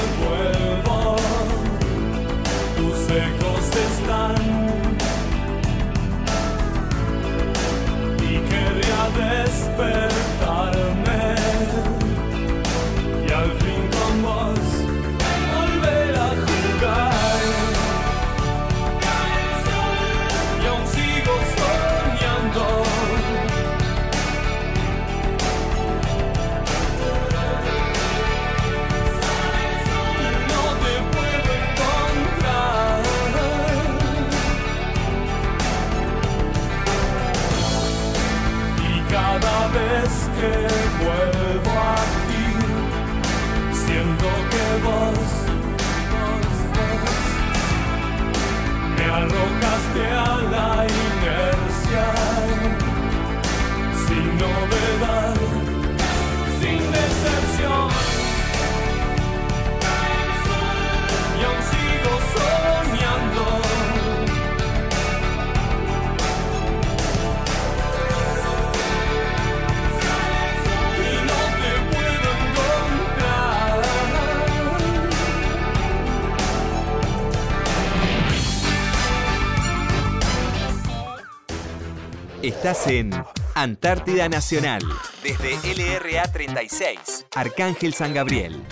En 82.64 83.10
Antártida 83.54 84.30
Nacional, 84.30 84.80
desde 85.22 85.52
LRA 85.74 86.22
36, 86.32 87.26
Arcángel 87.34 87.92
San 87.92 88.14
Gabriel. 88.14 88.62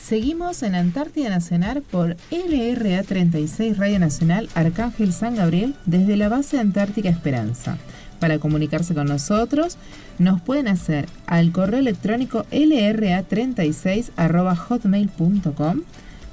Seguimos 0.00 0.62
en 0.62 0.76
Antártida 0.76 1.30
Nacional 1.30 1.82
por 1.82 2.16
LRA 2.30 3.02
36 3.02 3.76
Radio 3.76 3.98
Nacional 3.98 4.48
Arcángel 4.54 5.12
San 5.12 5.34
Gabriel 5.34 5.74
desde 5.86 6.16
la 6.16 6.28
base 6.28 6.60
Antártica 6.60 7.08
Esperanza. 7.08 7.76
Para 8.20 8.38
comunicarse 8.38 8.94
con 8.94 9.08
nosotros, 9.08 9.78
nos 10.20 10.40
pueden 10.42 10.68
hacer 10.68 11.08
al 11.26 11.50
correo 11.50 11.80
electrónico 11.80 12.46
lra36 12.52 14.12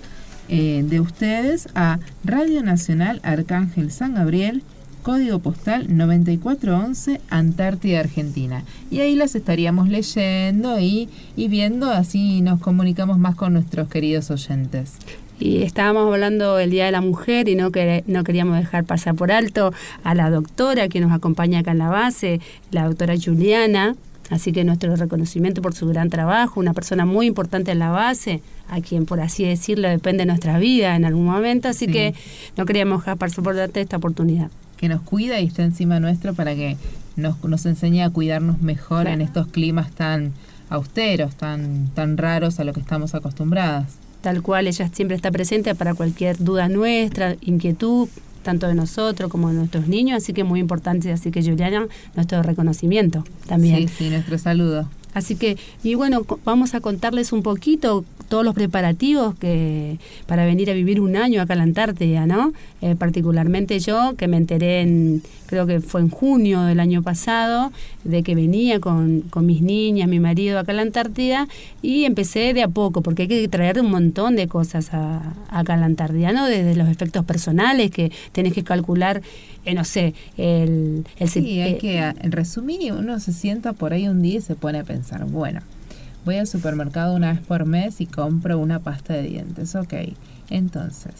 eh, 0.49 0.83
de 0.85 1.01
ustedes 1.01 1.67
a 1.75 1.99
Radio 2.23 2.63
Nacional 2.63 3.19
Arcángel 3.23 3.91
San 3.91 4.15
Gabriel, 4.15 4.63
código 5.03 5.39
postal 5.39 5.95
9411, 5.95 7.21
Antártida, 7.29 7.99
Argentina. 7.99 8.63
Y 8.89 8.99
ahí 8.99 9.15
las 9.15 9.35
estaríamos 9.35 9.89
leyendo 9.89 10.79
y, 10.79 11.09
y 11.35 11.47
viendo, 11.47 11.91
así 11.91 12.41
nos 12.41 12.61
comunicamos 12.61 13.17
más 13.17 13.35
con 13.35 13.53
nuestros 13.53 13.89
queridos 13.89 14.31
oyentes. 14.31 14.93
Y 15.39 15.61
estábamos 15.61 16.11
hablando 16.11 16.57
el 16.57 16.71
Día 16.71 16.85
de 16.85 16.91
la 16.91 17.01
Mujer 17.01 17.47
y 17.47 17.55
no, 17.55 17.71
que, 17.71 18.03
no 18.07 18.23
queríamos 18.23 18.57
dejar 18.57 18.85
pasar 18.85 19.15
por 19.15 19.31
alto 19.31 19.71
a 20.03 20.15
la 20.15 20.29
doctora 20.29 20.87
que 20.87 20.99
nos 20.99 21.11
acompaña 21.11 21.59
acá 21.59 21.71
en 21.71 21.77
la 21.77 21.89
base, 21.89 22.39
la 22.71 22.85
doctora 22.85 23.13
Juliana. 23.23 23.95
Así 24.29 24.51
que 24.51 24.63
nuestro 24.63 24.93
reconocimiento 24.95 25.61
por 25.61 25.73
su 25.73 25.87
gran 25.87 26.09
trabajo, 26.09 26.59
una 26.59 26.73
persona 26.73 27.05
muy 27.05 27.27
importante 27.27 27.71
en 27.71 27.79
la 27.79 27.91
base, 27.91 28.41
a 28.67 28.81
quien 28.81 29.05
por 29.05 29.21
así 29.21 29.45
decirlo 29.45 29.87
depende 29.87 30.23
de 30.23 30.25
nuestra 30.25 30.59
vida 30.59 30.95
en 30.97 31.05
algún 31.05 31.25
momento, 31.25 31.69
así 31.69 31.87
que 31.87 32.13
no 32.57 32.65
queríamos 32.65 33.01
dejar 33.01 33.17
pasar 33.17 33.43
por 33.43 33.57
alto 33.57 33.79
esta 33.79 33.95
oportunidad. 33.95 34.49
Que 34.75 34.89
nos 34.89 35.01
cuida 35.01 35.39
y 35.39 35.45
está 35.45 35.63
encima 35.63 36.01
nuestro 36.01 36.33
para 36.33 36.55
que 36.55 36.75
nos, 37.15 37.41
nos 37.43 37.65
enseñe 37.65 38.01
a 38.01 38.09
cuidarnos 38.09 38.61
mejor 38.61 39.07
en 39.07 39.21
estos 39.21 39.47
climas 39.47 39.91
tan 39.91 40.33
austeros, 40.69 41.35
tan, 41.35 41.87
tan 41.93 42.17
raros 42.17 42.59
a 42.59 42.65
lo 42.65 42.73
que 42.73 42.81
estamos 42.81 43.15
acostumbradas 43.15 44.06
tal 44.27 44.41
cual 44.41 44.67
ella 44.67 44.89
siempre 44.91 45.15
está 45.15 45.31
presente 45.31 45.73
para 45.73 45.93
cualquier 45.93 46.37
duda 46.37 46.67
nuestra, 46.67 47.37
inquietud, 47.39 48.09
tanto 48.43 48.67
de 48.67 48.73
nosotros 48.73 49.31
como 49.31 49.47
de 49.47 49.53
nuestros 49.53 49.87
niños, 49.87 50.17
así 50.17 50.33
que 50.33 50.43
muy 50.43 50.59
importante, 50.59 51.09
así 51.13 51.31
que 51.31 51.41
Juliana, 51.41 51.87
nuestro 52.13 52.43
reconocimiento 52.43 53.23
también. 53.47 53.87
Sí, 53.87 53.93
sí, 53.97 54.09
nuestro 54.09 54.37
saludo. 54.37 54.89
Así 55.17 55.35
que, 55.35 55.57
y 55.83 55.95
bueno, 55.95 56.21
vamos 56.45 56.75
a 56.75 56.79
contarles 56.79 57.31
un 57.31 57.41
poquito 57.41 58.05
todos 58.29 58.45
los 58.45 58.53
preparativos 58.53 59.33
que 59.35 59.97
para 60.27 60.45
venir 60.45 60.69
a 60.69 60.73
vivir 60.73 61.01
un 61.01 61.15
año 61.15 61.41
acá 61.41 61.53
en 61.53 61.57
la 61.57 61.63
Antártida, 61.63 62.27
¿no? 62.27 62.53
Eh, 62.81 62.95
particularmente 62.95 63.79
yo, 63.79 64.13
que 64.15 64.27
me 64.27 64.37
enteré 64.37 64.81
en, 64.81 65.23
creo 65.47 65.65
que 65.65 65.81
fue 65.81 66.01
en 66.01 66.09
junio 66.09 66.61
del 66.61 66.79
año 66.79 67.01
pasado, 67.01 67.71
de 68.03 68.21
que 68.21 68.35
venía 68.35 68.79
con, 68.79 69.21
con 69.21 69.47
mis 69.47 69.63
niñas, 69.63 70.07
mi 70.07 70.19
marido 70.19 70.59
acá 70.59 70.73
en 70.73 70.75
la 70.75 70.83
Antártida, 70.83 71.47
y 71.81 72.03
empecé 72.03 72.53
de 72.53 72.61
a 72.61 72.67
poco, 72.67 73.01
porque 73.01 73.23
hay 73.23 73.27
que 73.27 73.47
traer 73.47 73.81
un 73.81 73.89
montón 73.89 74.35
de 74.35 74.47
cosas 74.47 74.93
a, 74.93 75.33
acá 75.49 75.73
en 75.73 75.79
la 75.79 75.87
Antártida, 75.87 76.31
¿no? 76.31 76.45
Desde 76.45 76.75
los 76.75 76.89
efectos 76.89 77.25
personales 77.25 77.89
que 77.89 78.11
tenés 78.33 78.53
que 78.53 78.63
calcular 78.63 79.23
eh, 79.67 79.73
no 79.73 79.83
sé, 79.83 80.13
el... 80.37 81.05
el 81.19 81.27
sí, 81.27 81.59
hay 81.59 81.77
que 81.77 81.97
en 81.97 82.31
resumir, 82.31 82.93
uno 82.93 83.19
se 83.19 83.33
sienta 83.33 83.73
por 83.73 83.91
ahí 83.91 84.07
un 84.07 84.21
día 84.21 84.37
y 84.37 84.41
se 84.41 84.55
pone 84.55 84.79
a 84.79 84.85
pensar, 84.85 85.06
bueno, 85.27 85.61
voy 86.25 86.35
al 86.35 86.47
supermercado 86.47 87.15
una 87.15 87.31
vez 87.33 87.41
por 87.41 87.65
mes 87.65 88.01
y 88.01 88.05
compro 88.05 88.59
una 88.59 88.79
pasta 88.79 89.13
de 89.13 89.23
dientes, 89.23 89.75
ok. 89.75 89.93
Entonces, 90.49 91.13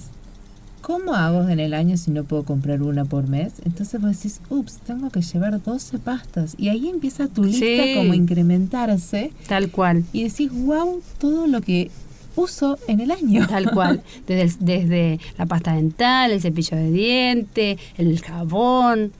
¿cómo 0.82 1.16
hago 1.16 1.48
en 1.50 1.60
el 1.60 1.74
año 1.74 1.98
si 1.98 2.12
no 2.12 2.24
puedo 2.24 2.44
comprar 2.44 2.82
una 2.82 3.06
por 3.06 3.28
mes? 3.28 3.54
Entonces 3.66 4.02
vos 4.02 4.16
decís, 4.16 4.42
ups, 4.50 4.78
tengo 4.86 5.10
que 5.10 5.22
llevar 5.22 5.62
12 5.62 6.00
pastas. 6.00 6.56
Y 6.58 6.70
ahí 6.70 6.90
empieza 6.90 7.28
tu 7.28 7.44
lista 7.44 7.84
como 7.96 8.14
a 8.14 8.16
incrementarse. 8.16 9.32
Tal 9.48 9.72
cual. 9.72 10.04
Y 10.14 10.24
decís, 10.24 10.52
wow, 10.52 11.02
todo 11.20 11.48
lo 11.48 11.62
que 11.62 11.92
uso 12.36 12.78
en 12.88 13.00
el 13.00 13.12
año. 13.12 13.48
Tal 13.48 13.72
cual. 13.72 14.02
Desde, 14.28 14.58
desde 14.60 15.20
la 15.38 15.46
pasta 15.46 15.74
dental, 15.74 16.32
el 16.32 16.42
cepillo 16.42 16.78
de 16.78 16.92
diente, 16.92 17.78
el 17.98 18.22
jabón, 18.22 19.12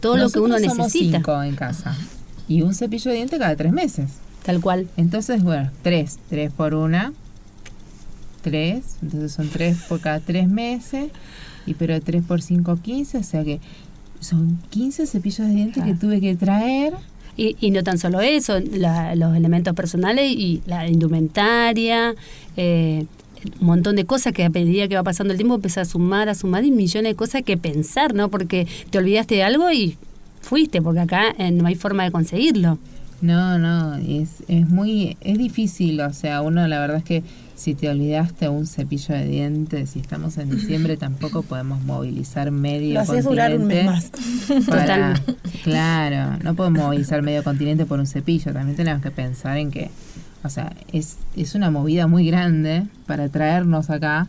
todo 0.00 0.16
lo 0.16 0.30
que 0.30 0.40
uno 0.40 0.58
somos 0.58 0.78
necesita. 0.78 1.18
cinco 1.18 1.42
en 1.42 1.56
casa. 1.56 1.96
Y 2.50 2.62
un 2.62 2.74
cepillo 2.74 3.12
de 3.12 3.16
diente 3.18 3.38
cada 3.38 3.54
tres 3.54 3.72
meses. 3.72 4.10
Tal 4.42 4.60
cual. 4.60 4.88
Entonces, 4.96 5.44
bueno, 5.44 5.70
tres. 5.82 6.18
Tres 6.28 6.50
por 6.52 6.74
una. 6.74 7.12
Tres. 8.42 8.96
Entonces 9.02 9.30
son 9.30 9.48
tres 9.50 9.78
por 9.88 10.00
cada 10.00 10.18
tres 10.18 10.48
meses. 10.48 11.12
Y 11.64 11.74
pero 11.74 12.00
tres 12.00 12.24
por 12.24 12.42
cinco, 12.42 12.76
quince. 12.82 13.18
O 13.18 13.22
sea 13.22 13.44
que 13.44 13.60
son 14.18 14.58
15 14.70 15.06
cepillos 15.06 15.46
de 15.46 15.54
dientes 15.54 15.84
que 15.84 15.94
tuve 15.94 16.20
que 16.20 16.34
traer. 16.34 16.94
Y, 17.36 17.56
y, 17.60 17.70
no 17.70 17.84
tan 17.84 17.98
solo 17.98 18.20
eso, 18.20 18.58
los 18.58 19.36
elementos 19.36 19.72
personales 19.76 20.28
y 20.28 20.60
la 20.66 20.88
indumentaria, 20.88 22.16
eh, 22.56 23.06
un 23.60 23.66
montón 23.66 23.94
de 23.94 24.04
cosas 24.06 24.32
que 24.32 24.44
a 24.44 24.50
medida 24.50 24.88
que 24.88 24.96
va 24.96 25.04
pasando 25.04 25.32
el 25.32 25.38
tiempo 25.38 25.54
empieza 25.54 25.82
a 25.82 25.84
sumar, 25.84 26.28
a 26.28 26.34
sumar 26.34 26.64
y 26.64 26.72
millones 26.72 27.12
de 27.12 27.14
cosas 27.14 27.42
que 27.42 27.56
pensar, 27.56 28.12
¿no? 28.12 28.28
Porque 28.28 28.66
te 28.90 28.98
olvidaste 28.98 29.36
de 29.36 29.44
algo 29.44 29.70
y 29.70 29.96
fuiste, 30.40 30.82
porque 30.82 31.00
acá 31.00 31.34
eh, 31.38 31.50
no 31.50 31.66
hay 31.66 31.74
forma 31.74 32.04
de 32.04 32.10
conseguirlo. 32.10 32.78
No, 33.22 33.58
no, 33.58 33.96
es, 33.96 34.42
es 34.48 34.68
muy, 34.68 35.16
es 35.20 35.36
difícil, 35.36 36.00
o 36.00 36.12
sea, 36.12 36.40
uno 36.40 36.66
la 36.66 36.80
verdad 36.80 36.98
es 36.98 37.04
que 37.04 37.22
si 37.54 37.74
te 37.74 37.90
olvidaste 37.90 38.48
un 38.48 38.66
cepillo 38.66 39.14
de 39.14 39.26
dientes, 39.26 39.90
si 39.90 39.98
estamos 40.00 40.38
en 40.38 40.48
diciembre, 40.48 40.96
tampoco 40.98 41.42
podemos 41.42 41.82
movilizar 41.82 42.50
medio 42.50 42.94
Lo 42.94 43.00
continente. 43.00 43.28
durar 43.28 43.54
un 43.54 43.66
mes 43.66 43.84
más. 43.84 44.10
Para, 44.66 45.20
claro, 45.62 46.38
no 46.42 46.54
podemos 46.54 46.82
movilizar 46.84 47.20
medio 47.20 47.44
continente 47.44 47.84
por 47.84 48.00
un 48.00 48.06
cepillo, 48.06 48.54
también 48.54 48.76
tenemos 48.76 49.02
que 49.02 49.10
pensar 49.10 49.58
en 49.58 49.70
que, 49.70 49.90
o 50.42 50.48
sea, 50.48 50.72
es, 50.90 51.18
es 51.36 51.54
una 51.54 51.70
movida 51.70 52.06
muy 52.06 52.26
grande 52.26 52.84
para 53.06 53.28
traernos 53.28 53.90
acá 53.90 54.28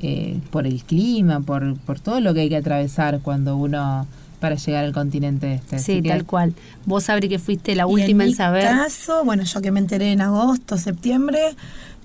eh, 0.00 0.38
por 0.50 0.66
el 0.66 0.82
clima, 0.82 1.40
por, 1.40 1.78
por 1.78 1.98
todo 1.98 2.20
lo 2.20 2.34
que 2.34 2.40
hay 2.40 2.48
que 2.50 2.56
atravesar 2.56 3.20
cuando 3.20 3.56
uno 3.56 4.06
para 4.42 4.56
llegar 4.56 4.84
al 4.84 4.92
continente 4.92 5.54
este. 5.54 5.78
Sí, 5.78 6.02
tal 6.02 6.26
cual. 6.26 6.52
Vos 6.84 7.04
sabré 7.04 7.28
que 7.28 7.38
fuiste 7.38 7.76
la 7.76 7.86
última 7.86 8.24
en, 8.24 8.34
saber. 8.34 8.66
En 8.66 8.76
caso, 8.76 9.24
bueno, 9.24 9.44
yo 9.44 9.60
que 9.60 9.70
me 9.70 9.78
enteré 9.78 10.10
en 10.10 10.20
agosto, 10.20 10.76
septiembre, 10.76 11.54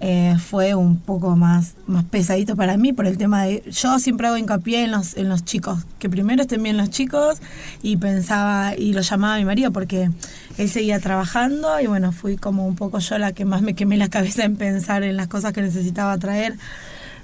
eh, 0.01 0.35
fue 0.39 0.75
un 0.75 0.99
poco 0.99 1.35
más, 1.35 1.73
más 1.87 2.03
pesadito 2.03 2.55
para 2.55 2.77
mí 2.77 2.93
por 2.93 3.07
el 3.07 3.17
tema 3.17 3.45
de. 3.45 3.63
Yo 3.71 3.97
siempre 3.97 4.27
hago 4.27 4.37
hincapié 4.37 4.83
en 4.83 4.91
los, 4.91 5.17
en 5.17 5.29
los 5.29 5.45
chicos, 5.45 5.79
que 5.97 6.11
primero 6.11 6.43
estén 6.43 6.61
bien 6.61 6.77
los 6.77 6.91
chicos, 6.91 7.39
y 7.81 7.97
pensaba, 7.97 8.75
y 8.77 8.93
lo 8.93 9.01
llamaba 9.01 9.33
a 9.33 9.37
mi 9.39 9.45
marido 9.45 9.71
porque 9.71 10.11
él 10.59 10.69
seguía 10.69 10.99
trabajando, 10.99 11.79
y 11.81 11.87
bueno, 11.87 12.11
fui 12.11 12.37
como 12.37 12.67
un 12.67 12.75
poco 12.75 12.99
yo 12.99 13.17
la 13.17 13.31
que 13.31 13.45
más 13.45 13.63
me 13.63 13.73
quemé 13.73 13.97
la 13.97 14.09
cabeza 14.09 14.43
en 14.43 14.57
pensar 14.57 15.01
en 15.01 15.17
las 15.17 15.27
cosas 15.27 15.53
que 15.53 15.63
necesitaba 15.63 16.15
traer 16.19 16.53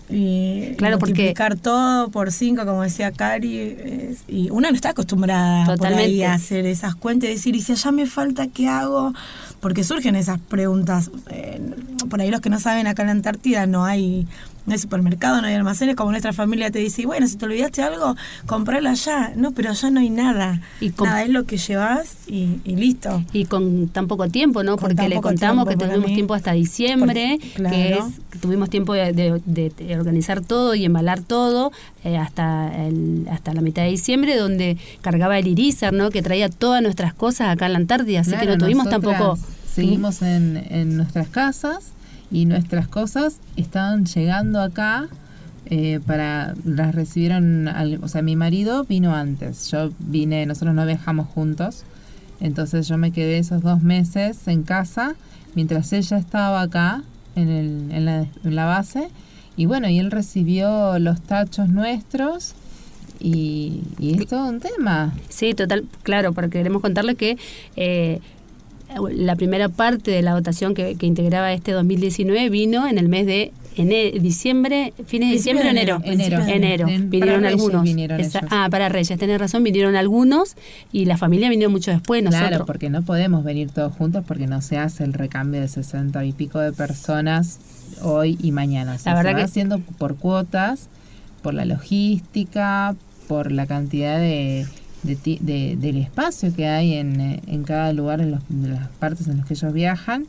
y 0.09 0.75
claro, 0.77 0.99
multiplicar 0.99 1.57
todo 1.57 2.09
por 2.09 2.31
cinco, 2.31 2.65
como 2.65 2.83
decía 2.83 3.11
Cari, 3.11 4.17
y 4.27 4.49
una 4.49 4.69
no 4.69 4.75
está 4.75 4.89
acostumbrada 4.89 5.65
a 5.65 6.33
hacer 6.33 6.65
esas 6.65 6.95
cuentas 6.95 7.29
y 7.29 7.33
decir, 7.33 7.55
y 7.55 7.61
si 7.61 7.71
allá 7.71 7.91
me 7.91 8.05
falta, 8.05 8.47
¿qué 8.47 8.67
hago? 8.67 9.13
Porque 9.59 9.83
surgen 9.83 10.15
esas 10.15 10.39
preguntas. 10.39 11.09
Eh, 11.29 11.61
por 12.09 12.21
ahí 12.21 12.29
los 12.29 12.41
que 12.41 12.49
no 12.49 12.59
saben, 12.59 12.85
acá 12.87 13.03
en 13.03 13.07
la 13.07 13.11
Antártida 13.13 13.65
no 13.65 13.85
hay 13.85 14.27
no 14.65 14.73
hay 14.73 14.79
supermercado, 14.79 15.41
no 15.41 15.47
hay 15.47 15.55
almacenes, 15.55 15.95
como 15.95 16.11
nuestra 16.11 16.33
familia 16.33 16.71
te 16.71 16.79
dice, 16.79 17.01
y 17.01 17.05
bueno, 17.05 17.27
si 17.27 17.37
te 17.37 17.45
olvidaste 17.45 17.81
algo, 17.81 18.15
comprarlo 18.45 18.89
allá. 18.89 19.33
No, 19.35 19.51
pero 19.51 19.71
allá 19.71 19.89
no 19.89 19.99
hay 19.99 20.09
nada. 20.09 20.61
Y 20.79 20.89
nada, 20.89 21.23
es 21.23 21.29
lo 21.29 21.45
que 21.45 21.57
llevas 21.57 22.17
y, 22.27 22.59
listo. 22.65 23.23
Y 23.33 23.45
con 23.45 23.89
tan 23.89 24.07
poco 24.07 24.29
tiempo, 24.29 24.63
¿no? 24.63 24.77
Porque 24.77 25.09
le 25.09 25.19
contamos 25.21 25.67
que 25.67 25.75
tuvimos 25.75 26.05
tiempo 26.05 26.33
hasta 26.33 26.53
diciembre, 26.53 27.39
que 27.55 27.93
es 27.93 28.39
tuvimos 28.39 28.69
tiempo 28.69 28.93
de, 28.93 29.97
organizar 29.97 30.41
todo 30.41 30.75
y 30.75 30.85
embalar 30.85 31.21
todo 31.21 31.71
eh, 32.03 32.17
hasta, 32.17 32.71
el, 32.85 33.27
hasta 33.31 33.53
la 33.53 33.61
mitad 33.61 33.83
de 33.83 33.89
diciembre, 33.89 34.35
donde 34.37 34.77
cargaba 35.01 35.37
el 35.37 35.47
Irizar, 35.47 35.93
¿no? 35.93 36.09
Que 36.09 36.21
traía 36.21 36.49
todas 36.49 36.81
nuestras 36.81 37.13
cosas 37.13 37.49
acá 37.49 37.67
en 37.67 37.73
la 37.73 37.79
Antártida, 37.79 38.21
así 38.21 38.35
que 38.35 38.45
no 38.45 38.57
tuvimos 38.57 38.89
tampoco... 38.89 39.37
Seguimos 39.73 40.21
en, 40.21 40.63
en 40.69 40.97
nuestras 40.97 41.29
casas 41.29 41.92
y 42.33 42.45
nuestras 42.45 42.87
cosas 42.87 43.39
estaban 43.55 44.05
llegando 44.05 44.59
acá 44.59 45.07
eh, 45.67 46.01
para 46.05 46.55
las 46.65 46.93
recibieron 46.93 47.69
o 48.01 48.07
sea 48.07 48.21
mi 48.21 48.35
marido 48.35 48.83
vino 48.83 49.15
antes. 49.15 49.69
Yo 49.71 49.91
vine 49.99 50.45
nosotros 50.45 50.75
no 50.75 50.85
viajamos 50.85 51.27
juntos. 51.27 51.83
Entonces 52.41 52.87
yo 52.87 52.97
me 52.97 53.11
quedé 53.11 53.37
esos 53.37 53.61
dos 53.61 53.81
meses 53.83 54.47
en 54.47 54.63
casa 54.63 55.15
mientras 55.55 55.93
ella 55.93 56.17
estaba 56.17 56.61
acá 56.61 57.03
en, 57.35 57.49
el, 57.49 57.91
en, 58.43 58.55
la, 58.55 58.65
base. 58.65 59.09
Y 59.55 59.67
bueno 59.67 59.87
y 59.87 59.99
él 59.99 60.09
recibió 60.09 60.97
los 60.97 61.21
tachos 61.21 61.69
nuestros 61.69 62.55
y, 63.19 63.83
y, 63.99 64.19
es 64.19 64.27
todo 64.27 64.49
un 64.49 64.59
tema. 64.59 65.13
Sí, 65.29 65.53
total, 65.53 65.85
claro, 66.01 66.33
porque 66.33 66.57
queremos 66.57 66.81
contarle 66.81 67.13
que 67.13 67.37
eh, 67.75 68.19
la 69.11 69.35
primera 69.35 69.69
parte 69.69 70.11
de 70.11 70.21
la 70.21 70.31
dotación 70.31 70.73
que, 70.73 70.95
integraba 71.01 71.51
este 71.53 71.71
2019 71.71 72.49
vino 72.49 72.87
en 72.87 72.97
el 72.97 73.09
mes 73.09 73.25
de 73.25 73.51
diciembre, 74.19 74.93
fines 75.05 75.29
de 75.29 75.35
diciembre, 75.35 75.69
enero. 75.69 75.99
Enero. 76.03 76.39
enero. 76.47 76.87
Vinieron 76.87 77.45
algunos. 77.45 77.87
ah, 78.49 78.67
para 78.69 78.89
Reyes, 78.89 79.17
tenés 79.17 79.39
razón, 79.39 79.63
vinieron 79.63 79.95
algunos 79.95 80.55
y 80.91 81.05
la 81.05 81.17
familia 81.17 81.49
vino 81.49 81.69
mucho 81.69 81.91
después. 81.91 82.23
Nosotros. 82.23 82.49
Claro, 82.49 82.65
porque 82.65 82.89
no 82.89 83.01
podemos 83.01 83.43
venir 83.43 83.71
todos 83.71 83.93
juntos 83.93 84.23
porque 84.27 84.47
no 84.47 84.61
se 84.61 84.77
hace 84.77 85.03
el 85.03 85.13
recambio 85.13 85.61
de 85.61 85.67
60 85.67 86.23
y 86.25 86.31
pico 86.33 86.59
de 86.59 86.71
personas 86.71 87.59
hoy 88.01 88.37
y 88.41 88.51
mañana. 88.51 88.97
la 89.05 89.13
verdad 89.15 89.31
se 89.31 89.37
va 89.37 89.43
haciendo 89.43 89.79
por 89.79 90.15
cuotas, 90.15 90.89
por 91.41 91.53
la 91.53 91.65
logística, 91.65 92.95
por 93.27 93.51
la 93.51 93.65
cantidad 93.65 94.17
de 94.17 94.65
de, 95.03 95.75
del 95.77 95.97
espacio 95.97 96.53
que 96.55 96.67
hay 96.67 96.93
en, 96.93 97.41
en 97.45 97.63
cada 97.63 97.93
lugar, 97.93 98.21
en, 98.21 98.31
las 98.31 98.87
partes 98.99 99.27
en 99.27 99.37
las 99.37 99.45
que 99.45 99.53
ellos 99.53 99.73
viajan. 99.73 100.27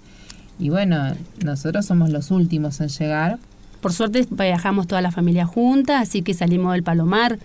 Y 0.58 0.70
bueno, 0.70 1.14
nosotros 1.44 1.86
somos 1.86 2.10
los 2.10 2.30
últimos 2.30 2.80
en 2.80 2.88
llegar. 2.88 3.38
Por 3.80 3.92
suerte 3.92 4.26
viajamos 4.30 4.86
toda 4.86 5.00
la 5.02 5.10
familia 5.10 5.46
junta, 5.46 6.00
así 6.00 6.22
que 6.22 6.34
salimos 6.34 6.72
del 6.72 6.82
Palomar. 6.82 7.38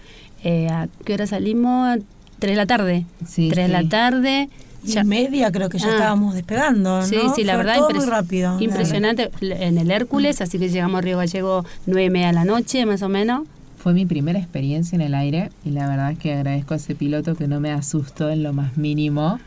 Eh, 0.44 0.68
¿A 0.70 0.88
qué 1.06 1.14
hora 1.14 1.28
salimos? 1.28 2.00
Tres 2.40 2.54
de 2.54 2.58
la 2.58 2.66
tarde. 2.66 3.06
Sí, 3.28 3.50
Tres 3.50 3.68
de 3.68 3.74
la 3.74 3.88
tarde. 3.90 4.50
Ya 4.84 5.04
media 5.04 5.52
creo 5.52 5.70
que 5.70 5.78
ya 5.78 5.88
ah. 5.88 5.92
estábamos 5.92 6.36
despegando, 6.36 7.02
¿no? 7.02 7.06
Sí, 7.06 7.18
sí, 7.36 7.44
la 7.44 7.58
verdad 7.58 7.76
todo 7.76 7.90
muy 7.90 8.06
rápido. 8.06 8.60
Impresionante 8.62 9.30
en 9.42 9.78
el 9.78 9.92
Hércules, 9.92 10.40
así 10.40 10.58
que 10.58 10.70
llegamos 10.70 11.00
a 11.00 11.02
Río 11.02 11.18
Gallego 11.18 11.66
nueve 11.86 12.06
y 12.06 12.10
media 12.10 12.28
de 12.28 12.34
la 12.34 12.46
noche, 12.46 12.86
más 12.86 13.02
o 13.02 13.10
menos. 13.10 13.42
Fue 13.80 13.94
mi 13.94 14.06
primera 14.06 14.38
experiencia 14.38 14.96
en 14.96 15.02
el 15.02 15.16
aire 15.16 15.52
y 15.64 15.72
la 15.72 15.88
verdad 15.88 16.12
es 16.12 16.20
que 16.20 16.34
agradezco 16.34 16.74
a 16.74 16.78
ese 16.78 16.96
piloto 16.96 17.36
que 17.36 17.48
no 17.48 17.60
me 17.60 17.72
asustó 17.72 18.30
en 18.30 18.44
lo 18.44 18.54
más 18.54 18.78
mínimo 18.78 19.40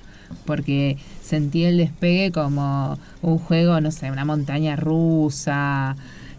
porque 0.46 0.96
sentí 1.22 1.64
el 1.64 1.76
despegue 1.76 2.32
como 2.32 2.98
un 3.20 3.36
juego, 3.36 3.78
no 3.82 3.90
sé, 3.90 4.10
una 4.10 4.24
montaña 4.24 4.76
rusa, 4.76 5.96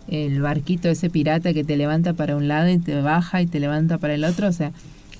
el 0.07 0.41
barquito 0.41 0.89
ese 0.89 1.11
pirata 1.11 1.53
que 1.53 1.63
te 1.63 1.77
levanta 1.77 2.13
para 2.13 2.35
un 2.35 2.47
lado 2.47 2.69
y 2.69 2.79
te 2.79 2.99
baja 3.01 3.41
y 3.41 3.45
te 3.45 3.59
levanta 3.59 3.99
para 3.99 4.15
el 4.15 4.23
otro, 4.23 4.47
o 4.47 4.51
sea, 4.51 4.71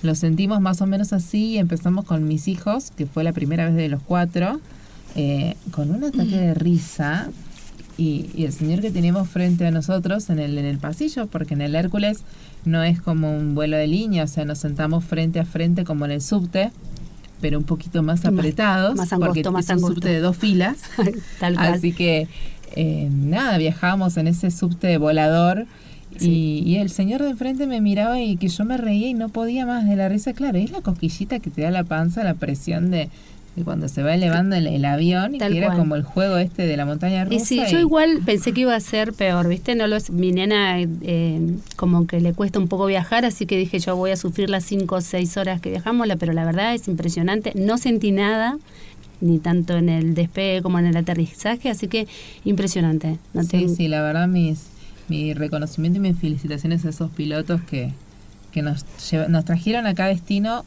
lo 0.02 0.16
sentimos 0.16 0.60
más 0.60 0.82
o 0.82 0.88
menos 0.88 1.14
así 1.14 1.52
y 1.52 1.58
empezamos 1.60 2.06
con 2.06 2.28
mis 2.28 2.48
hijos, 2.48 2.92
que 2.92 3.06
fue 3.06 3.24
la 3.24 3.34
primera 3.34 3.66
vez 3.66 3.76
de 3.76 3.88
los 3.88 4.02
cuatro, 4.02 4.60
eh, 5.16 5.56
con 5.72 5.92
un 5.92 6.04
ataque 6.04 6.38
de 6.38 6.54
risa 6.56 7.30
y, 7.98 8.30
y, 8.34 8.46
el 8.46 8.54
señor 8.54 8.82
que 8.82 8.92
teníamos 8.92 9.30
frente 9.30 9.66
a 9.68 9.72
nosotros 9.72 10.30
en 10.30 10.40
el, 10.40 10.58
en 10.58 10.66
el 10.66 10.80
pasillo, 10.80 11.28
porque 11.28 11.54
en 11.54 11.62
el 11.62 11.76
Hércules 11.76 12.20
no 12.66 12.84
es 12.84 13.02
como 13.02 13.36
un 13.36 13.56
vuelo 13.56 13.78
de 13.78 13.88
línea, 13.88 14.24
o 14.24 14.28
sea, 14.28 14.46
nos 14.46 14.60
sentamos 14.60 15.04
frente 15.04 15.40
a 15.40 15.46
frente 15.46 15.84
como 15.84 16.06
en 16.06 16.12
el 16.12 16.22
subte, 16.22 16.72
pero 17.42 17.58
un 17.58 17.66
poquito 17.66 18.02
más 18.04 18.26
apretados, 18.26 18.96
más, 18.96 19.10
porque 19.10 19.42
es 19.42 19.48
un 19.48 19.80
subte 19.80 20.08
de 20.08 20.20
dos 20.20 20.38
filas. 20.38 20.78
Tal 21.40 21.56
cual. 21.56 21.74
Así 21.74 21.92
que, 21.92 22.28
eh, 22.76 23.10
nada, 23.12 23.58
viajábamos 23.58 24.18
en 24.18 24.28
ese 24.28 24.50
subte 24.50 24.98
volador. 24.98 25.66
Y, 26.20 26.64
y, 26.66 26.78
el 26.78 26.92
señor 26.92 27.24
de 27.24 27.32
enfrente 27.32 27.66
me 27.66 27.82
miraba 27.82 28.22
y 28.22 28.38
que 28.38 28.48
yo 28.48 28.66
me 28.66 28.78
reía 28.78 29.10
y 29.10 29.14
no 29.16 29.30
podía 29.30 29.66
más 29.66 29.88
de 29.88 29.96
la 29.96 30.10
risa. 30.10 30.34
Claro, 30.34 30.60
es 30.60 30.70
la 30.70 30.82
cosquillita 30.82 31.40
que 31.40 31.50
te 31.50 31.64
da 31.64 31.72
la 31.72 31.84
panza, 31.84 32.24
la 32.24 32.36
presión 32.36 32.92
de, 32.92 33.10
y 33.56 33.62
cuando 33.62 33.88
se 33.88 34.02
va 34.02 34.16
elevando 34.16 34.56
el, 34.56 34.84
avión 34.84 35.36
y 35.36 35.38
que 35.38 35.58
era 35.58 35.76
como 35.76 35.96
el 35.96 36.04
juego 36.04 36.38
este 36.38 36.66
de 36.66 36.76
la 36.76 36.86
montaña 36.86 37.26
rusa. 37.26 37.36
Y 37.36 37.40
sí, 37.40 37.62
yo 37.70 37.80
igual 37.80 38.20
pensé 38.26 38.52
que 38.52 38.62
iba 38.62 38.76
a 38.76 38.80
ser 38.80 39.14
peor, 39.14 39.48
¿viste? 39.48 39.76
No 39.76 39.86
los, 39.86 40.10
mi 40.10 40.32
nena 40.32 40.82
eh, 40.82 41.40
como 41.76 42.08
que 42.08 42.20
le 42.20 42.34
cuesta 42.34 42.58
un 42.58 42.68
poco 42.68 42.88
viajar, 42.88 43.26
así 43.26 43.46
que 43.46 43.58
dije 43.58 43.78
yo 43.80 43.96
voy 43.96 44.12
a 44.12 44.18
sufrir 44.18 44.50
las 44.50 44.64
5 44.66 44.96
o 44.96 45.02
6 45.02 45.38
horas 45.38 45.62
que 45.62 45.70
viajamos, 45.70 46.08
pero 46.20 46.34
la 46.34 46.46
verdad 46.46 46.74
es 46.74 46.88
impresionante. 46.88 47.54
No 47.56 47.78
sentí 47.78 48.12
nada, 48.12 48.58
ni 49.22 49.38
tanto 49.38 49.78
en 49.78 49.90
el 49.90 50.16
despegue 50.16 50.64
como 50.64 50.80
en 50.80 50.88
el 50.88 50.98
aterrizaje, 50.98 51.70
así 51.70 51.88
que 51.88 52.08
impresionante. 52.46 53.20
sí, 53.50 53.70
sí, 53.70 53.88
la 53.88 54.02
verdad 54.02 54.28
mis, 54.28 54.66
mi 55.10 55.34
reconocimiento 55.36 56.00
y 56.00 56.02
mis 56.02 56.18
felicitaciones 56.18 56.86
a 56.86 56.90
esos 56.90 57.12
pilotos 57.12 57.62
que, 57.62 57.94
que 58.52 58.64
nos, 58.64 58.84
nos 59.30 59.46
trajeron 59.46 59.86
a 59.86 59.94
cada 59.94 60.10
destino 60.10 60.66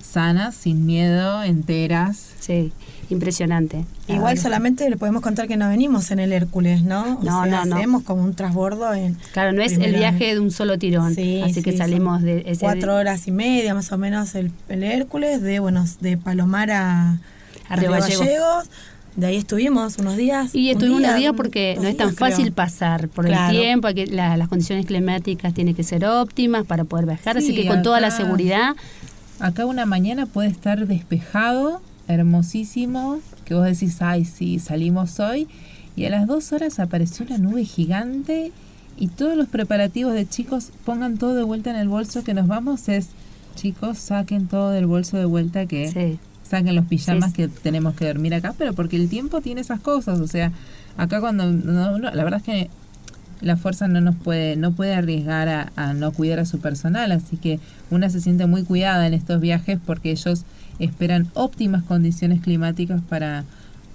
sanas, 0.00 0.54
sin 0.54 0.86
miedo, 0.86 1.42
enteras. 1.42 2.30
Sí, 2.40 2.72
impresionante. 3.10 3.84
Igual 4.06 4.38
solamente 4.38 4.88
le 4.88 4.96
podemos 4.96 5.22
contar 5.22 5.48
que 5.48 5.56
no 5.56 5.68
venimos 5.68 6.10
en 6.10 6.18
el 6.18 6.32
Hércules, 6.32 6.82
¿no? 6.82 7.20
no, 7.22 7.46
no, 7.46 7.64
no. 7.64 7.76
Hacemos 7.76 8.02
como 8.02 8.22
un 8.22 8.34
transbordo 8.34 8.92
en. 8.94 9.16
Claro, 9.32 9.52
no 9.52 9.62
es 9.62 9.72
el 9.72 9.94
viaje 9.94 10.34
de 10.34 10.40
un 10.40 10.50
solo 10.50 10.78
tirón. 10.78 11.14
Sí, 11.14 11.42
así 11.42 11.62
que 11.62 11.76
salimos 11.76 12.22
de. 12.22 12.44
Ese 12.46 12.60
cuatro 12.60 12.94
horas 12.94 13.26
y 13.28 13.32
media 13.32 13.74
más 13.74 13.92
o 13.92 13.98
menos 13.98 14.34
el, 14.34 14.52
Hércules, 14.68 15.42
de, 15.42 15.60
bueno, 15.60 15.84
de 16.00 16.16
Palomar 16.16 16.70
a, 16.70 17.18
a 17.68 17.76
Río 17.76 17.90
Gallegos. 17.90 18.68
De 19.18 19.26
ahí 19.26 19.36
estuvimos 19.36 19.98
unos 19.98 20.16
días. 20.16 20.54
Y 20.54 20.70
estuvimos 20.70 21.00
unos 21.00 21.16
días 21.16 21.32
porque 21.36 21.76
no 21.80 21.88
es 21.88 21.96
tan 21.96 22.14
fácil 22.14 22.52
pasar 22.52 23.08
por 23.08 23.26
el 23.26 23.36
tiempo, 23.50 23.88
que 23.88 24.06
las 24.06 24.46
condiciones 24.46 24.86
climáticas 24.86 25.52
tienen 25.54 25.74
que 25.74 25.82
ser 25.82 26.04
óptimas 26.04 26.64
para 26.64 26.84
poder 26.84 27.06
viajar, 27.06 27.36
así 27.36 27.52
que 27.52 27.66
con 27.66 27.82
toda 27.82 27.98
la 27.98 28.12
seguridad 28.12 28.76
Acá 29.40 29.66
una 29.66 29.86
mañana 29.86 30.26
puede 30.26 30.48
estar 30.48 30.86
despejado, 30.86 31.80
hermosísimo, 32.08 33.20
que 33.44 33.54
vos 33.54 33.64
decís, 33.64 34.02
ay, 34.02 34.24
sí, 34.24 34.58
salimos 34.58 35.20
hoy. 35.20 35.46
Y 35.94 36.06
a 36.06 36.10
las 36.10 36.26
dos 36.26 36.52
horas 36.52 36.80
apareció 36.80 37.26
una 37.26 37.38
nube 37.38 37.64
gigante 37.64 38.52
y 38.96 39.08
todos 39.08 39.36
los 39.36 39.48
preparativos 39.48 40.14
de 40.14 40.28
chicos, 40.28 40.70
pongan 40.84 41.18
todo 41.18 41.34
de 41.34 41.44
vuelta 41.44 41.70
en 41.70 41.76
el 41.76 41.88
bolso 41.88 42.24
que 42.24 42.34
nos 42.34 42.48
vamos, 42.48 42.88
es, 42.88 43.10
chicos, 43.54 43.98
saquen 43.98 44.48
todo 44.48 44.70
del 44.70 44.86
bolso 44.86 45.16
de 45.16 45.24
vuelta 45.24 45.66
que 45.66 46.18
saquen 46.42 46.74
los 46.74 46.86
pijamas 46.86 47.32
que 47.32 47.46
tenemos 47.46 47.94
que 47.94 48.06
dormir 48.06 48.34
acá, 48.34 48.54
pero 48.58 48.72
porque 48.72 48.96
el 48.96 49.08
tiempo 49.08 49.40
tiene 49.40 49.60
esas 49.60 49.80
cosas, 49.80 50.18
o 50.18 50.26
sea, 50.26 50.52
acá 50.96 51.20
cuando, 51.20 51.44
la 51.50 52.24
verdad 52.24 52.40
es 52.40 52.42
que 52.42 52.70
la 53.40 53.56
fuerza 53.56 53.88
no 53.88 54.00
nos 54.00 54.16
puede, 54.16 54.56
no 54.56 54.72
puede 54.72 54.94
arriesgar 54.94 55.70
a, 55.76 55.94
no 55.94 56.12
cuidar 56.12 56.40
a 56.40 56.44
su 56.44 56.58
personal, 56.58 57.12
así 57.12 57.36
que 57.36 57.60
una 57.90 58.10
se 58.10 58.20
siente 58.20 58.46
muy 58.46 58.64
cuidada 58.64 59.06
en 59.06 59.14
estos 59.14 59.40
viajes 59.40 59.78
porque 59.84 60.10
ellos 60.10 60.44
esperan 60.78 61.28
óptimas 61.34 61.82
condiciones 61.82 62.40
climáticas 62.40 63.00
para, 63.08 63.44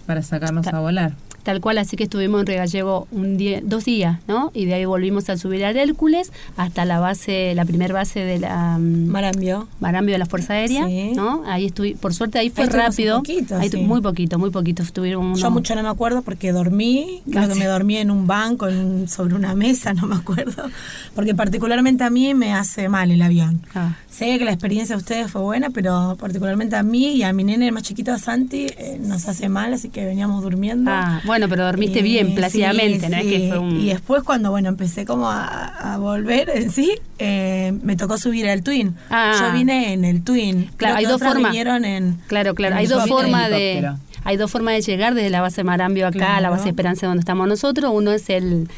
para 0.06 0.22
sacarnos 0.22 0.68
a 0.68 0.80
volar. 0.80 1.14
Tal 1.44 1.60
cual, 1.60 1.78
así 1.78 1.98
que 1.98 2.06
estuvimos 2.06 2.42
en 2.42 2.48
Regallego 2.48 3.08
un 3.12 3.38
día, 3.38 3.60
dos 3.64 3.86
días, 3.86 4.20
¿no? 4.28 4.52
Y 4.54 4.66
de 4.66 4.76
ahí 4.76 4.86
volvimos 4.86 5.30
a 5.30 5.38
subir 5.38 5.66
al 5.66 5.76
Hércules 5.76 6.32
hasta 6.56 6.86
la 6.86 7.00
base, 7.00 7.54
la 7.54 7.66
primer 7.66 7.92
base 7.92 8.22
de 8.22 8.40
la... 8.40 8.78
Mm, 8.80 9.08
Marambio. 9.08 9.68
Marambio 9.80 10.14
de 10.14 10.20
la 10.20 10.26
Fuerza 10.26 10.54
Aérea, 10.54 10.88
¿no? 11.14 11.44
Ahí 11.46 11.66
estuve, 11.66 11.96
por 11.96 12.14
suerte 12.14 12.40
ahí 12.40 12.50
fue 12.50 12.68
rápido. 12.68 13.18
Poquito, 13.18 13.60
Muy 13.80 14.02
poquito, 14.02 14.40
muy 14.40 14.52
poquito. 14.52 14.84
Estuvieron 14.84 15.36
Yo 15.36 15.52
mucho 15.52 15.76
no 15.76 15.84
me 15.84 15.90
acuerdo 15.90 16.22
porque 16.22 16.52
dormí, 16.52 17.22
creo 17.30 17.50
que 17.50 17.56
me 17.56 17.66
dormí 17.66 17.98
en 17.98 18.10
un 18.10 18.26
banco, 18.26 18.68
sobre 19.08 19.36
una 19.36 19.54
mesa, 19.54 19.94
no 19.94 20.08
me 20.08 20.16
acuerdo. 20.16 20.70
Porque 21.16 21.36
particularmente 21.36 22.04
a 22.04 22.10
mí 22.10 22.34
me 22.34 22.54
hace 22.54 22.88
mal 22.90 23.12
el 23.12 23.22
avión. 23.22 23.62
Ah. 23.76 23.96
Sé 24.10 24.38
que 24.38 24.46
la 24.46 24.52
experiencia 24.52 24.96
de 24.96 25.02
ustedes 25.02 25.32
fue 25.32 25.42
buena, 25.42 25.72
pero 25.72 26.16
particularmente 26.20 26.76
a 26.76 26.84
mí 26.84 27.16
y 27.16 27.24
a 27.24 27.34
mi 27.34 27.44
nene 27.44 27.72
más 27.72 27.84
chiquito, 27.84 28.18
Santi, 28.18 28.68
eh, 28.78 29.00
nos 29.02 29.28
hace 29.28 29.50
mal, 29.50 29.74
así 29.74 29.90
que 29.90 30.06
veníamos 30.06 30.44
durmiendo. 30.44 30.92
Ah, 30.92 31.22
bueno, 31.26 31.33
pero 31.50 31.66
dormiste 31.66 32.02
bien, 32.02 32.36
plácidamente, 32.36 33.10
¿no? 33.10 33.18
Es 33.18 33.26
que 33.26 33.48
fue 33.50 33.60
un... 33.60 33.80
Y 33.80 33.90
después 33.90 34.24
cuando, 34.24 34.52
bueno, 34.52 34.70
empecé 34.70 35.06
como 35.06 35.30
a, 35.30 35.98
volver 36.00 36.50
en 36.50 36.72
sí, 36.72 36.94
eh, 37.20 37.74
me 37.82 37.96
tocó 37.96 38.18
subir 38.18 38.48
al 38.50 38.64
Twin. 38.64 38.96
Ah. 39.10 39.36
Yo 39.40 39.58
vine 39.58 39.94
en 39.94 40.06
el 40.06 40.24
Twin. 40.24 40.72
Claro, 40.78 40.98
hay 40.98 41.06
dos 41.06 41.22
formas. 41.22 41.56
En, 41.56 42.20
claro, 42.28 42.56
claro, 42.56 42.76
hay 42.76 42.88
dos 42.88 43.08
formas 43.08 43.50
de... 43.50 43.92
Hay 44.26 44.38
dos 44.38 44.50
formas 44.50 44.76
de 44.76 44.82
llegar 44.82 45.16
desde 45.16 45.30
la 45.30 45.42
base 45.42 45.66
Marambio 45.66 46.08
acá 46.08 46.38
a 46.38 46.42
la 46.42 46.50
base 46.50 46.70
Esperanza 46.70 47.08
donde 47.08 47.20
estamos 47.20 47.46
nosotros. 47.46 47.92
Uno 47.94 48.14
es 48.14 48.30
el 48.30 48.70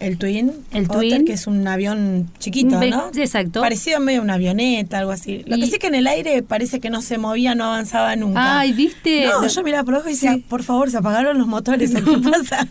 el 0.00 0.18
Twin. 0.18 0.52
El 0.72 0.88
Twin. 0.88 1.24
que 1.24 1.32
es 1.32 1.46
un 1.46 1.66
avión 1.66 2.30
chiquito, 2.38 2.80
¿no? 2.80 3.10
Exacto. 3.16 3.60
Parecido 3.60 4.00
medio 4.00 4.22
una 4.22 4.34
avioneta, 4.34 4.98
algo 4.98 5.10
así. 5.10 5.42
Lo 5.46 5.56
que 5.56 5.66
sí 5.66 5.78
que 5.78 5.88
en 5.88 5.94
el 5.96 6.06
aire 6.06 6.42
parece 6.42 6.80
que 6.80 6.90
no 6.90 7.02
se 7.02 7.18
movía, 7.18 7.54
no 7.54 7.64
avanzaba 7.64 8.14
nunca. 8.16 8.60
Ay, 8.60 8.72
¿viste? 8.72 9.26
No, 9.26 9.46
yo 9.46 9.62
miraba 9.62 9.84
por 9.84 9.94
ojo 9.94 10.08
y 10.08 10.12
decía, 10.12 10.38
por 10.48 10.62
favor, 10.62 10.90
se 10.90 10.98
apagaron 10.98 11.38
los 11.38 11.46
motores, 11.46 11.92
¿qué 11.94 12.18
pasa? 12.30 12.68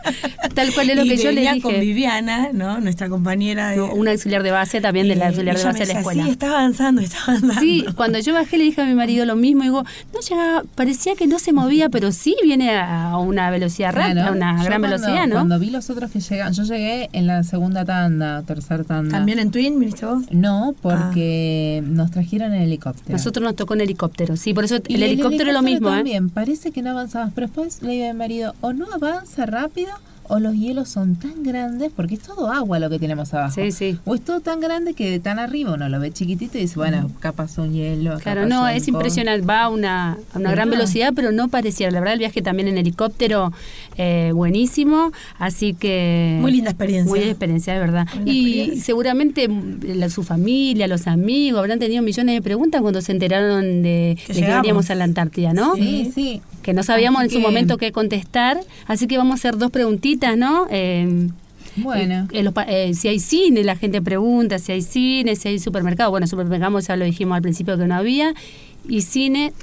Tal 0.54 0.74
cual 0.74 0.90
es 0.90 0.96
lo 0.96 1.04
que 1.04 1.18
yo 1.18 1.32
le 1.32 1.42
dije. 1.42 1.62
con 1.62 1.80
Viviana, 1.80 2.50
¿no? 2.54 2.80
Nuestra 2.80 3.10
compañera 3.10 3.70
de... 3.72 3.82
una 3.82 4.12
auxiliar 4.12 4.44
de 4.44 4.52
base 4.52 4.82
también 4.82 5.08
de 5.08 5.16
la 5.16 5.28
auxiliar 5.28 5.58
de 5.58 5.64
base 5.64 5.80
de 5.86 5.94
la 5.94 6.00
escuela. 6.00 6.24
Sí, 6.24 6.30
estaba 6.30 6.60
avanzando, 6.60 7.02
estaba 7.02 7.24
avanzando. 7.38 7.60
Sí, 7.60 7.86
cuando 7.96 8.20
yo 8.20 8.34
bajé 8.34 8.58
le 8.58 8.64
dije 8.64 8.82
a 8.82 8.86
mi 8.86 8.94
marido 8.94 9.26
lo 9.26 9.36
mismo, 9.36 9.64
digo, 9.64 9.84
no 10.14 10.20
llegaba, 10.22 10.64
parecía 10.76 11.16
que 11.16 11.28
no 11.28 11.40
se 11.40 11.54
movía, 11.54 11.90
pero 11.90 12.12
sí 12.12 12.36
viene 12.44 12.78
a 12.78 13.18
una 13.18 13.50
velocidad 13.50 13.94
rápida, 13.94 14.30
a 14.30 14.32
una 14.32 14.64
gran 14.64 14.82
velocidad, 14.82 15.28
¿no? 15.28 15.36
Cuando 15.36 15.60
vi 15.60 15.70
los 15.70 15.90
otros 15.90 16.12
que 16.12 16.20
llegan, 16.20 16.54
yo 16.54 16.64
llegué 16.64 17.10
en 17.18 17.28
la 17.28 17.44
segunda 17.44 17.84
tanda, 17.84 18.44
tercer 18.44 18.86
tanda. 18.86 19.18
¿También 19.18 19.40
en 19.40 19.50
Twin 19.50 19.80
viniste 19.80 20.06
vos? 20.06 20.24
No, 20.32 20.76
porque 20.82 21.82
ah. 21.84 21.88
nos 21.90 22.12
trajeron 22.12 22.54
en 22.54 22.62
helicóptero. 22.62 23.18
Nosotros 23.18 23.44
nos 23.44 23.56
tocó 23.56 23.74
en 23.74 23.82
helicóptero, 23.82 24.38
sí, 24.38 24.54
por 24.54 24.66
eso 24.66 24.76
el, 24.76 25.04
helicóptero, 25.04 25.50
es 25.50 25.54
lo 25.56 25.64
mismo. 25.64 25.90
¿eh? 25.90 25.98
También, 25.98 26.30
parece 26.30 26.72
que 26.72 26.82
no 26.82 26.92
avanzamos, 26.92 27.34
pero 27.34 27.48
después 27.48 27.82
le 27.82 27.94
digo 27.94 28.10
a 28.10 28.14
mi 28.14 28.20
marido, 28.20 28.54
o 28.62 28.72
no 28.74 28.86
avanza 28.94 29.46
rápido 29.46 29.92
o 30.30 30.40
los 30.40 30.56
hielos 30.56 30.90
son 30.90 31.16
tan 31.16 31.44
grandes, 31.44 31.92
porque 31.96 32.16
es 32.16 32.22
todo 32.22 32.52
agua 32.52 32.80
lo 32.80 32.90
que 32.90 33.00
tenemos 33.00 33.34
abajo. 33.34 33.54
Sí, 33.56 33.72
sí. 33.72 33.98
O 34.06 34.16
es 34.16 34.22
todo 34.22 34.42
tan 34.42 34.60
grande 34.60 34.94
que 34.94 35.10
de 35.10 35.20
tan 35.20 35.40
arriba 35.40 35.74
uno 35.74 35.88
lo 35.90 36.00
ve 36.00 36.12
chiquitito 36.12 36.58
y 36.58 36.62
dice, 36.62 36.76
bueno, 36.76 37.10
pasó 37.36 37.64
un 37.64 37.74
hielo. 37.74 38.18
claro, 38.20 38.46
no, 38.46 38.68
es 38.68 38.88
impresionante. 38.88 39.46
Va 39.46 39.64
a 39.64 39.70
una, 39.70 40.18
a 40.34 40.40
una 40.40 40.52
gran 40.52 40.70
velocidad, 40.70 41.14
pero 41.16 41.32
no 41.32 41.48
parecía. 41.48 41.90
La 41.92 42.00
verdad, 42.00 42.14
el 42.14 42.20
viaje 42.20 42.42
también 42.42 42.68
en 42.68 42.78
helicóptero, 42.78 43.54
eh, 43.98 44.32
buenísimo. 44.34 45.12
Así 45.38 45.74
que. 45.74 46.38
Muy 46.42 46.52
linda 46.52 46.72
experiencia. 46.72 47.10
Muy 47.10 47.20
linda 47.20 47.32
experiencia, 47.32 47.74
de 47.74 47.80
verdad. 47.80 48.08
y 48.26 48.80
seguramente 48.82 49.48
la, 49.82 50.10
su 50.10 50.24
familia, 50.24 50.88
los 50.88 51.08
amigos, 51.08 51.60
habrán 51.60 51.80
tenido 51.80 52.02
millones 52.02 52.36
de 52.36 52.42
preguntas 52.42 52.82
cuando 52.82 53.02
se 53.02 53.12
enteraron 53.12 53.82
de 53.82 54.18
que, 54.28 54.34
veníamos 54.42 54.90
a 54.90 54.96
la 54.96 55.04
Antártida, 55.06 55.54
¿no? 55.54 55.76
Sí, 55.76 56.12
sí. 56.14 56.42
Que 56.62 56.74
no 56.74 56.84
sabíamos 56.84 57.24
en 57.24 57.30
su 57.30 57.40
momento 57.40 57.78
qué 57.78 57.94
contestar. 57.94 58.60
Así 58.88 59.08
que 59.08 59.18
vamos 59.18 59.32
a 59.32 59.36
hacer 59.36 59.58
dos 59.58 59.72
preguntitas 59.72 60.17
¿no? 60.38 60.68
Eh, 60.70 61.30
bueno. 61.78 62.28
Eh, 62.32 62.94
si 62.94 63.08
hay 63.08 63.20
cine, 63.20 63.64
la 63.64 63.76
gente 63.76 64.02
pregunta 64.02 64.60
si 64.60 64.72
hay 64.72 64.82
cine, 64.82 65.36
si 65.36 65.50
hay 65.50 65.60
supermercado. 65.60 66.10
Bueno, 66.10 66.28
supermercado 66.28 66.80
ya 66.80 66.96
lo 66.96 67.06
dijimos 67.06 67.36
al 67.36 67.42
principio 67.42 67.78
que 67.78 67.88
no 67.88 67.96
había. 67.96 68.34
Y 68.90 69.02
cine, 69.02 69.54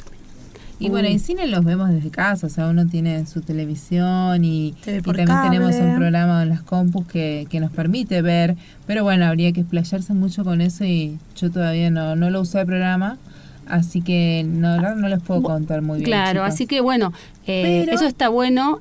y 0.78 0.90
bueno, 0.90 1.08
en 1.08 1.20
cine 1.20 1.46
los 1.46 1.64
vemos 1.64 1.88
desde 1.90 2.10
casa, 2.10 2.46
o 2.46 2.50
sea, 2.50 2.66
uno 2.66 2.86
tiene 2.86 3.26
su 3.26 3.40
televisión 3.40 4.44
y, 4.44 4.74
también 4.84 5.28
tenemos 5.42 5.74
un 5.76 5.96
programa 5.96 6.42
en 6.42 6.48
las 6.48 6.62
compus 6.62 7.06
que, 7.06 7.46
que, 7.48 7.60
nos 7.60 7.70
permite 7.70 8.20
ver, 8.22 8.56
pero 8.86 9.04
bueno, 9.04 9.24
habría 9.24 9.52
que 9.52 9.60
explayarse 9.60 10.14
mucho 10.14 10.44
con 10.44 10.60
eso 10.60 10.84
y 10.84 11.16
yo 11.36 11.50
todavía 11.50 11.90
no, 11.90 12.16
no 12.16 12.28
lo 12.28 12.40
usé 12.40 12.60
el 12.60 12.66
programa. 12.66 13.18
Así 13.66 14.02
que 14.02 14.44
no, 14.46 14.94
no 14.94 15.08
les 15.08 15.22
puedo 15.22 15.42
contar 15.42 15.80
muy 15.80 15.98
bien. 15.98 16.06
Claro, 16.06 16.44
así 16.44 16.66
que 16.66 16.82
bueno, 16.82 17.14
eh, 17.46 17.86
eso 17.90 18.04
está 18.04 18.28
bueno. 18.28 18.80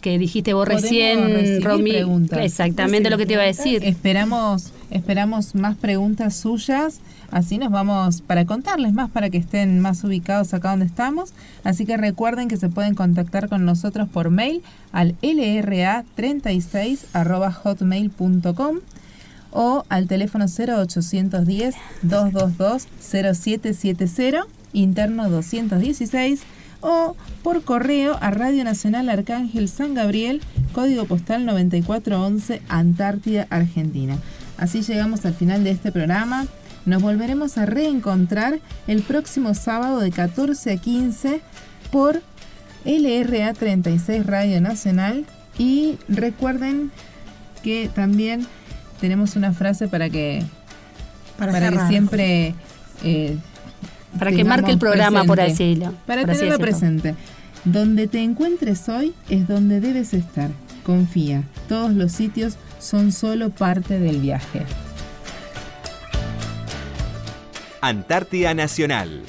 Que 0.00 0.18
dijiste 0.18 0.54
vos 0.54 0.68
recién, 0.68 1.62
Romy. 1.62 1.96
Exactamente 2.40 3.10
lo 3.10 3.18
que 3.18 3.26
te 3.26 3.32
iba 3.34 3.42
a 3.42 3.46
decir. 3.46 3.84
Esperamos, 3.84 4.72
esperamos 4.90 5.54
más 5.54 5.76
preguntas 5.76 6.36
suyas. 6.36 7.00
Así 7.30 7.58
nos 7.58 7.70
vamos 7.70 8.22
para 8.22 8.46
contarles 8.46 8.92
más, 8.92 9.10
para 9.10 9.28
que 9.28 9.38
estén 9.38 9.80
más 9.80 10.02
ubicados 10.04 10.54
acá 10.54 10.70
donde 10.70 10.86
estamos. 10.86 11.34
Así 11.64 11.84
que 11.84 11.96
recuerden 11.96 12.48
que 12.48 12.56
se 12.56 12.68
pueden 12.68 12.94
contactar 12.94 13.48
con 13.48 13.64
nosotros 13.64 14.08
por 14.08 14.30
mail 14.30 14.62
al 14.92 15.18
lra36 15.20 17.00
hotmail.com 17.62 18.78
o 19.50 19.84
al 19.88 20.06
teléfono 20.06 20.46
0810 20.46 21.74
222 22.02 22.86
0770 23.00 24.46
interno 24.72 25.28
216 25.28 26.42
o 26.80 27.16
por 27.42 27.62
correo 27.62 28.16
a 28.20 28.30
Radio 28.30 28.64
Nacional 28.64 29.08
Arcángel 29.08 29.68
San 29.68 29.94
Gabriel, 29.94 30.42
código 30.72 31.04
postal 31.06 31.44
9411, 31.46 32.62
Antártida, 32.68 33.46
Argentina. 33.50 34.16
Así 34.56 34.82
llegamos 34.82 35.24
al 35.24 35.34
final 35.34 35.64
de 35.64 35.70
este 35.70 35.92
programa. 35.92 36.46
Nos 36.84 37.02
volveremos 37.02 37.58
a 37.58 37.66
reencontrar 37.66 38.60
el 38.86 39.02
próximo 39.02 39.54
sábado 39.54 40.00
de 40.00 40.10
14 40.10 40.72
a 40.72 40.76
15 40.76 41.40
por 41.90 42.22
LRA 42.84 43.52
36 43.54 44.26
Radio 44.26 44.60
Nacional. 44.60 45.26
Y 45.58 45.98
recuerden 46.08 46.90
que 47.62 47.90
también 47.94 48.46
tenemos 49.00 49.36
una 49.36 49.52
frase 49.52 49.88
para 49.88 50.08
que, 50.08 50.42
para, 51.36 51.70
que 51.70 51.88
siempre 51.88 52.54
eh, 53.04 53.36
para 54.18 54.32
que 54.32 54.44
marque 54.44 54.70
el 54.72 54.78
programa, 54.78 55.24
por 55.24 55.40
así 55.40 55.80
Para 56.06 56.24
tenerlo 56.24 56.58
presente. 56.58 57.14
Donde 57.64 58.06
te 58.06 58.22
encuentres 58.22 58.88
hoy 58.88 59.14
es 59.28 59.48
donde 59.48 59.80
debes 59.80 60.14
estar. 60.14 60.50
Confía, 60.84 61.42
todos 61.68 61.92
los 61.92 62.12
sitios 62.12 62.56
son 62.78 63.12
solo 63.12 63.50
parte 63.50 63.98
del 63.98 64.18
viaje. 64.20 64.62
Antártida 67.80 68.54
Nacional 68.54 69.22